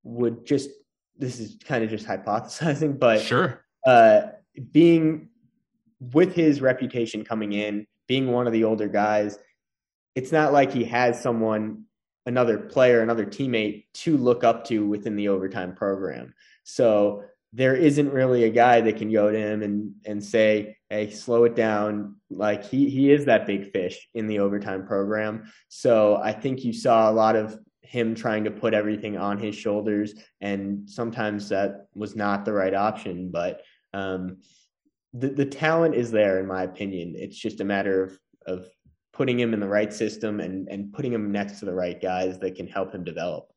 would 0.04 0.46
just 0.46 0.70
this 1.18 1.40
is 1.40 1.58
kind 1.66 1.84
of 1.84 1.90
just 1.90 2.08
hypothesizing 2.08 2.98
but 3.06 3.20
sure. 3.20 3.66
uh, 3.86 4.22
being 4.72 5.30
with 6.00 6.34
his 6.34 6.62
reputation 6.62 7.26
coming 7.26 7.52
in 7.52 7.86
being 8.08 8.32
one 8.32 8.48
of 8.48 8.54
the 8.54 8.64
older 8.64 8.88
guys 8.88 9.38
it's 10.16 10.32
not 10.32 10.54
like 10.54 10.72
he 10.72 10.86
has 10.86 11.22
someone 11.22 11.84
another 12.26 12.58
player 12.58 13.02
another 13.02 13.26
teammate 13.26 13.86
to 13.94 14.18
look 14.18 14.44
up 14.44 14.66
to 14.66 14.86
within 14.88 15.16
the 15.16 15.28
overtime 15.28 15.74
program. 15.74 16.34
So 16.64 17.24
there 17.52 17.76
isn't 17.76 18.12
really 18.12 18.44
a 18.44 18.50
guy 18.50 18.82
that 18.82 18.98
can 18.98 19.12
go 19.12 19.32
to 19.32 19.38
him 19.38 19.64
and 19.64 19.94
and 20.06 20.24
say, 20.24 20.78
"Hey, 20.90 21.10
slow 21.10 21.46
it 21.46 21.56
down." 21.56 22.16
Like 22.30 22.64
he 22.64 22.90
he 22.90 23.12
is 23.12 23.26
that 23.26 23.48
big 23.48 23.72
fish 23.72 24.08
in 24.14 24.28
the 24.28 24.40
overtime 24.40 24.86
program. 24.86 25.52
So 25.68 26.18
I 26.18 26.32
think 26.32 26.64
you 26.64 26.74
saw 26.74 27.10
a 27.10 27.14
lot 27.14 27.36
of 27.36 27.58
him 27.82 28.14
trying 28.14 28.44
to 28.44 28.52
put 28.52 28.76
everything 28.76 29.18
on 29.18 29.40
his 29.40 29.56
shoulders, 29.56 30.14
and 30.42 30.88
sometimes 30.88 31.50
that 31.50 31.88
was 31.96 32.16
not 32.16 32.46
the 32.46 32.54
right 32.54 32.76
option. 32.76 33.32
But 33.32 33.62
um, 33.94 34.38
the 35.14 35.30
the 35.30 35.46
talent 35.46 35.96
is 35.96 36.12
there, 36.12 36.40
in 36.40 36.46
my 36.46 36.64
opinion. 36.64 37.16
It's 37.18 37.38
just 37.38 37.62
a 37.62 37.66
matter 37.66 38.04
of 38.04 38.20
of 38.46 38.68
putting 39.12 39.40
him 39.40 39.54
in 39.56 39.60
the 39.60 39.68
right 39.68 39.92
system 39.92 40.40
and 40.40 40.68
and 40.70 40.94
putting 40.94 41.12
him 41.12 41.32
next 41.32 41.60
to 41.60 41.66
the 41.66 41.74
right 41.74 42.00
guys 42.00 42.38
that 42.40 42.56
can 42.56 42.68
help 42.68 42.94
him 42.94 43.04
develop. 43.04 43.52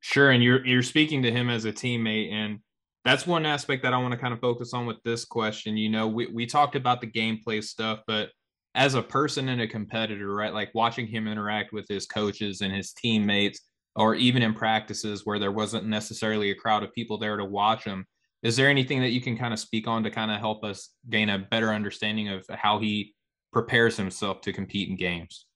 Sure, 0.00 0.32
and 0.32 0.42
you're 0.42 0.66
you're 0.66 0.82
speaking 0.82 1.22
to 1.22 1.30
him 1.30 1.48
as 1.48 1.64
a 1.64 1.72
teammate, 1.72 2.32
and 2.32 2.58
that's 3.04 3.26
one 3.26 3.46
aspect 3.46 3.82
that 3.82 3.92
I 3.92 3.98
want 3.98 4.12
to 4.12 4.18
kind 4.18 4.32
of 4.32 4.40
focus 4.40 4.72
on 4.74 4.86
with 4.86 5.02
this 5.04 5.24
question. 5.24 5.76
You 5.76 5.90
know, 5.90 6.06
we 6.06 6.26
we 6.26 6.46
talked 6.46 6.76
about 6.76 7.00
the 7.00 7.06
gameplay 7.10 7.62
stuff, 7.62 8.00
but 8.06 8.30
as 8.74 8.94
a 8.94 9.02
person 9.02 9.48
and 9.48 9.60
a 9.60 9.68
competitor, 9.68 10.34
right? 10.34 10.54
Like 10.54 10.70
watching 10.74 11.06
him 11.06 11.28
interact 11.28 11.72
with 11.72 11.86
his 11.88 12.06
coaches 12.06 12.60
and 12.60 12.72
his 12.72 12.92
teammates, 12.92 13.60
or 13.96 14.14
even 14.14 14.42
in 14.42 14.54
practices 14.54 15.26
where 15.26 15.38
there 15.38 15.52
wasn't 15.52 15.86
necessarily 15.86 16.50
a 16.50 16.54
crowd 16.54 16.82
of 16.82 16.92
people 16.94 17.18
there 17.18 17.36
to 17.36 17.44
watch 17.44 17.84
him. 17.84 18.06
Is 18.42 18.56
there 18.56 18.68
anything 18.68 19.00
that 19.00 19.10
you 19.10 19.20
can 19.20 19.36
kind 19.36 19.52
of 19.52 19.60
speak 19.60 19.86
on 19.86 20.02
to 20.04 20.10
kind 20.10 20.30
of 20.30 20.38
help 20.38 20.64
us 20.64 20.90
gain 21.10 21.28
a 21.28 21.38
better 21.38 21.70
understanding 21.70 22.28
of 22.28 22.44
how 22.50 22.78
he 22.78 23.14
prepares 23.52 23.96
himself 23.96 24.40
to 24.42 24.52
compete 24.52 24.88
in 24.88 24.96
games? 24.96 25.46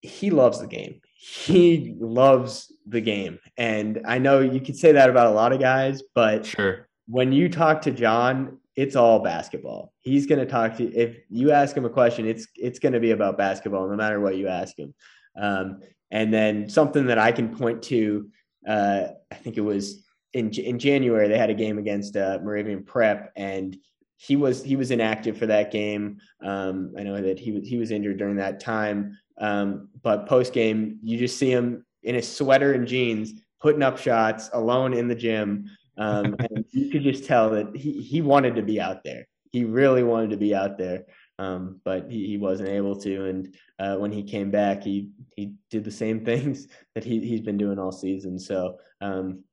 He 0.00 0.30
loves 0.30 0.60
the 0.60 0.66
game 0.66 1.00
he 1.24 1.94
loves 2.00 2.72
the 2.84 3.00
game. 3.00 3.38
And 3.56 4.00
I 4.04 4.18
know 4.18 4.40
you 4.40 4.60
could 4.60 4.76
say 4.76 4.90
that 4.90 5.08
about 5.08 5.28
a 5.28 5.30
lot 5.30 5.52
of 5.52 5.60
guys, 5.60 6.02
but 6.16 6.44
sure. 6.44 6.88
When 7.06 7.30
you 7.30 7.48
talk 7.48 7.82
to 7.82 7.92
John, 7.92 8.58
it's 8.74 8.96
all 8.96 9.20
basketball. 9.20 9.92
He's 10.00 10.26
going 10.26 10.40
to 10.40 10.46
talk 10.46 10.76
to 10.78 10.82
you. 10.82 10.90
If 10.92 11.18
you 11.28 11.52
ask 11.52 11.76
him 11.76 11.84
a 11.84 11.90
question, 11.90 12.26
it's 12.26 12.48
it's 12.56 12.80
going 12.80 12.94
to 12.94 12.98
be 12.98 13.12
about 13.12 13.38
basketball, 13.38 13.88
no 13.88 13.94
matter 13.94 14.18
what 14.18 14.36
you 14.36 14.48
ask 14.48 14.76
him. 14.76 14.94
Um, 15.40 15.80
and 16.10 16.34
then 16.34 16.68
something 16.68 17.06
that 17.06 17.18
I 17.18 17.30
can 17.30 17.56
point 17.56 17.84
to, 17.84 18.28
uh, 18.66 19.04
I 19.30 19.34
think 19.36 19.56
it 19.56 19.60
was 19.60 20.04
in 20.32 20.50
in 20.50 20.80
January 20.80 21.28
they 21.28 21.38
had 21.38 21.50
a 21.50 21.54
game 21.54 21.78
against 21.78 22.16
uh, 22.16 22.40
Moravian 22.42 22.82
Prep, 22.82 23.30
and 23.36 23.76
he 24.16 24.34
was 24.34 24.64
he 24.64 24.74
was 24.74 24.90
inactive 24.90 25.38
for 25.38 25.46
that 25.46 25.70
game. 25.70 26.18
Um, 26.44 26.94
I 26.98 27.04
know 27.04 27.20
that 27.20 27.38
he 27.38 27.52
was 27.52 27.68
he 27.68 27.76
was 27.76 27.92
injured 27.92 28.18
during 28.18 28.36
that 28.36 28.58
time, 28.58 29.18
um, 29.38 29.88
but 30.02 30.26
post 30.26 30.52
game, 30.52 30.98
you 31.02 31.18
just 31.18 31.38
see 31.38 31.50
him 31.50 31.84
in 32.02 32.14
his 32.14 32.30
sweater 32.30 32.72
and 32.72 32.86
jeans 32.86 33.34
putting 33.60 33.82
up 33.82 33.98
shots 33.98 34.50
alone 34.52 34.92
in 34.92 35.08
the 35.08 35.14
gym. 35.14 35.66
Um, 35.96 36.36
and 36.50 36.64
you 36.70 36.90
could 36.90 37.02
just 37.02 37.24
tell 37.24 37.50
that 37.50 37.74
he, 37.76 38.02
he 38.02 38.22
wanted 38.22 38.56
to 38.56 38.62
be 38.62 38.80
out 38.80 39.04
there. 39.04 39.26
He 39.52 39.64
really 39.64 40.02
wanted 40.02 40.30
to 40.30 40.36
be 40.36 40.54
out 40.54 40.78
there, 40.78 41.04
um, 41.38 41.80
but 41.84 42.10
he, 42.10 42.26
he 42.26 42.38
wasn't 42.38 42.70
able 42.70 42.96
to. 43.00 43.26
And 43.26 43.54
uh, 43.78 43.96
when 43.96 44.10
he 44.10 44.22
came 44.22 44.50
back, 44.50 44.82
he 44.82 45.10
he 45.36 45.52
did 45.70 45.84
the 45.84 45.90
same 45.90 46.24
things 46.24 46.68
that 46.94 47.04
he 47.04 47.20
he's 47.20 47.42
been 47.42 47.58
doing 47.58 47.78
all 47.78 47.92
season. 47.92 48.38
So 48.38 48.78
um, 49.00 49.44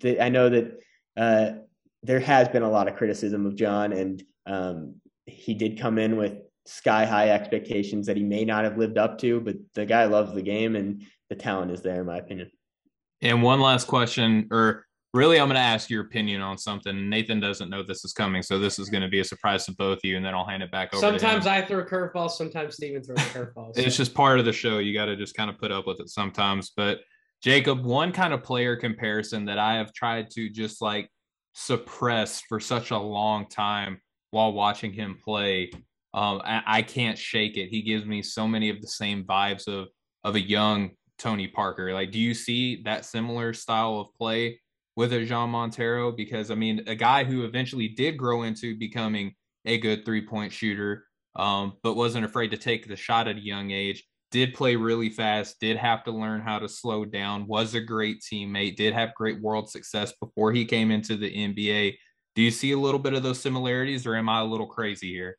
the, 0.00 0.20
I 0.20 0.28
know 0.28 0.48
that 0.48 0.80
uh, 1.16 1.50
there 2.02 2.20
has 2.20 2.48
been 2.48 2.64
a 2.64 2.70
lot 2.70 2.88
of 2.88 2.96
criticism 2.96 3.46
of 3.46 3.54
John, 3.54 3.92
and 3.92 4.22
um, 4.46 4.96
he 5.26 5.54
did 5.54 5.78
come 5.78 5.98
in 5.98 6.16
with 6.16 6.38
sky 6.66 7.04
high 7.04 7.30
expectations 7.30 8.06
that 8.06 8.16
he 8.16 8.22
may 8.22 8.44
not 8.44 8.64
have 8.64 8.78
lived 8.78 8.98
up 8.98 9.18
to, 9.18 9.40
but 9.40 9.56
the 9.74 9.84
guy 9.84 10.04
loves 10.04 10.32
the 10.34 10.42
game 10.42 10.76
and 10.76 11.02
the 11.28 11.34
talent 11.34 11.70
is 11.70 11.82
there, 11.82 12.00
in 12.00 12.06
my 12.06 12.18
opinion. 12.18 12.50
And 13.20 13.42
one 13.42 13.60
last 13.60 13.86
question, 13.86 14.48
or 14.50 14.86
really, 15.14 15.38
I'm 15.38 15.46
going 15.46 15.56
to 15.56 15.60
ask 15.60 15.90
your 15.90 16.02
opinion 16.02 16.40
on 16.40 16.58
something. 16.58 17.08
Nathan 17.08 17.40
doesn't 17.40 17.70
know 17.70 17.82
this 17.82 18.04
is 18.04 18.12
coming, 18.12 18.42
so 18.42 18.58
this 18.58 18.78
is 18.78 18.88
going 18.88 19.02
to 19.02 19.08
be 19.08 19.20
a 19.20 19.24
surprise 19.24 19.64
to 19.66 19.72
both 19.72 19.98
of 19.98 20.04
you, 20.04 20.16
and 20.16 20.24
then 20.24 20.34
I'll 20.34 20.46
hand 20.46 20.62
it 20.62 20.70
back 20.70 20.92
over. 20.94 21.00
Sometimes 21.00 21.46
I 21.46 21.62
throw 21.62 21.84
curveballs, 21.84 22.32
sometimes 22.32 22.74
Steven 22.74 23.02
throws 23.02 23.18
curveballs. 23.18 23.78
it's 23.78 23.96
just 23.96 24.14
part 24.14 24.38
of 24.38 24.44
the 24.44 24.52
show. 24.52 24.78
You 24.78 24.92
got 24.92 25.06
to 25.06 25.16
just 25.16 25.34
kind 25.36 25.50
of 25.50 25.58
put 25.58 25.70
up 25.70 25.86
with 25.86 26.00
it 26.00 26.08
sometimes. 26.08 26.72
But 26.76 27.00
Jacob, 27.42 27.84
one 27.84 28.12
kind 28.12 28.32
of 28.32 28.42
player 28.42 28.76
comparison 28.76 29.44
that 29.46 29.58
I 29.58 29.74
have 29.74 29.92
tried 29.92 30.30
to 30.30 30.48
just 30.48 30.80
like 30.80 31.08
suppress 31.54 32.40
for 32.48 32.60
such 32.60 32.90
a 32.90 32.98
long 32.98 33.48
time 33.48 34.00
while 34.30 34.52
watching 34.52 34.92
him 34.92 35.18
play 35.22 35.70
um, 36.14 36.42
I, 36.44 36.62
I, 36.66 36.82
can't 36.82 37.16
shake 37.16 37.56
it. 37.56 37.68
He 37.68 37.80
gives 37.80 38.04
me 38.04 38.22
so 38.22 38.46
many 38.46 38.68
of 38.68 38.82
the 38.82 38.88
same 38.88 39.24
vibes 39.24 39.66
of 39.66 39.88
of 40.24 40.34
a 40.34 40.40
young 40.40 40.90
Tony 41.18 41.48
Parker. 41.48 41.94
Like, 41.94 42.10
do 42.10 42.18
you 42.18 42.34
see 42.34 42.82
that 42.82 43.04
similar 43.04 43.52
style 43.54 43.98
of 43.98 44.14
play 44.14 44.60
with 44.94 45.12
a 45.12 45.24
Jean 45.24 45.50
Montero? 45.50 46.12
Because 46.12 46.50
I 46.50 46.54
mean, 46.54 46.82
a 46.86 46.94
guy 46.94 47.24
who 47.24 47.44
eventually 47.44 47.88
did 47.88 48.18
grow 48.18 48.42
into 48.42 48.76
becoming 48.76 49.34
a 49.64 49.78
good 49.78 50.04
three 50.04 50.26
point 50.26 50.52
shooter, 50.52 51.06
um, 51.36 51.74
but 51.82 51.94
wasn't 51.94 52.24
afraid 52.24 52.50
to 52.50 52.58
take 52.58 52.86
the 52.86 52.96
shot 52.96 53.28
at 53.28 53.36
a 53.36 53.44
young 53.44 53.70
age. 53.70 54.04
Did 54.30 54.54
play 54.54 54.76
really 54.76 55.10
fast, 55.10 55.60
did 55.60 55.76
have 55.76 56.04
to 56.04 56.10
learn 56.10 56.40
how 56.40 56.58
to 56.58 56.68
slow 56.68 57.04
down, 57.04 57.46
was 57.46 57.74
a 57.74 57.80
great 57.80 58.22
teammate, 58.22 58.76
did 58.76 58.94
have 58.94 59.14
great 59.14 59.40
world 59.40 59.70
success 59.70 60.12
before 60.20 60.52
he 60.52 60.64
came 60.64 60.90
into 60.90 61.16
the 61.16 61.30
NBA. 61.30 61.96
Do 62.34 62.42
you 62.42 62.50
see 62.50 62.72
a 62.72 62.78
little 62.78 62.98
bit 62.98 63.12
of 63.12 63.22
those 63.22 63.40
similarities, 63.40 64.06
or 64.06 64.16
am 64.16 64.30
I 64.30 64.40
a 64.40 64.44
little 64.44 64.66
crazy 64.66 65.12
here? 65.12 65.36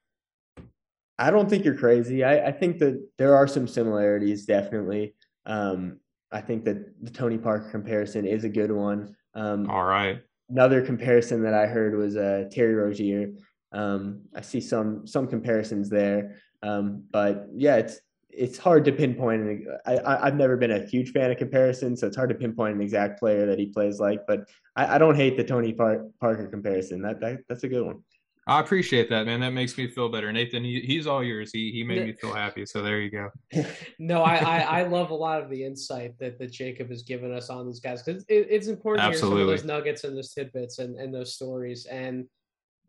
I 1.20 1.32
don't 1.32 1.50
think 1.50 1.64
you're 1.64 1.78
crazy. 1.78 2.24
I, 2.24 2.48
I 2.48 2.52
think 2.52 2.80
that 2.80 3.08
there 3.18 3.36
are 3.36 3.48
some 3.48 3.68
similarities, 3.68 4.46
definitely. 4.46 5.16
Um, 5.46 6.00
I 6.32 6.42
think 6.42 6.66
that 6.66 7.04
the 7.04 7.12
Tony 7.12 7.38
Parker 7.38 7.70
comparison 7.70 8.26
is 8.26 8.44
a 8.44 8.50
good 8.50 8.72
one. 8.72 9.16
Um, 9.36 9.70
All 9.70 9.84
right. 9.84 10.22
Another 10.50 10.82
comparison 10.82 11.44
that 11.44 11.54
I 11.54 11.68
heard 11.68 11.96
was 11.96 12.18
uh, 12.18 12.46
Terry 12.52 12.74
Rozier. 12.74 13.34
Um, 13.72 14.22
I 14.36 14.42
see 14.42 14.62
some 14.62 15.08
some 15.08 15.28
comparisons 15.28 15.90
there, 15.90 16.36
um, 16.62 17.04
but 17.12 17.48
yeah, 17.56 17.78
it's 17.78 18.00
it's 18.30 18.58
hard 18.58 18.86
to 18.86 18.92
pinpoint. 18.92 19.68
I, 19.86 20.00
I 20.06 20.26
have 20.26 20.36
never 20.36 20.58
been 20.58 20.72
a 20.72 20.86
huge 20.86 21.12
fan 21.12 21.32
of 21.32 21.38
comparison, 21.38 21.96
so 21.96 22.08
it's 22.08 22.16
hard 22.16 22.30
to 22.30 22.36
pinpoint 22.36 22.76
an 22.76 22.82
exact 22.82 23.20
player 23.20 23.46
that 23.46 23.60
he 23.60 23.68
plays 23.68 24.00
like. 24.00 24.22
But 24.28 24.50
I, 24.76 24.96
I 24.96 24.98
don't 24.98 25.16
hate 25.16 25.38
the 25.38 25.44
Tony 25.44 25.74
Par- 25.74 26.08
Parker 26.20 26.48
comparison. 26.48 27.02
That, 27.02 27.20
that 27.22 27.40
that's 27.48 27.64
a 27.64 27.70
good 27.70 27.86
one. 27.86 28.04
I 28.46 28.60
appreciate 28.60 29.10
that, 29.10 29.26
man. 29.26 29.40
That 29.40 29.52
makes 29.52 29.78
me 29.78 29.88
feel 29.88 30.10
better. 30.10 30.32
Nathan, 30.32 30.66
he, 30.66 30.82
he's 30.82 31.08
all 31.08 31.24
yours. 31.24 31.52
He 31.54 31.72
he 31.72 31.84
made 31.84 32.06
me 32.06 32.12
feel 32.12 32.34
happy. 32.34 32.66
So 32.66 32.82
there 32.82 33.00
you 33.00 33.10
go. 33.10 33.30
no, 34.00 34.22
I, 34.22 34.36
I, 34.36 34.60
I 34.60 34.84
love 34.84 35.12
a 35.12 35.16
lot 35.16 35.42
of 35.42 35.50
the 35.50 35.64
insight 35.64 36.20
that 36.20 36.38
that 36.40 36.52
Jacob 36.52 36.90
has 36.90 37.04
given 37.04 37.32
us 37.32 37.50
on 37.50 37.66
these 37.66 37.80
guys 37.80 38.04
because 38.04 38.24
it, 38.28 38.48
it's 38.50 38.68
important 38.68 39.08
Absolutely. 39.08 39.44
to 39.44 39.48
hear 39.48 39.48
some 39.48 39.50
of 39.50 39.60
those 39.60 39.66
nuggets 39.66 40.04
and 40.04 40.18
those 40.18 40.34
tidbits 40.34 40.80
and, 40.80 40.98
and 40.98 41.14
those 41.14 41.36
stories. 41.36 41.86
And 41.86 42.26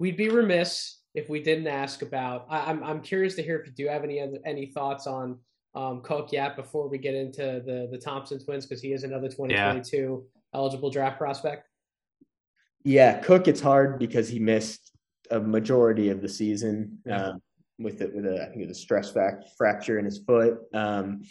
we'd 0.00 0.16
be 0.16 0.28
remiss 0.28 1.02
if 1.14 1.28
we 1.28 1.40
didn't 1.40 1.68
ask 1.68 2.02
about. 2.02 2.46
I, 2.50 2.70
am 2.70 2.82
I'm, 2.82 2.90
I'm 2.90 3.00
curious 3.00 3.36
to 3.36 3.42
hear 3.42 3.56
if 3.58 3.66
you 3.66 3.72
do 3.72 3.86
have 3.86 4.02
any 4.02 4.20
any 4.44 4.66
thoughts 4.66 5.06
on 5.06 5.38
um, 5.76 6.00
Cook 6.02 6.32
yet 6.32 6.56
before 6.56 6.88
we 6.88 6.98
get 6.98 7.14
into 7.14 7.62
the 7.64 7.88
the 7.92 7.98
Thompson 7.98 8.44
twins 8.44 8.66
because 8.66 8.82
he 8.82 8.92
is 8.92 9.04
another 9.04 9.28
2022 9.28 9.96
yeah. 9.96 10.58
eligible 10.58 10.90
draft 10.90 11.16
prospect. 11.16 11.68
Yeah, 12.82 13.20
Cook. 13.20 13.46
It's 13.46 13.60
hard 13.60 14.00
because 14.00 14.28
he 14.28 14.40
missed 14.40 14.93
a 15.30 15.40
majority 15.40 16.10
of 16.10 16.20
the 16.20 16.28
season 16.28 16.98
um, 17.10 17.40
with 17.78 18.00
it 18.00 18.14
with 18.14 18.26
a 18.26 18.42
I 18.42 18.46
think 18.46 18.62
it 18.62 18.68
was 18.68 18.78
a 18.78 18.80
stress 18.80 19.10
fact, 19.10 19.44
fracture 19.56 19.98
in 19.98 20.04
his 20.04 20.18
foot. 20.18 20.58
Um, 20.72 21.22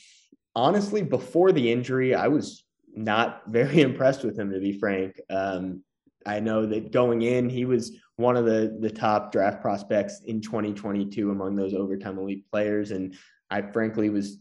honestly, 0.56 1.02
before 1.02 1.52
the 1.52 1.72
injury, 1.72 2.16
I 2.16 2.28
was 2.28 2.64
not 2.94 3.44
very 3.48 3.82
impressed 3.82 4.24
with 4.24 4.38
him 4.38 4.52
to 4.52 4.60
be 4.60 4.78
frank. 4.78 5.20
Um, 5.30 5.84
I 6.26 6.39
know 6.39 6.66
that 6.66 6.91
going 6.91 7.22
in, 7.22 7.50
he 7.50 7.66
was 7.66 7.98
one 8.16 8.38
of 8.38 8.46
the 8.46 8.78
the 8.80 8.89
top 8.89 9.32
draft 9.32 9.62
prospects 9.62 10.22
in 10.26 10.41
2022 10.41 11.32
among 11.32 11.56
those 11.56 11.74
overtime 11.74 12.18
elite 12.18 12.46
players, 12.52 12.91
and 12.91 13.16
I 13.50 13.62
frankly 13.62 14.10
was 14.10 14.38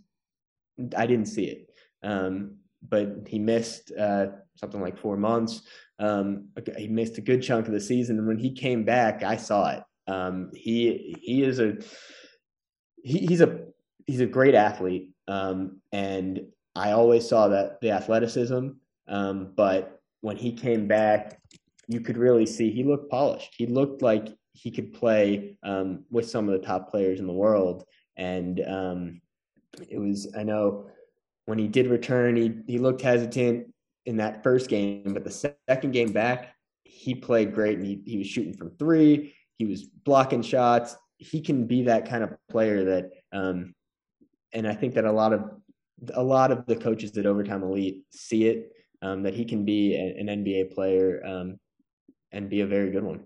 I 0.97 1.07
didn't 1.07 1.27
see 1.27 1.45
it. 1.45 1.71
Um, 2.03 2.57
but 2.89 3.29
he 3.29 3.39
missed 3.39 3.93
uh, 3.93 4.27
something 4.57 4.81
like 4.81 4.99
four 4.99 5.17
months. 5.17 5.63
Um, 5.99 6.49
he 6.77 6.89
missed 6.89 7.19
a 7.19 7.23
good 7.23 7.43
chunk 7.43 7.67
of 7.67 7.73
the 7.73 7.81
season, 7.81 8.19
and 8.19 8.27
when 8.27 8.39
he 8.39 8.53
came 8.53 8.85
back, 8.85 9.23
I 9.23 9.37
saw 9.37 9.71
it. 9.71 9.83
Um, 10.09 10.51
he 10.55 11.17
he 11.21 11.43
is 11.43 11.61
a 11.61 11.77
he, 13.03 13.27
he's 13.27 13.41
a 13.41 13.67
he's 14.07 14.21
a 14.21 14.27
great 14.27 14.55
athlete, 14.55 15.11
um, 15.29 15.81
and 15.93 16.41
I 16.75 16.93
always 16.93 17.29
saw 17.29 17.49
that 17.49 17.81
the 17.81 17.91
athleticism. 17.91 18.69
Um, 19.09 19.53
but 19.55 20.01
when 20.21 20.37
he 20.37 20.53
came 20.53 20.89
back, 20.89 21.41
you 21.89 22.01
could 22.01 22.17
really 22.17 22.47
see 22.47 22.71
he 22.71 22.85
looked 22.85 23.11
polished. 23.11 23.55
He 23.57 23.67
looked 23.67 24.03
like 24.03 24.29
he 24.53 24.71
could 24.71 24.93
play 24.93 25.57
um, 25.63 26.05
with 26.11 26.29
some 26.29 26.49
of 26.49 26.59
the 26.59 26.67
top 26.67 26.91
players 26.91 27.21
in 27.21 27.27
the 27.27 27.33
world, 27.33 27.85
and 28.17 28.61
um, 28.67 29.21
it 29.89 29.99
was 29.99 30.33
I 30.37 30.43
know 30.43 30.87
when 31.47 31.59
he 31.59 31.69
did 31.69 31.87
return, 31.87 32.37
he 32.37 32.55
he 32.67 32.79
looked 32.79 33.03
hesitant 33.03 33.73
in 34.07 34.17
that 34.17 34.43
first 34.43 34.69
game, 34.69 35.13
but 35.13 35.25
the 35.25 35.55
second 35.69 35.93
game 35.93 36.13
back, 36.13 36.55
he 36.85 37.15
played 37.15 37.55
great 37.55 37.79
and 37.79 37.87
he, 37.87 38.03
he 38.05 38.19
was 38.19 38.27
shooting 38.27 38.55
from 38.55 38.71
three. 38.79 39.35
He 39.59 39.67
was 39.67 39.85
blocking 39.85 40.43
shots. 40.43 40.97
He 41.19 41.41
can 41.41 41.67
be 41.67 41.83
that 41.85 42.09
kind 42.09 42.25
of 42.25 42.35
player 42.51 42.85
that, 42.85 43.11
um, 43.33 43.75
and 44.53 44.67
I 44.67 44.75
think 44.75 44.95
that 44.95 45.05
a 45.05 45.13
lot 45.13 45.33
of 45.33 45.51
a 46.15 46.23
lot 46.23 46.51
of 46.51 46.67
the 46.67 46.75
coaches 46.75 47.17
at 47.17 47.27
Overtime 47.27 47.63
Elite 47.63 48.03
see 48.11 48.47
it 48.47 48.73
um, 49.03 49.23
that 49.23 49.35
he 49.35 49.45
can 49.45 49.65
be 49.65 49.95
an 49.95 50.27
NBA 50.27 50.75
player 50.75 51.25
um, 51.25 51.61
and 52.33 52.51
be 52.51 52.61
a 52.61 52.67
very 52.67 52.91
good 52.91 53.05
one. 53.05 53.21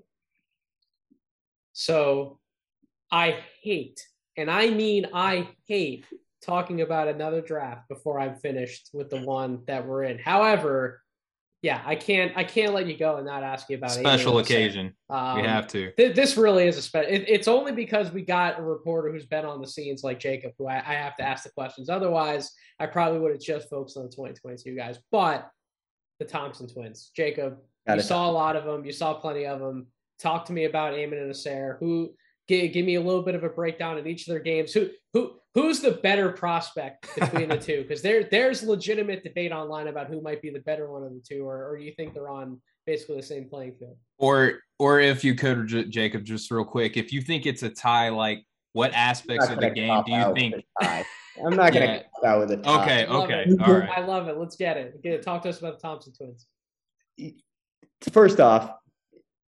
So, 1.72 2.38
I 3.10 3.38
hate, 3.62 4.06
and 4.36 4.50
I 4.50 4.70
mean 4.70 5.06
I 5.12 5.48
hate 5.66 6.04
talking 6.44 6.80
about 6.80 7.08
another 7.08 7.40
draft 7.40 7.88
before 7.88 8.20
I'm 8.20 8.36
finished 8.36 8.90
with 8.92 9.10
the 9.10 9.20
one 9.20 9.62
that 9.66 9.86
we're 9.86 10.04
in. 10.04 10.18
However, 10.18 11.00
yeah, 11.62 11.82
I 11.84 11.96
can't 11.96 12.32
I 12.36 12.44
can't 12.44 12.74
let 12.74 12.86
you 12.86 12.96
go 12.96 13.16
and 13.16 13.26
not 13.26 13.42
ask 13.42 13.68
you 13.68 13.76
about 13.76 13.90
special 13.90 14.38
occasion. 14.38 14.94
Um, 15.10 15.40
we 15.40 15.46
have 15.48 15.66
to. 15.68 15.90
Th- 15.92 16.14
this 16.14 16.36
really 16.36 16.68
is 16.68 16.76
a 16.76 16.82
special. 16.82 17.10
It, 17.10 17.24
it's 17.26 17.48
only 17.48 17.72
because 17.72 18.12
we 18.12 18.22
got 18.22 18.58
a 18.58 18.62
reporter 18.62 19.10
who's 19.10 19.26
been 19.26 19.44
on 19.44 19.60
the 19.60 19.66
scenes 19.66 20.04
like 20.04 20.20
Jacob, 20.20 20.52
who 20.58 20.68
I, 20.68 20.76
I 20.76 20.94
have 20.94 21.16
to 21.16 21.24
ask 21.24 21.44
the 21.44 21.50
questions. 21.50 21.88
Otherwise, 21.88 22.52
I 22.78 22.86
probably 22.86 23.18
would 23.20 23.32
have 23.32 23.40
just 23.40 23.68
focused 23.70 23.96
on 23.96 24.04
the 24.04 24.10
2022 24.10 24.76
guys. 24.76 24.98
But 25.10 25.50
the 26.20 26.24
Thompson 26.24 26.68
twins, 26.68 27.10
Jacob, 27.16 27.56
got 27.86 27.96
you 27.96 28.02
saw 28.02 28.30
a 28.30 28.32
lot 28.32 28.54
of 28.54 28.64
them. 28.64 28.84
You 28.84 28.92
saw 28.92 29.14
plenty 29.14 29.46
of 29.46 29.58
them. 29.58 29.86
Talk 30.20 30.44
to 30.46 30.52
me 30.52 30.64
about 30.66 30.94
Amen 30.94 31.18
and 31.18 31.32
Ausar. 31.32 31.78
Who 31.80 32.14
give, 32.48 32.72
give 32.72 32.86
me 32.86 32.94
a 32.94 33.00
little 33.00 33.22
bit 33.22 33.34
of 33.34 33.44
a 33.44 33.48
breakdown 33.48 33.98
in 33.98 34.06
each 34.06 34.28
of 34.28 34.32
their 34.32 34.40
games. 34.40 34.72
Who 34.72 34.90
who 35.12 35.32
who's 35.56 35.80
the 35.80 35.92
better 35.92 36.30
prospect 36.30 37.08
between 37.18 37.48
the 37.48 37.56
two? 37.56 37.82
Because 37.82 38.02
there 38.02 38.24
there's 38.24 38.62
legitimate 38.62 39.24
debate 39.24 39.50
online 39.50 39.88
about 39.88 40.06
who 40.06 40.20
might 40.20 40.42
be 40.42 40.50
the 40.50 40.60
better 40.60 40.92
one 40.92 41.02
of 41.02 41.12
the 41.12 41.22
two, 41.26 41.48
or, 41.48 41.68
or 41.68 41.78
do 41.78 41.84
you 41.84 41.92
think 41.96 42.14
they're 42.14 42.28
on 42.28 42.60
basically 42.84 43.16
the 43.16 43.22
same 43.22 43.48
playing 43.48 43.74
field? 43.78 43.96
Or 44.18 44.60
or 44.78 45.00
if 45.00 45.24
you 45.24 45.34
could, 45.34 45.90
Jacob, 45.90 46.24
just 46.24 46.50
real 46.50 46.64
quick, 46.64 46.96
if 46.96 47.12
you 47.12 47.22
think 47.22 47.46
it's 47.46 47.62
a 47.62 47.70
tie, 47.70 48.10
like 48.10 48.44
what 48.74 48.92
aspects 48.92 49.48
of 49.48 49.58
the 49.58 49.70
game 49.70 50.02
do 50.04 50.12
you 50.12 50.34
think? 50.34 50.64
I'm 51.44 51.54
not 51.54 51.72
going 51.72 51.86
to 51.86 52.04
yeah. 52.22 52.30
out 52.30 52.40
with 52.40 52.50
a 52.50 52.56
tie. 52.58 52.82
Okay, 52.82 53.06
okay, 53.06 53.56
all 53.60 53.74
right. 53.74 53.90
I 53.90 54.00
love 54.00 54.28
it. 54.28 54.38
Let's 54.38 54.56
get 54.56 54.76
it. 54.76 55.02
Get 55.02 55.14
it. 55.14 55.22
Talk 55.22 55.42
to 55.42 55.50
us 55.50 55.58
about 55.58 55.80
the 55.80 55.82
Thompson 55.82 56.12
twins. 56.12 56.46
First 58.10 58.40
off, 58.40 58.72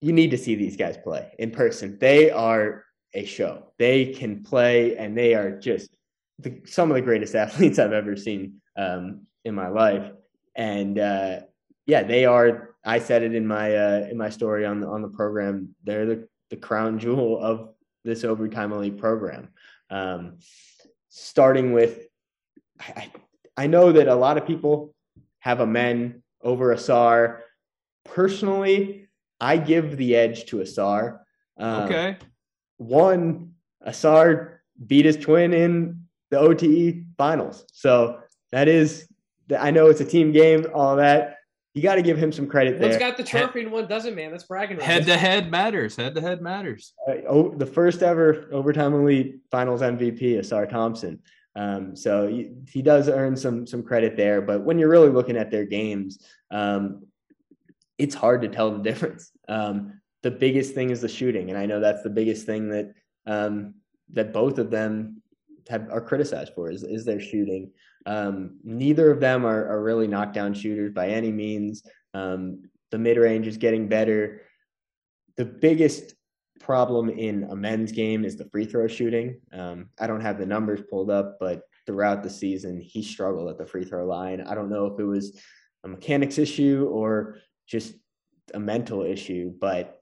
you 0.01 0.13
need 0.13 0.31
to 0.31 0.37
see 0.37 0.55
these 0.55 0.75
guys 0.75 0.97
play 0.97 1.31
in 1.39 1.51
person. 1.51 1.97
They 1.99 2.29
are 2.29 2.83
a 3.13 3.25
show. 3.25 3.71
They 3.77 4.13
can 4.13 4.43
play, 4.43 4.97
and 4.97 5.17
they 5.17 5.33
are 5.33 5.57
just 5.57 5.96
the, 6.39 6.61
some 6.65 6.91
of 6.91 6.95
the 6.95 7.01
greatest 7.01 7.35
athletes 7.43 7.79
I've 7.79 7.93
ever 7.93 8.15
seen 8.15 8.61
um, 8.75 9.27
in 9.43 9.55
my 9.55 9.67
life. 9.69 10.11
And 10.55 10.97
uh, 10.97 11.39
yeah, 11.85 12.03
they 12.03 12.25
are. 12.25 12.75
I 12.83 12.99
said 12.99 13.23
it 13.23 13.35
in 13.35 13.45
my 13.45 13.75
uh, 13.75 14.07
in 14.09 14.17
my 14.17 14.29
story 14.29 14.65
on 14.65 14.79
the 14.79 14.88
on 14.88 15.01
the 15.01 15.07
program. 15.09 15.75
They're 15.83 16.05
the 16.05 16.27
the 16.49 16.57
crown 16.57 16.99
jewel 16.99 17.39
of 17.39 17.69
this 18.03 18.23
overtime 18.23 18.71
elite 18.71 18.97
program. 18.97 19.49
Um, 19.89 20.39
starting 21.09 21.73
with, 21.73 22.07
I, 22.79 23.11
I 23.55 23.67
know 23.67 23.91
that 23.91 24.07
a 24.07 24.15
lot 24.15 24.38
of 24.38 24.45
people 24.45 24.93
have 25.39 25.59
Amen 25.61 26.23
over 26.41 26.73
Ausar. 26.73 27.39
Personally, 28.05 29.07
I 29.39 29.57
give 29.57 29.97
the 29.97 30.15
edge 30.15 30.45
to 30.45 30.57
Ausar. 30.57 31.19
Um, 31.57 31.83
okay. 31.83 32.17
One, 32.77 33.53
Ausar 33.85 34.59
beat 34.85 35.05
his 35.05 35.17
twin 35.17 35.53
in 35.53 36.06
the 36.30 36.39
OTE 36.39 37.03
finals. 37.17 37.65
So 37.73 38.19
that 38.51 38.67
is, 38.67 39.07
I 39.57 39.71
know 39.71 39.88
it's 39.88 40.01
a 40.01 40.05
team 40.05 40.32
game, 40.32 40.67
all 40.73 40.95
that. 40.97 41.36
You 41.73 41.84
got 41.84 41.95
to 41.95 42.01
give 42.01 42.17
him 42.17 42.32
some 42.32 42.47
credit 42.47 42.80
there. 42.80 42.89
One's 42.89 42.99
got 42.99 43.17
the 43.17 43.23
trophy 43.23 43.61
and 43.61 43.71
one 43.71 43.88
doesn't, 43.88 44.15
man. 44.15 44.32
That's 44.32 44.45
bragging. 44.45 44.80
Head 44.80 45.05
to 45.05 45.15
head 45.15 45.51
matters. 45.51 45.95
Head 45.95 46.15
to 46.15 46.21
head 46.21 46.41
matters. 46.41 46.93
Uh, 47.07 47.17
oh, 47.30 47.53
the 47.55 47.67
first 47.67 48.01
ever 48.01 48.49
overtime 48.51 48.95
elite 48.95 49.41
finals 49.51 49.82
MVP, 49.82 50.39
Ausar 50.39 50.67
Thompson. 50.67 51.19
Um, 51.55 51.95
so 51.95 52.28
he, 52.28 52.51
he, 52.67 52.82
does 52.82 53.09
earn 53.09 53.36
some 53.38 53.67
some 53.67 53.84
credit 53.84 54.17
there. 54.17 54.41
But 54.41 54.61
when 54.61 54.80
you're 54.80 54.89
really 54.89 55.09
looking 55.09 55.38
at 55.38 55.51
their 55.51 55.65
games, 55.65 56.19
um, 56.49 57.05
it's 57.99 58.15
hard 58.15 58.41
to 58.41 58.47
tell 58.47 58.71
the 58.71 58.84
difference. 58.84 59.32
Um, 59.47 60.01
the 60.23 60.32
biggest 60.32 60.73
thing 60.73 60.89
is 60.89 61.01
the 61.01 61.07
shooting, 61.07 61.49
and 61.49 61.57
I 61.59 61.67
know 61.67 61.80
that's 61.80 62.03
the 62.03 62.09
biggest 62.09 62.45
thing 62.45 62.69
that 62.69 62.93
um, 63.28 63.75
that 64.13 64.34
both 64.34 64.57
of 64.57 64.71
them 64.71 65.21
have 65.70 65.88
are 65.91 66.01
criticized 66.01 66.53
for 66.53 66.70
is, 66.72 66.84
is 66.84 67.05
their 67.05 67.20
shooting. 67.20 67.72
Um, 68.05 68.59
neither 68.63 69.11
of 69.11 69.20
them 69.20 69.45
are, 69.45 69.68
are 69.68 69.84
really 69.84 70.07
knockdown 70.07 70.53
shooters 70.53 70.91
by 70.93 71.09
any 71.09 71.32
means. 71.32 71.84
Um, 72.13 72.63
the 72.91 72.97
mid 72.97 73.18
range 73.18 73.47
is 73.47 73.57
getting 73.57 73.88
better. 73.88 74.41
The 75.36 75.45
biggest 75.45 76.15
problem 76.59 77.09
in 77.09 77.43
Amen's 77.51 77.91
game 77.91 78.26
is 78.26 78.38
the 78.38 78.49
free 78.49 78.65
throw 78.65 78.88
shooting. 78.88 79.39
Um, 79.53 79.89
I 79.99 80.07
don't 80.07 80.22
have 80.22 80.39
the 80.39 80.45
numbers 80.45 80.82
pulled 80.89 81.11
up, 81.11 81.38
but 81.39 81.61
throughout 81.86 82.24
the 82.24 82.30
season, 82.30 82.82
he 82.82 83.03
struggled 83.03 83.49
at 83.49 83.57
the 83.57 83.65
free 83.65 83.86
throw 83.86 84.05
line. 84.05 84.41
I 84.41 84.55
don't 84.55 84.70
know 84.70 84.86
if 84.88 84.99
it 84.99 85.05
was 85.05 85.39
a 85.84 85.88
mechanics 85.88 86.38
issue 86.38 86.89
or 86.91 87.38
just 87.68 87.93
a 88.53 88.59
mental 88.59 89.03
issue, 89.03 89.53
but 89.59 90.01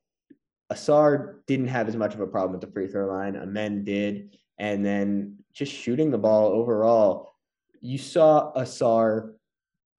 Ausar 0.71 1.39
didn't 1.47 1.67
have 1.67 1.87
as 1.87 1.95
much 1.95 2.13
of 2.13 2.21
a 2.21 2.27
problem 2.27 2.53
with 2.53 2.61
the 2.61 2.73
free 2.73 2.87
throw 2.87 3.07
line. 3.07 3.35
Amen 3.35 3.83
did. 3.83 4.37
And 4.57 4.83
then 4.83 5.37
just 5.55 5.71
shooting 5.71 6.11
the 6.11 6.17
ball 6.17 6.51
overall, 6.51 7.33
you 7.81 7.97
saw 7.97 8.53
Ausar 8.53 9.31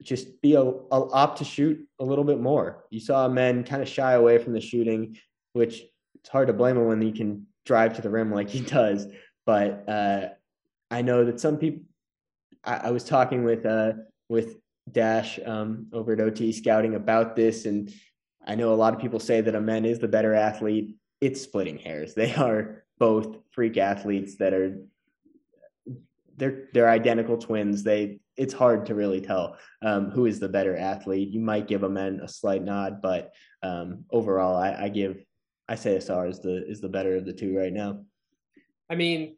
just 0.03 0.41
be 0.43 0.55
a, 0.55 0.61
a, 0.61 0.75
opt 0.91 1.39
to 1.39 1.45
shoot 1.45 1.87
a 1.99 2.05
little 2.05 2.25
bit 2.25 2.39
more. 2.39 2.85
You 2.91 3.01
saw 3.01 3.27
men 3.29 3.65
kind 3.65 3.83
of 3.83 3.89
shy 3.89 4.13
away 4.13 4.39
from 4.39 4.53
the 4.53 4.61
shooting, 4.61 5.17
which 5.55 5.83
it's 6.15 6.29
hard 6.29 6.49
to 6.49 6.53
blame 6.53 6.77
him 6.77 6.87
when 6.87 7.01
he 7.01 7.13
can 7.13 7.47
drive 7.65 7.97
to 7.97 8.03
the 8.03 8.11
rim 8.11 8.31
like 8.31 8.51
he 8.51 8.61
does. 8.79 9.07
But 9.47 9.89
uh, 9.89 10.29
I 10.91 11.03
know 11.03 11.25
that 11.25 11.41
some 11.41 11.57
people. 11.57 11.83
I, 12.63 12.89
I 12.89 12.91
was 12.91 13.05
talking 13.05 13.45
with 13.45 13.65
uh, 13.65 13.93
with 14.29 14.57
Dash 14.91 15.39
um, 15.45 15.87
over 15.93 16.13
at 16.13 16.21
OT 16.21 16.53
Scouting 16.53 16.95
about 16.95 17.35
this, 17.35 17.65
and 17.65 17.93
I 18.47 18.55
know 18.55 18.75
a 18.75 18.77
lot 18.77 18.93
of 18.93 19.01
people 19.01 19.21
say 19.21 19.41
that 19.41 19.55
Amen 19.55 19.85
is 19.85 19.99
the 19.99 20.09
better 20.09 20.35
athlete. 20.35 20.97
It's 21.21 21.41
splitting 21.41 21.79
hairs. 21.79 22.15
They 22.15 22.35
are 22.35 22.85
both 22.99 23.39
freak 23.51 23.77
athletes 23.77 24.37
that 24.37 24.53
are 24.53 24.79
they're 26.37 26.69
they're 26.73 26.89
identical 26.89 27.37
twins. 27.39 27.83
They 27.83 28.21
it's 28.37 28.55
hard 28.55 28.87
to 28.87 28.95
really 28.95 29.21
tell 29.21 29.57
um, 29.83 30.11
who 30.11 30.27
is 30.27 30.39
the 30.39 30.49
better 30.49 30.77
athlete. 30.77 31.31
You 31.31 31.41
might 31.41 31.69
give 31.69 31.85
Amen 31.85 32.21
a 32.23 32.29
slight 32.29 32.63
nod, 32.63 33.01
but 33.01 33.33
um, 33.63 34.05
overall, 34.11 34.57
I, 34.57 34.75
I, 34.75 34.89
give 34.91 35.25
I 35.69 35.75
say 35.75 35.97
Ausar 35.97 36.29
is 36.29 36.41
the 36.41 36.67
is 36.69 36.81
the 36.81 36.89
better 36.89 37.17
of 37.17 37.25
the 37.25 37.33
two 37.33 37.57
right 37.57 37.73
now. 37.73 38.05
I 38.91 38.95
mean, 38.95 39.37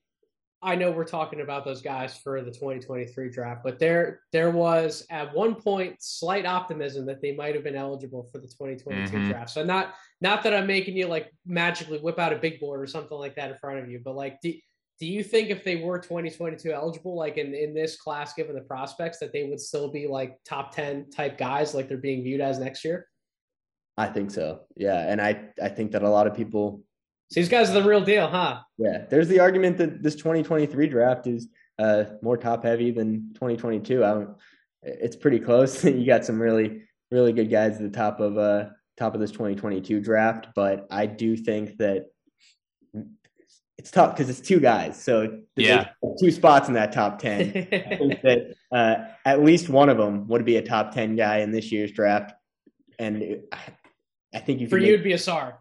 I 0.61 0.75
know 0.75 0.91
we're 0.91 1.05
talking 1.05 1.41
about 1.41 1.65
those 1.65 1.81
guys 1.81 2.17
for 2.19 2.43
the 2.43 2.51
2023 2.51 3.31
draft, 3.31 3.63
but 3.63 3.79
there 3.79 4.21
there 4.33 4.51
was 4.51 5.07
at 5.11 5.33
one 5.33 5.55
point 5.55 6.03
slight 6.03 6.47
optimism 6.47 7.07
that 7.07 7.23
they 7.23 7.35
might 7.35 7.55
have 7.55 7.63
been 7.63 7.77
eligible 7.77 8.29
for 8.33 8.39
the 8.39 8.49
2022 8.49 9.17
mm-hmm. 9.17 9.31
draft. 9.31 9.51
So 9.51 9.65
not 9.65 9.95
not 10.21 10.43
that 10.43 10.55
I'm 10.55 10.67
making 10.67 10.97
you 10.97 11.07
like 11.07 11.33
magically 11.47 11.99
whip 11.99 12.19
out 12.19 12.33
a 12.33 12.37
big 12.37 12.59
board 12.59 12.81
or 12.81 12.87
something 12.89 13.17
like 13.17 13.37
that 13.37 13.53
in 13.53 13.59
front 13.59 13.79
of 13.79 13.89
you, 13.89 14.01
but 14.05 14.17
like 14.17 14.41
do, 14.41 14.53
do 15.01 15.07
you 15.07 15.23
think 15.23 15.51
if 15.51 15.65
they 15.65 15.77
were 15.77 15.99
2022 15.99 16.73
eligible, 16.73 17.17
like 17.17 17.37
in, 17.37 17.55
in 17.55 17.73
this 17.73 17.97
class, 17.97 18.35
given 18.35 18.55
the 18.55 18.63
prospects, 18.63 19.19
that 19.19 19.33
they 19.33 19.45
would 19.45 19.61
still 19.61 19.89
be 19.91 20.07
like 20.07 20.39
top 20.45 20.75
10 20.75 21.11
type 21.11 21.39
guys 21.39 21.75
like 21.75 21.89
they're 21.89 21.99
being 21.99 22.23
viewed 22.23 22.41
as 22.41 22.59
next 22.59 22.85
year? 22.85 23.07
I 23.97 24.07
think 24.07 24.31
so. 24.31 24.61
Yeah. 24.77 25.11
And 25.11 25.21
I, 25.21 25.51
I 25.63 25.69
think 25.69 25.93
that 25.93 26.03
a 26.03 26.09
lot 26.09 26.27
of 26.27 26.35
people 26.35 26.83
so 27.31 27.41
these 27.41 27.49
guys 27.51 27.69
are 27.69 27.75
the 27.75 27.87
real 27.87 28.01
deal, 28.01 28.27
huh? 28.27 28.61
Yeah. 28.79 29.05
There's 29.11 29.29
the 29.29 29.41
argument 29.41 29.77
that 29.79 30.03
this 30.03 30.15
2023 30.15 30.87
draft 30.87 31.27
is 31.27 31.49
uh, 31.79 32.05
more 32.23 32.39
top 32.39 32.65
heavy 32.65 32.91
than 32.91 33.35
2022. 33.35 34.03
I 34.03 34.09
don't, 34.09 34.31
it's 34.83 35.17
pretty 35.17 35.39
close. 35.39 35.85
you 35.85 36.07
got 36.07 36.25
some 36.25 36.41
really, 36.41 36.85
really 37.11 37.35
good 37.35 37.51
guys 37.51 37.77
at 37.77 37.83
the 37.83 37.91
top 37.91 38.21
of 38.21 38.39
uh 38.39 38.71
top 38.97 39.15
of 39.15 39.21
this 39.21 39.31
2022 39.31 40.01
draft, 40.01 40.49
but 40.57 40.87
I 40.91 41.07
do 41.07 41.37
think 41.37 41.77
that 41.77 42.07
it's 43.79 43.93
tough 43.93 44.17
because 44.17 44.29
it's 44.29 44.41
two 44.47 44.59
guys. 44.59 45.01
So 45.03 45.41
yeah, 45.57 45.91
two 46.21 46.33
spots 46.33 46.69
in 46.69 46.75
that 46.75 46.93
top 46.93 47.21
10. 47.21 47.41
I 47.73 47.97
think 47.97 48.21
that 48.23 48.55
uh, 48.73 48.97
at 49.25 49.43
least 49.43 49.69
one 49.69 49.89
of 49.89 49.97
them 49.97 50.27
would 50.29 50.45
be 50.45 50.57
a 50.57 50.63
top 50.63 50.93
10 50.93 51.17
guy 51.17 51.39
in 51.39 51.53
this 51.53 51.71
year's 51.71 51.93
draft. 51.93 52.33
And 52.99 53.23
it, 53.23 53.55
I 54.35 54.41
think 54.41 54.61
you 54.61 54.69
for 54.69 54.79
you 54.79 54.93
would 54.93 55.05
be 55.05 55.13
Ausar. 55.13 55.55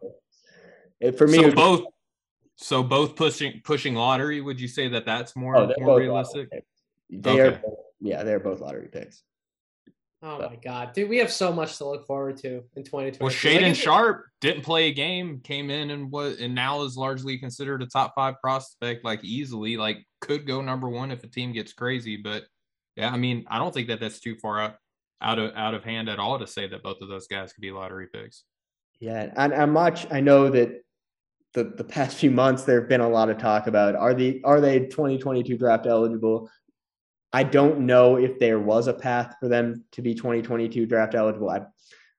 For 1.15 1.28
me, 1.28 1.38
so 1.38 1.51
both. 1.51 1.86
So 2.59 2.82
both 2.82 3.15
pushing 3.15 3.61
pushing 3.63 3.93
lottery. 3.93 4.41
Would 4.41 4.59
you 4.59 4.68
say 4.68 4.88
that 4.88 5.05
that's 5.05 5.36
more 5.36 5.55
oh, 5.55 5.72
more 5.78 5.99
realistic? 5.99 6.49
They 7.11 7.30
okay. 7.30 7.41
are, 7.41 7.61
yeah, 8.01 8.24
they're 8.24 8.39
both 8.39 8.61
lottery 8.61 8.88
picks. 8.91 9.22
Oh 10.24 10.39
my 10.39 10.55
god, 10.55 10.93
dude, 10.93 11.09
we 11.09 11.18
have 11.18 11.32
so 11.32 11.53
much 11.53 11.78
to 11.78 11.86
look 11.86 12.07
forward 12.07 12.38
to 12.38 12.63
in 12.76 12.84
2020. 12.84 13.18
Well, 13.20 13.30
Shaedon 13.30 13.76
Sharpe 13.76 14.26
didn't 14.41 14.63
play 14.63 14.88
a 14.88 14.93
game, 14.93 15.41
came 15.43 15.70
in 15.70 15.91
and 15.91 16.11
was 16.11 16.39
and 16.39 16.55
now 16.55 16.82
is 16.82 16.97
largely 16.97 17.38
considered 17.38 17.84
a 17.84 17.86
top 17.86 18.13
five 18.15 18.36
prospect, 18.41 19.05
like 19.05 19.24
easily, 19.24 19.78
like 19.78 19.97
could 20.22 20.47
go 20.47 20.61
number 20.61 20.89
one 20.89 21.11
if 21.11 21.24
a 21.24 21.28
team 21.28 21.51
gets 21.53 21.74
crazy. 21.74 22.18
But 22.18 22.45
yeah, 22.95 23.11
I 23.11 23.18
mean, 23.18 23.45
I 23.47 23.59
don't 23.59 23.72
think 23.72 23.89
that 23.89 23.99
that's 23.99 24.20
too 24.20 24.36
far 24.38 24.59
out 24.59 24.76
out 25.22 25.38
of 25.38 25.53
out 25.55 25.76
of 25.76 25.84
hand 25.84 26.09
at 26.09 26.18
all 26.18 26.39
to 26.39 26.47
say 26.47 26.68
that 26.68 26.82
both 26.82 27.01
of 27.01 27.09
those 27.09 27.28
guys 27.28 27.53
could 27.53 27.61
be 27.61 27.72
lottery 27.72 28.07
picks. 28.11 28.43
Yeah, 28.99 29.32
and 29.36 29.53
I'm 29.53 29.72
much. 29.72 30.11
I 30.11 30.20
know 30.20 30.49
that 30.49 30.82
the 31.53 31.65
the 31.78 31.84
past 31.84 32.18
few 32.18 32.32
months 32.32 32.63
there 32.63 32.80
have 32.80 32.89
been 32.89 33.01
a 33.01 33.09
lot 33.09 33.30
of 33.30 33.38
talk 33.38 33.68
about 33.68 33.95
are 33.95 34.13
the 34.13 34.41
are 34.43 34.61
they 34.61 34.80
2022 34.80 35.57
draft 35.57 35.86
eligible? 35.86 36.49
I 37.38 37.43
don't 37.43 37.81
know 37.81 38.15
if 38.15 38.39
there 38.39 38.59
was 38.59 38.88
a 38.88 38.93
path 38.93 39.35
for 39.39 39.47
them 39.47 39.83
to 39.91 40.01
be 40.01 40.15
2022 40.15 40.88
draft 40.88 41.13
eligible. 41.13 41.51
I 41.51 41.67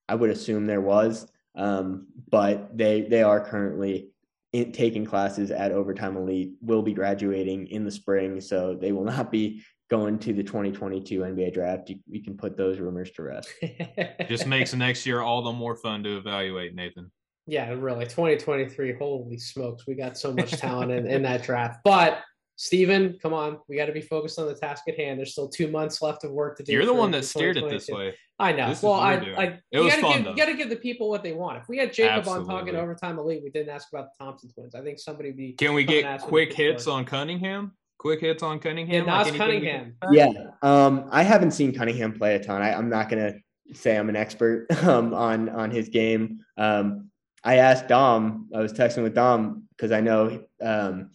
I 0.09 0.15
would 0.15 0.31
assume 0.31 0.65
there 0.65 0.81
was, 0.81 1.27
um, 1.57 2.07
but 2.31 2.79
they 2.79 3.01
they 3.01 3.25
are 3.25 3.41
currently 3.41 4.11
in, 4.53 4.71
taking 4.71 5.05
classes 5.05 5.51
at 5.51 5.73
Overtime 5.73 6.17
Elite. 6.17 6.53
Will 6.63 6.83
be 6.83 6.93
graduating 6.93 7.67
in 7.67 7.85
the 7.85 7.91
spring, 7.91 8.41
so 8.41 8.79
they 8.81 8.93
will 8.93 9.03
not 9.03 9.33
be 9.33 9.65
going 9.91 10.21
to 10.21 10.33
the 10.33 10.45
2022 10.45 11.21
NBA 11.21 11.53
draft, 11.53 11.91
you, 11.91 11.99
you 12.07 12.23
can 12.23 12.37
put 12.37 12.57
those 12.57 12.79
rumors 12.79 13.11
to 13.13 13.23
rest. 13.23 13.49
Just 14.29 14.47
makes 14.47 14.73
next 14.73 15.05
year 15.05 15.23
all 15.23 15.43
the 15.43 15.51
more 15.51 15.75
fun 15.75 16.05
to 16.05 16.17
evaluate, 16.19 16.77
Nathan. 16.77 17.11
Yeah, 17.47 17.71
really. 17.71 18.05
2023. 18.05 18.97
Holy 18.99 19.39
smokes. 19.39 19.85
We 19.87 19.95
got 19.95 20.17
so 20.17 20.33
much 20.33 20.51
talent 20.53 20.93
in, 20.93 21.07
in 21.09 21.23
that 21.23 21.43
draft. 21.43 21.81
But 21.83 22.21
Steven, 22.61 23.17
come 23.23 23.33
on. 23.33 23.59
We 23.69 23.77
got 23.77 23.87
to 23.87 23.93
be 23.93 24.01
focused 24.01 24.37
on 24.37 24.49
the 24.49 24.55
task 24.55 24.83
at 24.89 24.97
hand. 24.97 25.17
There's 25.17 25.31
still 25.31 25.49
two 25.49 25.69
months 25.69 26.03
left 26.03 26.25
of 26.25 26.33
work 26.33 26.57
to 26.57 26.65
do. 26.65 26.73
You're 26.73 26.87
the 26.87 26.93
one 26.93 27.13
that 27.13 27.25
steered 27.25 27.57
it 27.57 27.71
this 27.71 27.89
way. 27.89 28.17
I 28.41 28.51
know. 28.51 28.71
This 28.71 28.83
well, 28.83 28.95
I, 28.95 29.13
I, 29.15 29.61
it 29.71 29.79
was 29.79 29.91
gotta 29.93 30.03
fun. 30.03 30.13
give, 30.17 30.25
though. 30.25 30.31
you 30.31 30.37
got 30.37 30.47
to 30.47 30.55
give 30.55 30.69
the 30.69 30.77
people 30.77 31.09
what 31.09 31.23
they 31.23 31.33
want. 31.33 31.59
If 31.59 31.69
we 31.69 31.79
had 31.79 31.93
Jacob 31.93 32.19
Absolutely. 32.19 32.53
on 32.53 32.59
talking 32.59 32.75
overtime 32.75 33.17
elite, 33.21 33.45
we 33.45 33.51
didn't 33.51 33.69
ask 33.69 33.89
about 33.93 34.09
the 34.11 34.25
Thompson 34.25 34.51
twins. 34.51 34.75
I 34.75 34.81
think 34.81 34.99
somebody 34.99 35.29
would 35.29 35.37
be. 35.37 35.53
Can 35.53 35.73
we 35.73 35.85
get 35.85 36.21
quick 36.21 36.53
hits 36.53 36.89
on 36.89 37.05
Cunningham? 37.05 37.77
Quick 37.99 38.21
hits 38.21 38.43
on 38.43 38.59
Cunningham. 38.59 39.07
Nas 39.07 39.29
anything 39.29 39.33
we 39.33 39.39
Cunningham. 39.39 39.97
Yeah, 40.11 40.33
um, 40.63 41.09
I 41.13 41.23
haven't 41.23 41.53
seen 41.53 41.73
Cunningham 41.73 42.13
play 42.13 42.35
a 42.35 42.43
ton. 42.43 42.61
I, 42.61 42.75
I'm 42.75 42.89
not 42.89 43.09
gonna 43.09 43.35
say 43.73 43.97
I'm 43.97 44.09
an 44.09 44.17
expert 44.17 44.67
um, 44.83 45.15
on 45.15 45.49
on 45.49 45.71
his 45.71 45.91
game. 45.91 46.41
Um, 46.57 47.11
I 47.45 47.57
asked 47.59 47.87
Dom. 47.87 48.49
I 48.53 48.59
was 48.59 48.73
texting 48.73 49.05
with 49.05 49.15
Dom 49.15 49.69
because 49.77 49.93
I 49.93 50.01
know 50.01 50.43
um, 50.61 51.11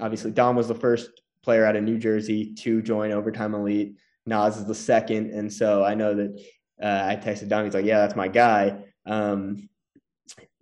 obviously 0.00 0.30
Dom 0.30 0.56
was 0.56 0.68
the 0.68 0.74
first 0.74 1.10
player 1.42 1.64
out 1.64 1.76
of 1.76 1.84
New 1.84 1.98
Jersey 1.98 2.54
to 2.54 2.82
join 2.82 3.12
Overtime 3.12 3.54
Elite. 3.54 3.96
Nas 4.26 4.56
is 4.56 4.66
the 4.66 4.74
second, 4.74 5.30
and 5.30 5.52
so 5.52 5.84
I 5.84 5.94
know 5.94 6.14
that 6.14 6.40
uh, 6.82 7.06
I 7.08 7.16
texted 7.16 7.48
Dom. 7.48 7.64
He's 7.64 7.74
like, 7.74 7.84
"Yeah, 7.84 7.98
that's 7.98 8.16
my 8.16 8.28
guy." 8.28 8.84
Um, 9.06 9.68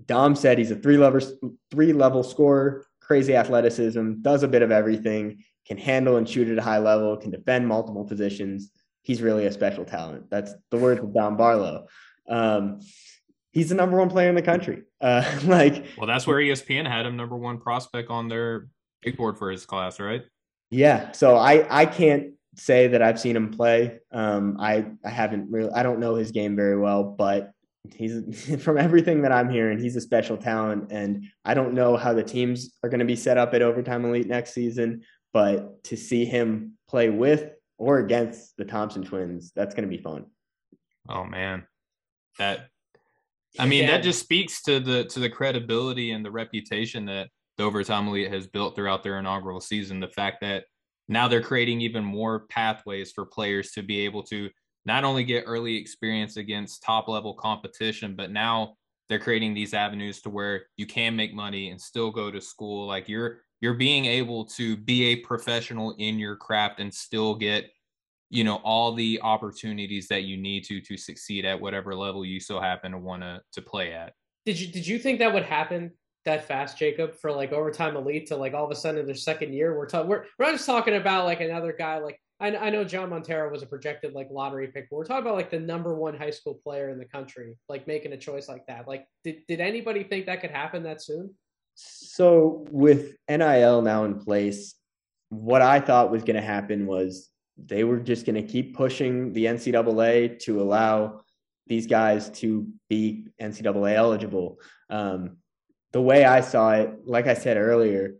Dom 0.07 0.36
said 0.36 0.59
he's 0.59 0.70
a 0.70 0.76
three 0.76 0.97
level 0.97 1.20
three 1.70 1.93
level 1.93 2.22
scorer, 2.22 2.86
crazy 3.01 3.34
athleticism, 3.34 4.22
does 4.22 4.43
a 4.43 4.49
bit 4.49 4.62
of 4.62 4.70
everything, 4.70 5.43
can 5.66 5.76
handle 5.76 6.16
and 6.16 6.28
shoot 6.28 6.49
at 6.49 6.59
a 6.59 6.62
high 6.62 6.78
level, 6.78 7.16
can 7.16 7.30
defend 7.30 7.66
multiple 7.66 8.05
positions. 8.05 8.70
He's 9.03 9.22
really 9.22 9.47
a 9.47 9.53
special 9.53 9.84
talent. 9.84 10.30
That's 10.30 10.55
the 10.70 10.78
words 10.78 11.01
of 11.01 11.14
Dom 11.14 11.36
Barlow. 11.36 11.86
Um, 12.28 12.80
he's 13.53 13.70
the 13.70 13.74
number 13.74 13.99
one 13.99 14.11
player 14.11 14.28
in 14.28 14.34
the 14.34 14.43
country. 14.43 14.82
Uh, 15.01 15.24
like, 15.45 15.84
Well, 15.97 16.07
that's 16.07 16.26
where 16.26 16.39
ESPN 16.39 16.86
had 16.86 17.07
him 17.07 17.16
number 17.16 17.36
one 17.36 17.59
prospect 17.59 18.11
on 18.11 18.28
their 18.28 18.68
big 19.03 19.16
board 19.16 19.38
for 19.38 19.51
his 19.51 19.64
class, 19.66 20.01
right? 20.01 20.22
yeah. 20.70 21.12
So 21.12 21.36
I 21.36 21.66
I 21.82 21.86
can't 21.86 22.32
say 22.57 22.88
that 22.88 23.03
I've 23.03 23.20
seen 23.20 23.36
him 23.36 23.51
play. 23.51 24.01
Um, 24.12 24.57
I 24.61 24.86
I 25.05 25.11
haven't 25.11 25.51
really. 25.51 25.70
I 25.72 25.82
don't 25.82 26.01
know 26.01 26.14
his 26.14 26.30
game 26.32 26.57
very 26.57 26.76
well, 26.78 27.05
but 27.05 27.53
he's 27.94 28.62
from 28.62 28.76
everything 28.78 29.22
that 29.22 29.32
I'm 29.32 29.49
hearing, 29.49 29.78
he's 29.78 29.96
a 29.96 30.01
special 30.01 30.36
talent. 30.36 30.90
And 30.92 31.24
I 31.44 31.55
don't 31.55 31.74
know 31.74 31.96
how 31.96 32.12
the 32.12 32.22
teams 32.22 32.72
are 32.82 32.88
going 32.90 33.01
to 33.01 33.07
be 33.07 33.16
set 33.16 33.38
up 33.38 33.55
at 33.55 33.62
Overtime 33.62 34.05
Elite 34.05 34.26
next 34.26 34.53
season, 34.53 35.03
but 35.32 35.82
to 35.84 35.96
see 35.96 36.24
him 36.24 36.74
play 36.88 37.09
with 37.11 37.51
or 37.78 37.99
against 38.01 38.57
the 38.57 38.64
Thompson 38.64 39.05
twins, 39.05 39.53
that's 39.55 39.74
going 39.74 39.88
to 39.88 39.96
be 39.96 40.03
fun. 40.03 40.26
Oh 41.09 41.24
man, 41.24 41.64
that 42.38 42.68
I 43.59 43.66
mean 43.68 43.84
Yeah. 43.84 43.92
that 43.92 44.03
just 44.03 44.20
speaks 44.20 44.62
to 44.64 44.80
the 44.80 45.05
to 45.05 45.20
the 45.20 45.30
credibility 45.30 46.11
and 46.11 46.24
the 46.24 46.30
reputation 46.30 47.07
that 47.07 47.28
Overtime 47.64 48.09
Elite 48.09 48.32
has 48.32 48.46
built 48.46 48.76
throughout 48.76 49.02
their 49.02 49.18
inaugural 49.18 49.61
season. 49.61 50.00
The 50.00 50.09
fact 50.09 50.40
that 50.42 50.64
now 51.09 51.26
they're 51.28 51.42
creating 51.42 51.80
even 51.80 52.04
more 52.04 52.40
pathways 52.48 53.12
for 53.12 53.24
players 53.24 53.72
to 53.72 53.82
be 53.82 54.00
able 54.00 54.22
to 54.24 54.50
not 54.84 55.04
only 55.04 55.24
get 55.24 55.44
early 55.46 55.76
experience 55.76 56.36
against 56.36 56.82
top 56.82 57.09
level 57.09 57.34
competition, 57.34 58.14
but 58.14 58.30
now 58.30 58.74
they're 59.09 59.18
creating 59.18 59.54
these 59.54 59.74
avenues 59.74 60.20
to 60.22 60.30
where 60.30 60.66
you 60.76 60.86
can 60.86 61.16
make 61.16 61.34
money 61.34 61.70
and 61.70 61.80
still 61.80 62.11
go 62.11 62.30
to 62.30 62.40
school. 62.40 62.86
Like 62.86 63.09
you're 63.09 63.40
you're 63.61 63.74
being 63.74 64.04
able 64.04 64.44
to 64.44 64.76
be 64.76 65.04
a 65.04 65.16
professional 65.16 65.94
in 65.98 66.18
your 66.18 66.36
craft 66.36 66.80
and 66.80 66.92
still 66.92 67.34
get 67.34 67.70
you 68.30 68.44
know 68.44 68.56
all 68.56 68.92
the 68.92 69.20
opportunities 69.22 70.09
that 70.09 70.24
you 70.24 70.36
need 70.36 70.64
to 70.64 70.80
to 70.80 70.96
succeed 70.96 71.44
at 71.44 71.61
whatever 71.61 71.94
level 71.94 72.24
you 72.24 72.38
so 72.38 72.61
happen 72.61 72.92
to 72.92 72.98
want 72.98 73.22
to 73.22 73.40
to 73.52 73.62
play 73.62 73.92
at 73.92 74.12
Did 74.44 74.61
you 74.61 74.68
did 74.68 74.86
you 74.86 74.98
think 74.98 75.18
that 75.20 75.32
would 75.32 75.44
happen 75.44 75.92
that 76.25 76.47
fast, 76.47 76.79
Jacob, 76.79 77.14
for 77.14 77.33
like 77.33 77.53
overtime 77.53 77.97
elite 77.97 78.27
to 78.29 78.37
like 78.37 78.55
all 78.55 78.64
of 78.64 78.71
a 78.71 78.75
sudden 78.75 79.01
in 79.01 79.07
their 79.07 79.14
second 79.14 79.53
year? 79.53 79.77
We're 79.77 79.87
talking 79.87 80.09
we're 80.09 80.25
we're 80.39 80.47
not 80.47 80.53
just 80.53 80.66
talking 80.66 80.95
about 80.95 81.25
like 81.25 81.41
another 81.41 81.73
guy 81.73 81.99
like 81.99 82.21
I, 82.41 82.57
I 82.57 82.71
know 82.71 82.85
John 82.85 83.11
Montero 83.11 83.51
was 83.51 83.62
a 83.62 83.66
projected 83.66 84.12
like 84.12 84.29
lottery 84.31 84.69
pick, 84.69 84.89
but 84.91 84.97
we're 84.97 85.05
talking 85.05 85.23
about 85.23 85.35
like 85.35 85.51
the 85.51 85.59
number 85.59 85.95
one 85.95 86.16
high 86.16 86.31
school 86.31 86.55
player 86.55 86.91
in 86.91 86.99
the 86.99 87.05
country, 87.05 87.57
like 87.69 87.87
making 87.87 88.12
a 88.12 88.16
choice 88.16 88.49
like 88.49 88.66
that. 88.66 88.87
Like, 88.87 89.07
did 89.25 89.47
did 89.49 89.61
anybody 89.61 90.05
think 90.05 90.27
that 90.27 90.41
could 90.41 90.51
happen 90.51 90.85
that 90.85 91.03
soon? 91.03 91.35
So 91.75 92.66
with 92.71 93.16
NIL 93.29 93.83
now 93.83 94.05
in 94.05 94.19
place, 94.19 94.75
what 95.31 95.62
I 95.62 95.81
thought 95.81 96.11
was 96.11 96.23
going 96.23 96.37
to 96.37 96.43
happen 96.43 96.87
was 96.87 97.31
they 97.57 97.85
were 97.85 97.99
just 97.99 98.25
going 98.25 98.35
to 98.35 98.43
keep 98.43 98.77
pushing 98.77 99.33
the 99.33 99.45
NCAA 99.45 100.39
to 100.41 100.61
allow 100.61 101.21
these 101.66 101.87
guys 101.87 102.31
to 102.31 102.66
be 102.89 103.27
NCAA 103.41 103.95
eligible. 103.95 104.59
Um, 104.91 105.37
the 105.93 106.03
way 106.03 106.24
I 106.24 106.41
saw 106.41 106.72
it, 106.72 107.07
like 107.07 107.26
I 107.26 107.34
said 107.34 107.57
earlier, 107.57 108.16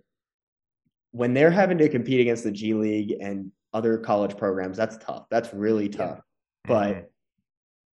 when 1.13 1.35
they're 1.35 1.51
having 1.51 1.79
to 1.79 1.89
compete 1.89 2.21
against 2.21 2.45
the 2.45 2.51
G 2.51 2.75
League 2.75 3.15
and 3.21 3.53
other 3.73 3.99
college 3.99 4.37
programs, 4.37 4.77
that's 4.77 4.97
tough. 4.99 5.27
That's 5.31 5.53
really 5.53 5.89
tough. 5.89 6.21
But 6.65 7.11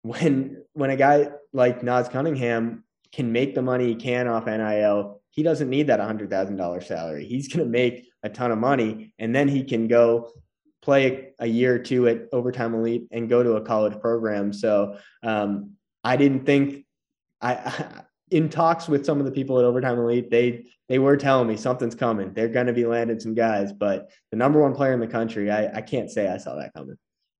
when 0.03 0.63
when 0.73 0.91
a 0.91 0.97
guy 0.97 1.31
like 1.53 1.83
Nas 1.83 2.09
Cunningham 2.09 2.85
can 3.13 3.33
make 3.33 3.55
the 3.55 3.63
money 3.63 3.87
he 3.87 3.95
can 3.95 4.29
off 4.29 4.47
NIL, 4.47 5.23
he 5.31 5.43
doesn't 5.43 5.71
need 5.71 5.89
that 5.89 6.01
hundred 6.01 6.31
thousand 6.31 6.57
dollar 6.57 6.81
salary. 6.81 7.27
He's 7.27 7.49
going 7.49 7.65
to 7.65 7.71
make 7.71 8.09
a 8.23 8.29
ton 8.29 8.53
of 8.53 8.59
money, 8.59 9.13
and 9.19 9.35
then 9.35 9.49
he 9.49 9.65
can 9.65 9.89
go 9.89 10.31
play 10.83 11.33
a 11.39 11.47
year 11.47 11.77
or 11.77 11.79
two 11.79 12.07
at 12.09 12.29
Overtime 12.33 12.75
Elite 12.75 13.07
and 13.11 13.29
go 13.29 13.43
to 13.43 13.55
a 13.55 13.63
college 13.63 13.99
program. 14.01 14.53
So 14.53 14.99
um, 15.23 15.73
I 16.03 16.17
didn't 16.17 16.45
think 16.45 16.85
I. 17.41 18.03
In 18.35 18.49
talks 18.49 18.89
with 18.89 19.07
some 19.07 19.21
of 19.21 19.27
the 19.27 19.31
people 19.31 19.59
at 19.59 19.65
Overtime 19.65 19.99
Elite, 19.99 20.31
they 20.31 20.65
they 20.89 20.99
were 20.99 21.17
telling 21.17 21.49
me 21.49 21.57
something's 21.57 21.95
coming. 21.95 22.33
They're 22.35 22.49
going 22.49 22.67
to 22.67 22.73
be 22.73 22.85
landing 22.85 23.21
some 23.21 23.35
guys, 23.35 23.73
but 23.73 24.11
the 24.31 24.37
number 24.37 24.61
one 24.61 24.75
player 24.75 24.93
in 24.93 25.01
the 25.01 25.07
country, 25.07 25.51
I, 25.51 25.79
I 25.79 25.81
can't 25.81 26.11
say 26.11 26.29
I 26.29 26.37
saw 26.37 26.57
that 26.57 26.75
coming. 26.75 26.97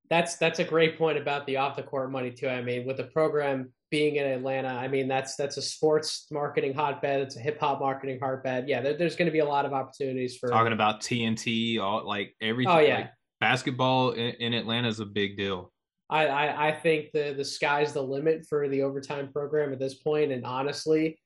That's 0.09 0.37
that's 0.37 0.59
a 0.61 0.65
great 0.65 0.97
point 0.97 1.19
about 1.19 1.47
the 1.47 1.57
off 1.57 1.77
the 1.77 1.83
court 1.83 2.11
money 2.13 2.31
too. 2.31 2.49
I 2.49 2.63
mean, 2.63 2.87
with 2.87 2.99
the 2.99 3.05
program 3.05 3.73
being 3.91 4.17
in 4.17 4.27
Atlanta, 4.27 4.69
I 4.69 4.87
mean 4.89 5.09
that's 5.09 5.35
that's 5.35 5.57
a 5.57 5.63
sports 5.63 6.27
marketing 6.31 6.75
hotbed. 6.75 7.21
It's 7.21 7.37
a 7.37 7.41
hip 7.41 7.59
hop 7.59 7.81
marketing 7.81 8.21
hotbed. 8.23 8.69
Yeah, 8.69 8.81
there, 8.81 8.97
there's 8.97 9.17
going 9.17 9.27
to 9.27 9.33
be 9.33 9.41
a 9.41 9.45
lot 9.45 9.67
of 9.67 9.73
opportunities 9.73 10.37
for. 10.37 10.49
talking 10.49 10.73
about 10.73 11.01
TNT, 11.01 11.81
all 11.81 12.07
like 12.07 12.35
everything. 12.41 12.73
Oh, 12.73 12.79
yeah. 12.79 12.97
like, 12.97 13.11
basketball 13.41 14.13
in, 14.13 14.35
in 14.35 14.55
Atlanta 14.55 14.89
is 14.89 15.01
a 15.01 15.07
big 15.07 15.37
deal. 15.37 15.73
I, 16.11 16.27
I 16.27 16.69
I 16.69 16.73
think 16.73 17.11
the 17.13 17.35
the 17.37 17.45
sky's 17.45 17.93
the 17.93 18.03
limit 18.03 18.47
for 18.49 18.69
the 18.69 18.83
overtime 18.83 19.31
program 19.33 19.73
at 19.73 19.79
this 19.79 19.95
point. 19.95 20.33
And 20.33 20.45
honestly, 20.45 21.19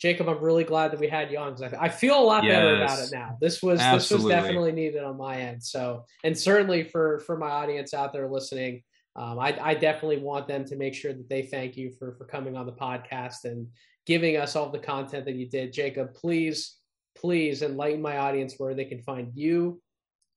Jacob, 0.00 0.28
I'm 0.28 0.42
really 0.42 0.64
glad 0.64 0.92
that 0.92 1.00
we 1.00 1.08
had 1.08 1.30
you 1.30 1.38
on 1.38 1.54
because 1.54 1.74
I, 1.74 1.84
I 1.84 1.88
feel 1.88 2.18
a 2.18 2.24
lot 2.24 2.42
better 2.42 2.76
about 2.76 2.98
it 3.00 3.10
now. 3.12 3.36
This 3.40 3.62
was 3.62 3.78
this 3.80 4.10
was 4.10 4.24
definitely 4.24 4.72
needed 4.72 5.02
on 5.02 5.18
my 5.18 5.36
end. 5.36 5.62
So, 5.62 6.04
and 6.24 6.36
certainly 6.36 6.84
for 6.84 7.18
for 7.20 7.36
my 7.36 7.50
audience 7.50 7.92
out 7.92 8.12
there 8.12 8.28
listening, 8.30 8.82
um, 9.16 9.38
I 9.38 9.58
I 9.60 9.74
definitely 9.74 10.18
want 10.18 10.48
them 10.48 10.64
to 10.66 10.76
make 10.76 10.94
sure 10.94 11.12
that 11.12 11.28
they 11.28 11.42
thank 11.42 11.76
you 11.76 11.92
for 11.98 12.14
for 12.14 12.24
coming 12.24 12.56
on 12.56 12.66
the 12.66 12.72
podcast 12.72 13.44
and 13.44 13.66
giving 14.06 14.36
us 14.36 14.56
all 14.56 14.70
the 14.70 14.78
content 14.78 15.26
that 15.26 15.34
you 15.34 15.48
did. 15.48 15.72
Jacob, 15.72 16.14
please 16.14 16.76
please 17.16 17.60
enlighten 17.60 18.00
my 18.00 18.16
audience 18.16 18.54
where 18.56 18.74
they 18.74 18.84
can 18.84 19.02
find 19.02 19.32
you 19.34 19.82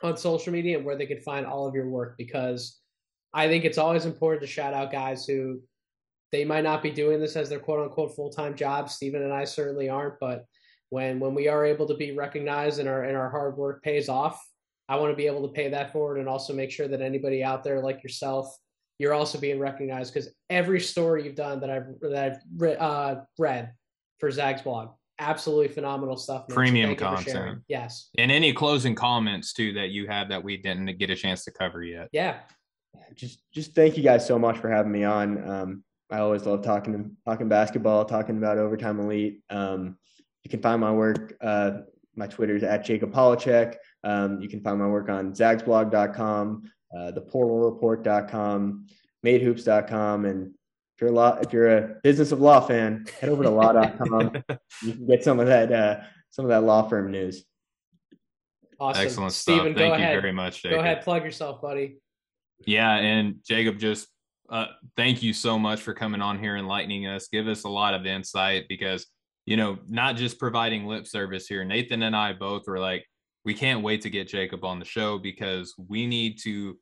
on 0.02 0.18
social 0.18 0.52
media 0.52 0.76
and 0.78 0.86
where 0.86 0.98
they 0.98 1.06
can 1.06 1.22
find 1.22 1.46
all 1.46 1.66
of 1.68 1.74
your 1.74 1.88
work 1.88 2.16
because 2.18 2.82
I 3.34 3.48
think 3.48 3.66
it's 3.66 3.78
always 3.78 4.06
important 4.06 4.42
to 4.42 4.48
shout 4.48 4.74
out 4.74 4.92
guys 4.92 5.26
who 5.26 5.62
they 6.32 6.46
might 6.46 6.64
not 6.64 6.82
be 6.82 6.92
doing 6.92 7.20
this 7.20 7.36
as 7.36 7.50
their 7.50 7.60
quote 7.60 7.80
unquote 7.80 8.16
full 8.16 8.30
time 8.30 8.56
job. 8.56 8.90
Stephen 8.90 9.24
and 9.24 9.34
I 9.34 9.46
certainly 9.46 9.90
aren't, 9.90 10.20
but 10.20 10.46
when 10.90 11.20
when 11.20 11.34
we 11.34 11.48
are 11.48 11.66
able 11.66 11.88
to 11.88 11.96
be 11.96 12.12
recognized 12.12 12.80
and 12.80 12.88
our 12.88 13.04
and 13.04 13.18
our 13.18 13.30
hard 13.30 13.58
work 13.58 13.84
pays 13.84 14.10
off, 14.10 14.44
I 14.88 14.98
want 14.98 15.12
to 15.12 15.16
be 15.16 15.28
able 15.28 15.48
to 15.48 15.54
pay 15.54 15.70
that 15.70 15.92
forward 15.92 16.18
and 16.18 16.28
also 16.28 16.54
make 16.54 16.72
sure 16.72 16.88
that 16.88 17.02
anybody 17.02 17.44
out 17.44 17.64
there 17.64 17.82
like 17.82 18.04
yourself, 18.04 18.56
you're 19.00 19.14
also 19.14 19.40
being 19.40 19.60
recognized 19.60 20.14
because 20.14 20.30
every 20.50 20.80
story 20.80 21.24
you've 21.26 21.36
done 21.36 21.60
that 21.62 21.70
I've 21.70 22.00
that 22.02 22.24
I've 22.24 22.42
re- 22.58 22.78
uh, 22.78 23.16
read 23.38 23.72
for 24.20 24.30
Zag's 24.30 24.62
blog, 24.62 24.90
absolutely 25.20 25.68
phenomenal 25.68 26.18
stuff. 26.18 26.48
Premium 26.48 26.90
thank 26.90 27.00
content. 27.00 27.60
Yes. 27.68 28.10
And 28.18 28.32
any 28.32 28.54
closing 28.54 28.96
comments 28.96 29.54
too 29.54 29.74
that 29.74 29.90
you 29.90 30.08
have 30.08 30.30
that 30.30 30.44
we 30.44 30.58
didn't 30.58 30.98
get 30.98 31.10
a 31.10 31.16
chance 31.16 31.44
to 31.46 31.52
cover 31.52 31.84
yet. 31.84 32.10
Yeah. 32.12 32.40
Just 33.16 33.42
just 33.54 33.76
thank 33.76 33.98
you 33.98 34.04
guys 34.04 34.26
so 34.26 34.40
much 34.40 34.58
for 34.58 34.70
having 34.70 34.92
me 34.92 35.04
on. 35.04 35.50
Um, 35.50 35.84
I 36.10 36.20
always 36.20 36.46
love 36.46 36.64
talking 36.64 37.16
talking 37.26 37.48
basketball, 37.48 38.06
talking 38.06 38.38
about 38.38 38.58
overtime 38.58 39.00
elite. 39.00 39.42
Um, 39.50 39.98
you 40.44 40.50
can 40.50 40.62
find 40.62 40.82
my 40.82 40.92
work. 40.92 41.36
Uh, 41.42 41.72
my 42.16 42.28
Twitter 42.28 42.56
is 42.56 42.64
at 42.64 42.86
Jacob 42.86 43.12
Polacheck. 43.12 43.76
Um, 44.04 44.42
you 44.42 44.50
can 44.50 44.62
find 44.62 44.80
my 44.80 44.88
work 44.88 45.10
on 45.10 45.34
zagsblog.com, 45.34 46.72
uh, 46.96 47.12
theportalreport.com, 47.12 48.88
madehoops.com, 49.26 50.26
and 50.26 50.54
if 50.96 51.02
you're 51.02 51.10
a 51.10 51.14
law, 51.14 51.38
if 51.42 51.54
you're 51.54 51.78
a 51.78 51.96
business 52.04 52.32
of 52.32 52.40
law 52.40 52.60
fan, 52.62 53.06
head 53.20 53.30
over 53.30 53.44
to 53.44 53.50
law.com. 53.50 54.44
you 54.84 54.94
can 54.94 55.08
get 55.08 55.24
some 55.24 55.40
of 55.40 55.48
that 55.48 55.72
uh, 55.72 56.02
some 56.30 56.46
of 56.46 56.50
that 56.50 56.64
law 56.64 56.88
firm 56.88 57.12
news. 57.12 57.44
Awesome. 58.80 59.04
Excellent 59.04 59.34
Steven, 59.34 59.74
stuff. 59.74 59.78
Thank 59.78 59.98
you 59.98 60.04
ahead. 60.04 60.22
very 60.22 60.34
much, 60.34 60.62
Jacob. 60.62 60.78
Go 60.78 60.82
ahead, 60.82 61.02
plug 61.02 61.24
yourself, 61.24 61.62
buddy. 61.62 61.98
Yeah, 62.66 62.96
and 62.96 63.36
Jacob, 63.46 63.78
just 63.78 64.08
uh, 64.50 64.68
thank 64.96 65.22
you 65.22 65.34
so 65.34 65.60
much 65.60 65.82
for 65.82 65.94
coming 65.94 66.22
on 66.22 66.40
here, 66.40 66.58
enlightening 66.58 67.08
us, 67.08 67.28
give 67.28 67.48
us 67.48 67.64
a 67.64 67.70
lot 67.70 67.94
of 67.94 68.06
insight 68.06 68.66
because 68.70 69.08
you 69.46 69.58
know, 69.58 69.78
not 69.88 70.16
just 70.16 70.40
providing 70.40 70.86
lip 70.86 71.06
service 71.06 71.48
here. 71.48 71.66
Nathan 71.66 72.04
and 72.04 72.16
I 72.16 72.34
both 72.34 72.64
were 72.68 72.80
like, 72.80 73.06
we 73.46 73.54
can't 73.54 73.84
wait 73.84 74.02
to 74.02 74.10
get 74.10 74.28
Jacob 74.28 74.64
on 74.64 74.80
the 74.80 74.86
show 74.86 75.18
because 75.20 75.74
we 75.90 76.08
need 76.08 76.40
to, 76.44 76.78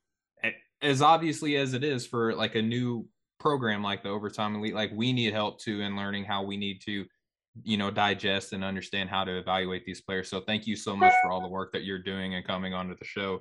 as 0.82 1.02
obviously 1.02 1.56
as 1.56 1.74
it 1.74 1.84
is 1.84 2.06
for 2.06 2.36
like 2.36 2.56
a 2.56 2.62
new 2.62 3.08
program 3.40 3.82
like 3.82 4.04
the 4.04 4.10
Overtime 4.10 4.56
Elite, 4.56 4.76
like 4.76 4.92
we 4.94 5.12
need 5.12 5.34
help 5.34 5.60
too 5.60 5.82
in 5.82 5.96
learning 5.96 6.24
how 6.24 6.44
we 6.44 6.56
need 6.56 6.82
to, 6.86 7.06
you 7.64 7.78
know, 7.78 7.90
digest 7.90 8.54
and 8.54 8.64
understand 8.64 9.10
how 9.10 9.24
to 9.24 9.40
evaluate 9.40 9.84
these 9.84 10.02
players. 10.02 10.30
So 10.30 10.42
thank 10.42 10.68
you 10.68 10.76
so 10.76 10.96
much 10.96 11.14
for 11.24 11.32
all 11.32 11.42
the 11.42 11.48
work 11.48 11.74
that 11.74 11.84
you're 11.84 12.04
doing 12.04 12.36
and 12.36 12.46
coming 12.46 12.76
onto 12.76 12.96
the 12.96 13.06
show. 13.06 13.40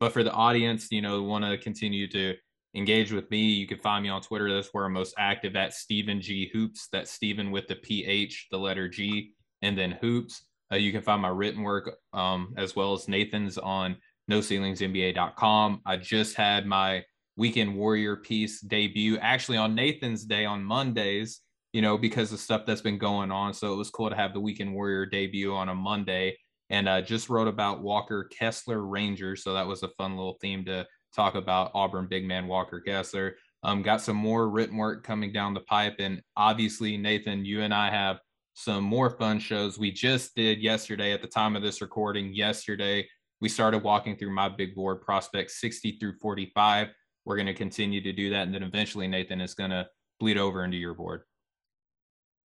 But 0.00 0.12
for 0.12 0.22
the 0.22 0.32
audience, 0.32 0.88
you 0.90 1.02
know, 1.02 1.22
want 1.22 1.44
to 1.44 1.58
continue 1.58 2.08
to 2.08 2.34
engage 2.74 3.12
with 3.12 3.30
me, 3.30 3.52
you 3.52 3.66
can 3.66 3.78
find 3.78 4.02
me 4.02 4.08
on 4.08 4.22
Twitter. 4.22 4.52
That's 4.52 4.68
where 4.72 4.84
I'm 4.84 4.92
most 4.92 5.14
active 5.18 5.56
at 5.56 5.74
Stephen 5.74 6.20
G 6.20 6.50
Hoops. 6.52 6.88
That's 6.92 7.10
Stephen 7.10 7.50
with 7.50 7.66
the 7.66 7.76
PH, 7.76 8.48
the 8.50 8.58
letter 8.58 8.88
G, 8.88 9.32
and 9.62 9.76
then 9.76 9.92
Hoops. 10.00 10.44
Uh, 10.72 10.76
you 10.76 10.92
can 10.92 11.02
find 11.02 11.22
my 11.22 11.28
written 11.28 11.62
work 11.62 11.90
um, 12.12 12.54
as 12.56 12.76
well 12.76 12.92
as 12.92 13.08
Nathan's 13.08 13.58
on 13.58 13.96
NoCeilingsNBA.com. 14.30 15.80
I 15.86 15.96
just 15.96 16.36
had 16.36 16.66
my 16.66 17.02
Weekend 17.36 17.74
Warrior 17.74 18.16
piece 18.16 18.60
debut 18.60 19.16
actually 19.18 19.56
on 19.56 19.74
Nathan's 19.74 20.24
Day 20.24 20.44
on 20.44 20.62
Mondays, 20.62 21.40
you 21.72 21.80
know, 21.80 21.96
because 21.96 22.32
of 22.32 22.40
stuff 22.40 22.66
that's 22.66 22.80
been 22.80 22.98
going 22.98 23.30
on. 23.30 23.54
So 23.54 23.72
it 23.72 23.76
was 23.76 23.90
cool 23.90 24.10
to 24.10 24.16
have 24.16 24.34
the 24.34 24.40
Weekend 24.40 24.74
Warrior 24.74 25.06
debut 25.06 25.54
on 25.54 25.68
a 25.68 25.74
Monday. 25.74 26.36
And 26.70 26.88
uh, 26.88 27.00
just 27.00 27.28
wrote 27.28 27.48
about 27.48 27.82
Walker 27.82 28.24
Kessler 28.24 28.84
Ranger. 28.84 29.36
So 29.36 29.54
that 29.54 29.66
was 29.66 29.82
a 29.82 29.88
fun 29.88 30.16
little 30.16 30.38
theme 30.40 30.64
to 30.66 30.86
talk 31.14 31.34
about 31.34 31.70
Auburn 31.74 32.06
big 32.06 32.26
man 32.26 32.46
Walker 32.46 32.80
Kessler. 32.80 33.36
Um, 33.62 33.82
got 33.82 34.00
some 34.00 34.16
more 34.16 34.48
written 34.48 34.76
work 34.76 35.02
coming 35.02 35.32
down 35.32 35.54
the 35.54 35.60
pipe. 35.60 35.96
And 35.98 36.22
obviously, 36.36 36.96
Nathan, 36.96 37.44
you 37.44 37.62
and 37.62 37.74
I 37.74 37.90
have 37.90 38.20
some 38.54 38.84
more 38.84 39.10
fun 39.10 39.38
shows. 39.38 39.78
We 39.78 39.90
just 39.90 40.34
did 40.34 40.60
yesterday 40.60 41.12
at 41.12 41.22
the 41.22 41.28
time 41.28 41.56
of 41.56 41.62
this 41.62 41.80
recording. 41.80 42.34
Yesterday, 42.34 43.08
we 43.40 43.48
started 43.48 43.82
walking 43.82 44.16
through 44.16 44.34
my 44.34 44.48
big 44.48 44.74
board 44.74 45.00
prospects 45.00 45.60
60 45.60 45.98
through 45.98 46.14
45. 46.20 46.88
We're 47.24 47.36
going 47.36 47.46
to 47.46 47.54
continue 47.54 48.00
to 48.00 48.12
do 48.12 48.30
that. 48.30 48.42
And 48.42 48.54
then 48.54 48.62
eventually, 48.62 49.06
Nathan 49.06 49.40
is 49.40 49.54
going 49.54 49.70
to 49.70 49.86
bleed 50.18 50.38
over 50.38 50.64
into 50.64 50.76
your 50.76 50.94
board. 50.94 51.22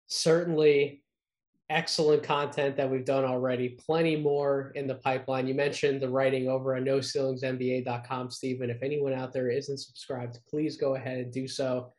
Certainly 0.06 1.03
excellent 1.70 2.22
content 2.22 2.76
that 2.76 2.90
we've 2.90 3.04
done 3.04 3.24
already. 3.24 3.70
Plenty 3.70 4.16
more 4.16 4.72
in 4.74 4.86
the 4.86 4.96
pipeline. 4.96 5.46
You 5.46 5.54
mentioned 5.54 6.00
the 6.00 6.08
writing 6.08 6.48
over 6.48 6.74
at 6.74 6.84
noceilingsnba.com, 6.84 8.30
Stephen. 8.30 8.70
If 8.70 8.82
anyone 8.82 9.12
out 9.12 9.32
there 9.32 9.48
isn't 9.48 9.78
subscribed, 9.78 10.38
please 10.48 10.76
go 10.76 10.94
ahead 10.94 11.18
and 11.18 11.32
do 11.32 11.48
so. 11.48 11.92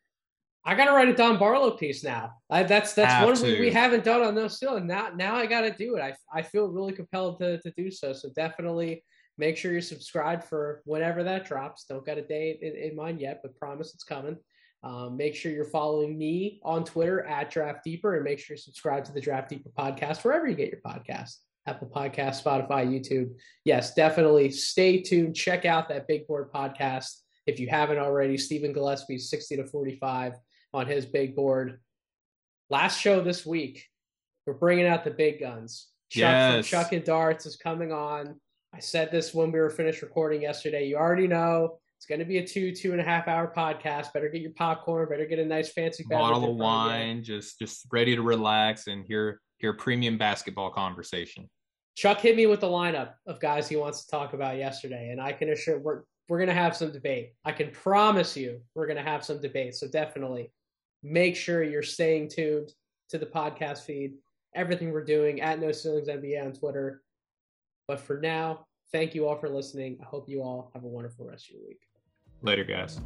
I 0.64 0.74
got 0.74 0.86
to 0.86 0.92
write 0.92 1.08
a 1.08 1.14
Dom 1.14 1.38
Barlow 1.38 1.70
piece 1.72 2.02
now. 2.02 2.32
I, 2.50 2.64
that's 2.64 2.92
that's 2.92 3.12
Have 3.12 3.24
one 3.24 3.40
we, 3.40 3.60
we, 3.60 3.70
haven't 3.70 4.02
done 4.02 4.22
on 4.22 4.34
No 4.34 4.48
Ceiling. 4.48 4.86
Now 4.86 5.10
now 5.14 5.36
I 5.36 5.46
got 5.46 5.60
to 5.60 5.70
do 5.70 5.94
it. 5.96 6.00
I 6.00 6.14
I 6.32 6.42
feel 6.42 6.66
really 6.66 6.92
compelled 6.92 7.38
to 7.38 7.60
to 7.62 7.70
do 7.76 7.88
so. 7.88 8.12
So 8.12 8.30
definitely 8.34 9.04
make 9.38 9.56
sure 9.56 9.70
you're 9.70 9.80
subscribed 9.80 10.42
for 10.42 10.82
whenever 10.84 11.22
that 11.22 11.46
drops. 11.46 11.84
Don't 11.84 12.04
got 12.04 12.18
a 12.18 12.22
date 12.22 12.60
in, 12.62 12.74
in 12.74 12.96
mind 12.96 13.20
yet, 13.20 13.40
but 13.42 13.56
promise 13.56 13.94
it's 13.94 14.02
coming. 14.02 14.36
Um, 14.86 15.16
make 15.16 15.34
sure 15.34 15.50
you're 15.50 15.64
following 15.64 16.16
me 16.16 16.60
on 16.62 16.84
Twitter 16.84 17.26
at 17.26 17.50
Draft 17.50 17.82
Deeper 17.82 18.14
and 18.14 18.22
make 18.22 18.38
sure 18.38 18.54
you 18.54 18.62
subscribe 18.62 19.04
to 19.06 19.12
the 19.12 19.20
Draft 19.20 19.48
Deeper 19.48 19.70
podcast 19.76 20.22
wherever 20.22 20.46
you 20.46 20.54
get 20.54 20.70
your 20.70 20.80
podcast 20.80 21.38
Apple 21.66 21.88
Podcast, 21.88 22.40
Spotify, 22.40 22.86
YouTube. 22.86 23.34
Yes, 23.64 23.94
definitely 23.94 24.52
stay 24.52 25.02
tuned. 25.02 25.34
Check 25.34 25.64
out 25.64 25.88
that 25.88 26.06
Big 26.06 26.28
Board 26.28 26.52
podcast 26.52 27.22
if 27.48 27.58
you 27.58 27.66
haven't 27.66 27.98
already. 27.98 28.38
Stephen 28.38 28.72
Gillespie's 28.72 29.28
60 29.28 29.56
to 29.56 29.66
45 29.66 30.34
on 30.72 30.86
his 30.86 31.04
big 31.04 31.34
board. 31.34 31.80
Last 32.70 33.00
show 33.00 33.20
this 33.20 33.44
week, 33.44 33.84
we're 34.46 34.54
bringing 34.54 34.86
out 34.86 35.02
the 35.02 35.10
big 35.10 35.40
guns. 35.40 35.88
Chuck 36.10 36.20
yes. 36.20 36.68
from 36.68 36.78
Chuck 36.78 36.92
and 36.92 37.04
Darts 37.04 37.44
is 37.44 37.56
coming 37.56 37.90
on. 37.90 38.40
I 38.72 38.78
said 38.78 39.10
this 39.10 39.34
when 39.34 39.50
we 39.50 39.58
were 39.58 39.70
finished 39.70 40.02
recording 40.02 40.42
yesterday. 40.42 40.86
You 40.86 40.96
already 40.96 41.26
know 41.26 41.80
it's 41.96 42.06
going 42.06 42.18
to 42.18 42.24
be 42.24 42.38
a 42.38 42.46
two, 42.46 42.74
two 42.74 42.92
and 42.92 43.00
a 43.00 43.04
half 43.04 43.26
hour 43.26 43.52
podcast. 43.56 44.12
Better 44.12 44.28
get 44.28 44.42
your 44.42 44.52
popcorn. 44.52 45.08
Better 45.08 45.26
get 45.26 45.38
a 45.38 45.44
nice 45.44 45.72
fancy 45.72 46.04
bottle 46.08 46.50
of 46.50 46.56
wine. 46.56 47.24
Just, 47.24 47.58
just 47.58 47.86
ready 47.90 48.14
to 48.14 48.22
relax 48.22 48.86
and 48.86 49.04
hear 49.06 49.40
hear 49.58 49.72
premium 49.72 50.18
basketball 50.18 50.70
conversation. 50.70 51.48
Chuck 51.96 52.20
hit 52.20 52.36
me 52.36 52.46
with 52.46 52.60
the 52.60 52.66
lineup 52.66 53.14
of 53.26 53.40
guys 53.40 53.68
he 53.68 53.76
wants 53.76 54.04
to 54.04 54.10
talk 54.10 54.34
about 54.34 54.58
yesterday, 54.58 55.08
and 55.10 55.20
I 55.20 55.32
can 55.32 55.48
assure 55.50 55.78
we're 55.78 56.02
we're 56.28 56.38
going 56.38 56.48
to 56.48 56.54
have 56.54 56.76
some 56.76 56.92
debate. 56.92 57.32
I 57.44 57.52
can 57.52 57.70
promise 57.70 58.36
you 58.36 58.60
we're 58.74 58.86
going 58.86 59.02
to 59.02 59.02
have 59.02 59.24
some 59.24 59.40
debate. 59.40 59.74
So 59.76 59.88
definitely 59.88 60.50
make 61.02 61.36
sure 61.36 61.62
you're 61.62 61.82
staying 61.82 62.28
tuned 62.28 62.72
to 63.10 63.18
the 63.18 63.26
podcast 63.26 63.80
feed. 63.80 64.14
Everything 64.54 64.92
we're 64.92 65.04
doing 65.04 65.40
at 65.40 65.60
No 65.60 65.70
Ceilings 65.72 66.08
NBA 66.08 66.44
on 66.44 66.52
Twitter. 66.52 67.02
But 67.86 68.00
for 68.00 68.18
now, 68.18 68.66
thank 68.90 69.14
you 69.14 69.28
all 69.28 69.36
for 69.36 69.48
listening. 69.48 69.98
I 70.02 70.04
hope 70.04 70.28
you 70.28 70.42
all 70.42 70.70
have 70.74 70.82
a 70.82 70.88
wonderful 70.88 71.26
rest 71.26 71.48
of 71.48 71.56
your 71.56 71.66
week. 71.68 71.85
Later, 72.42 72.64
guys. 72.64 73.00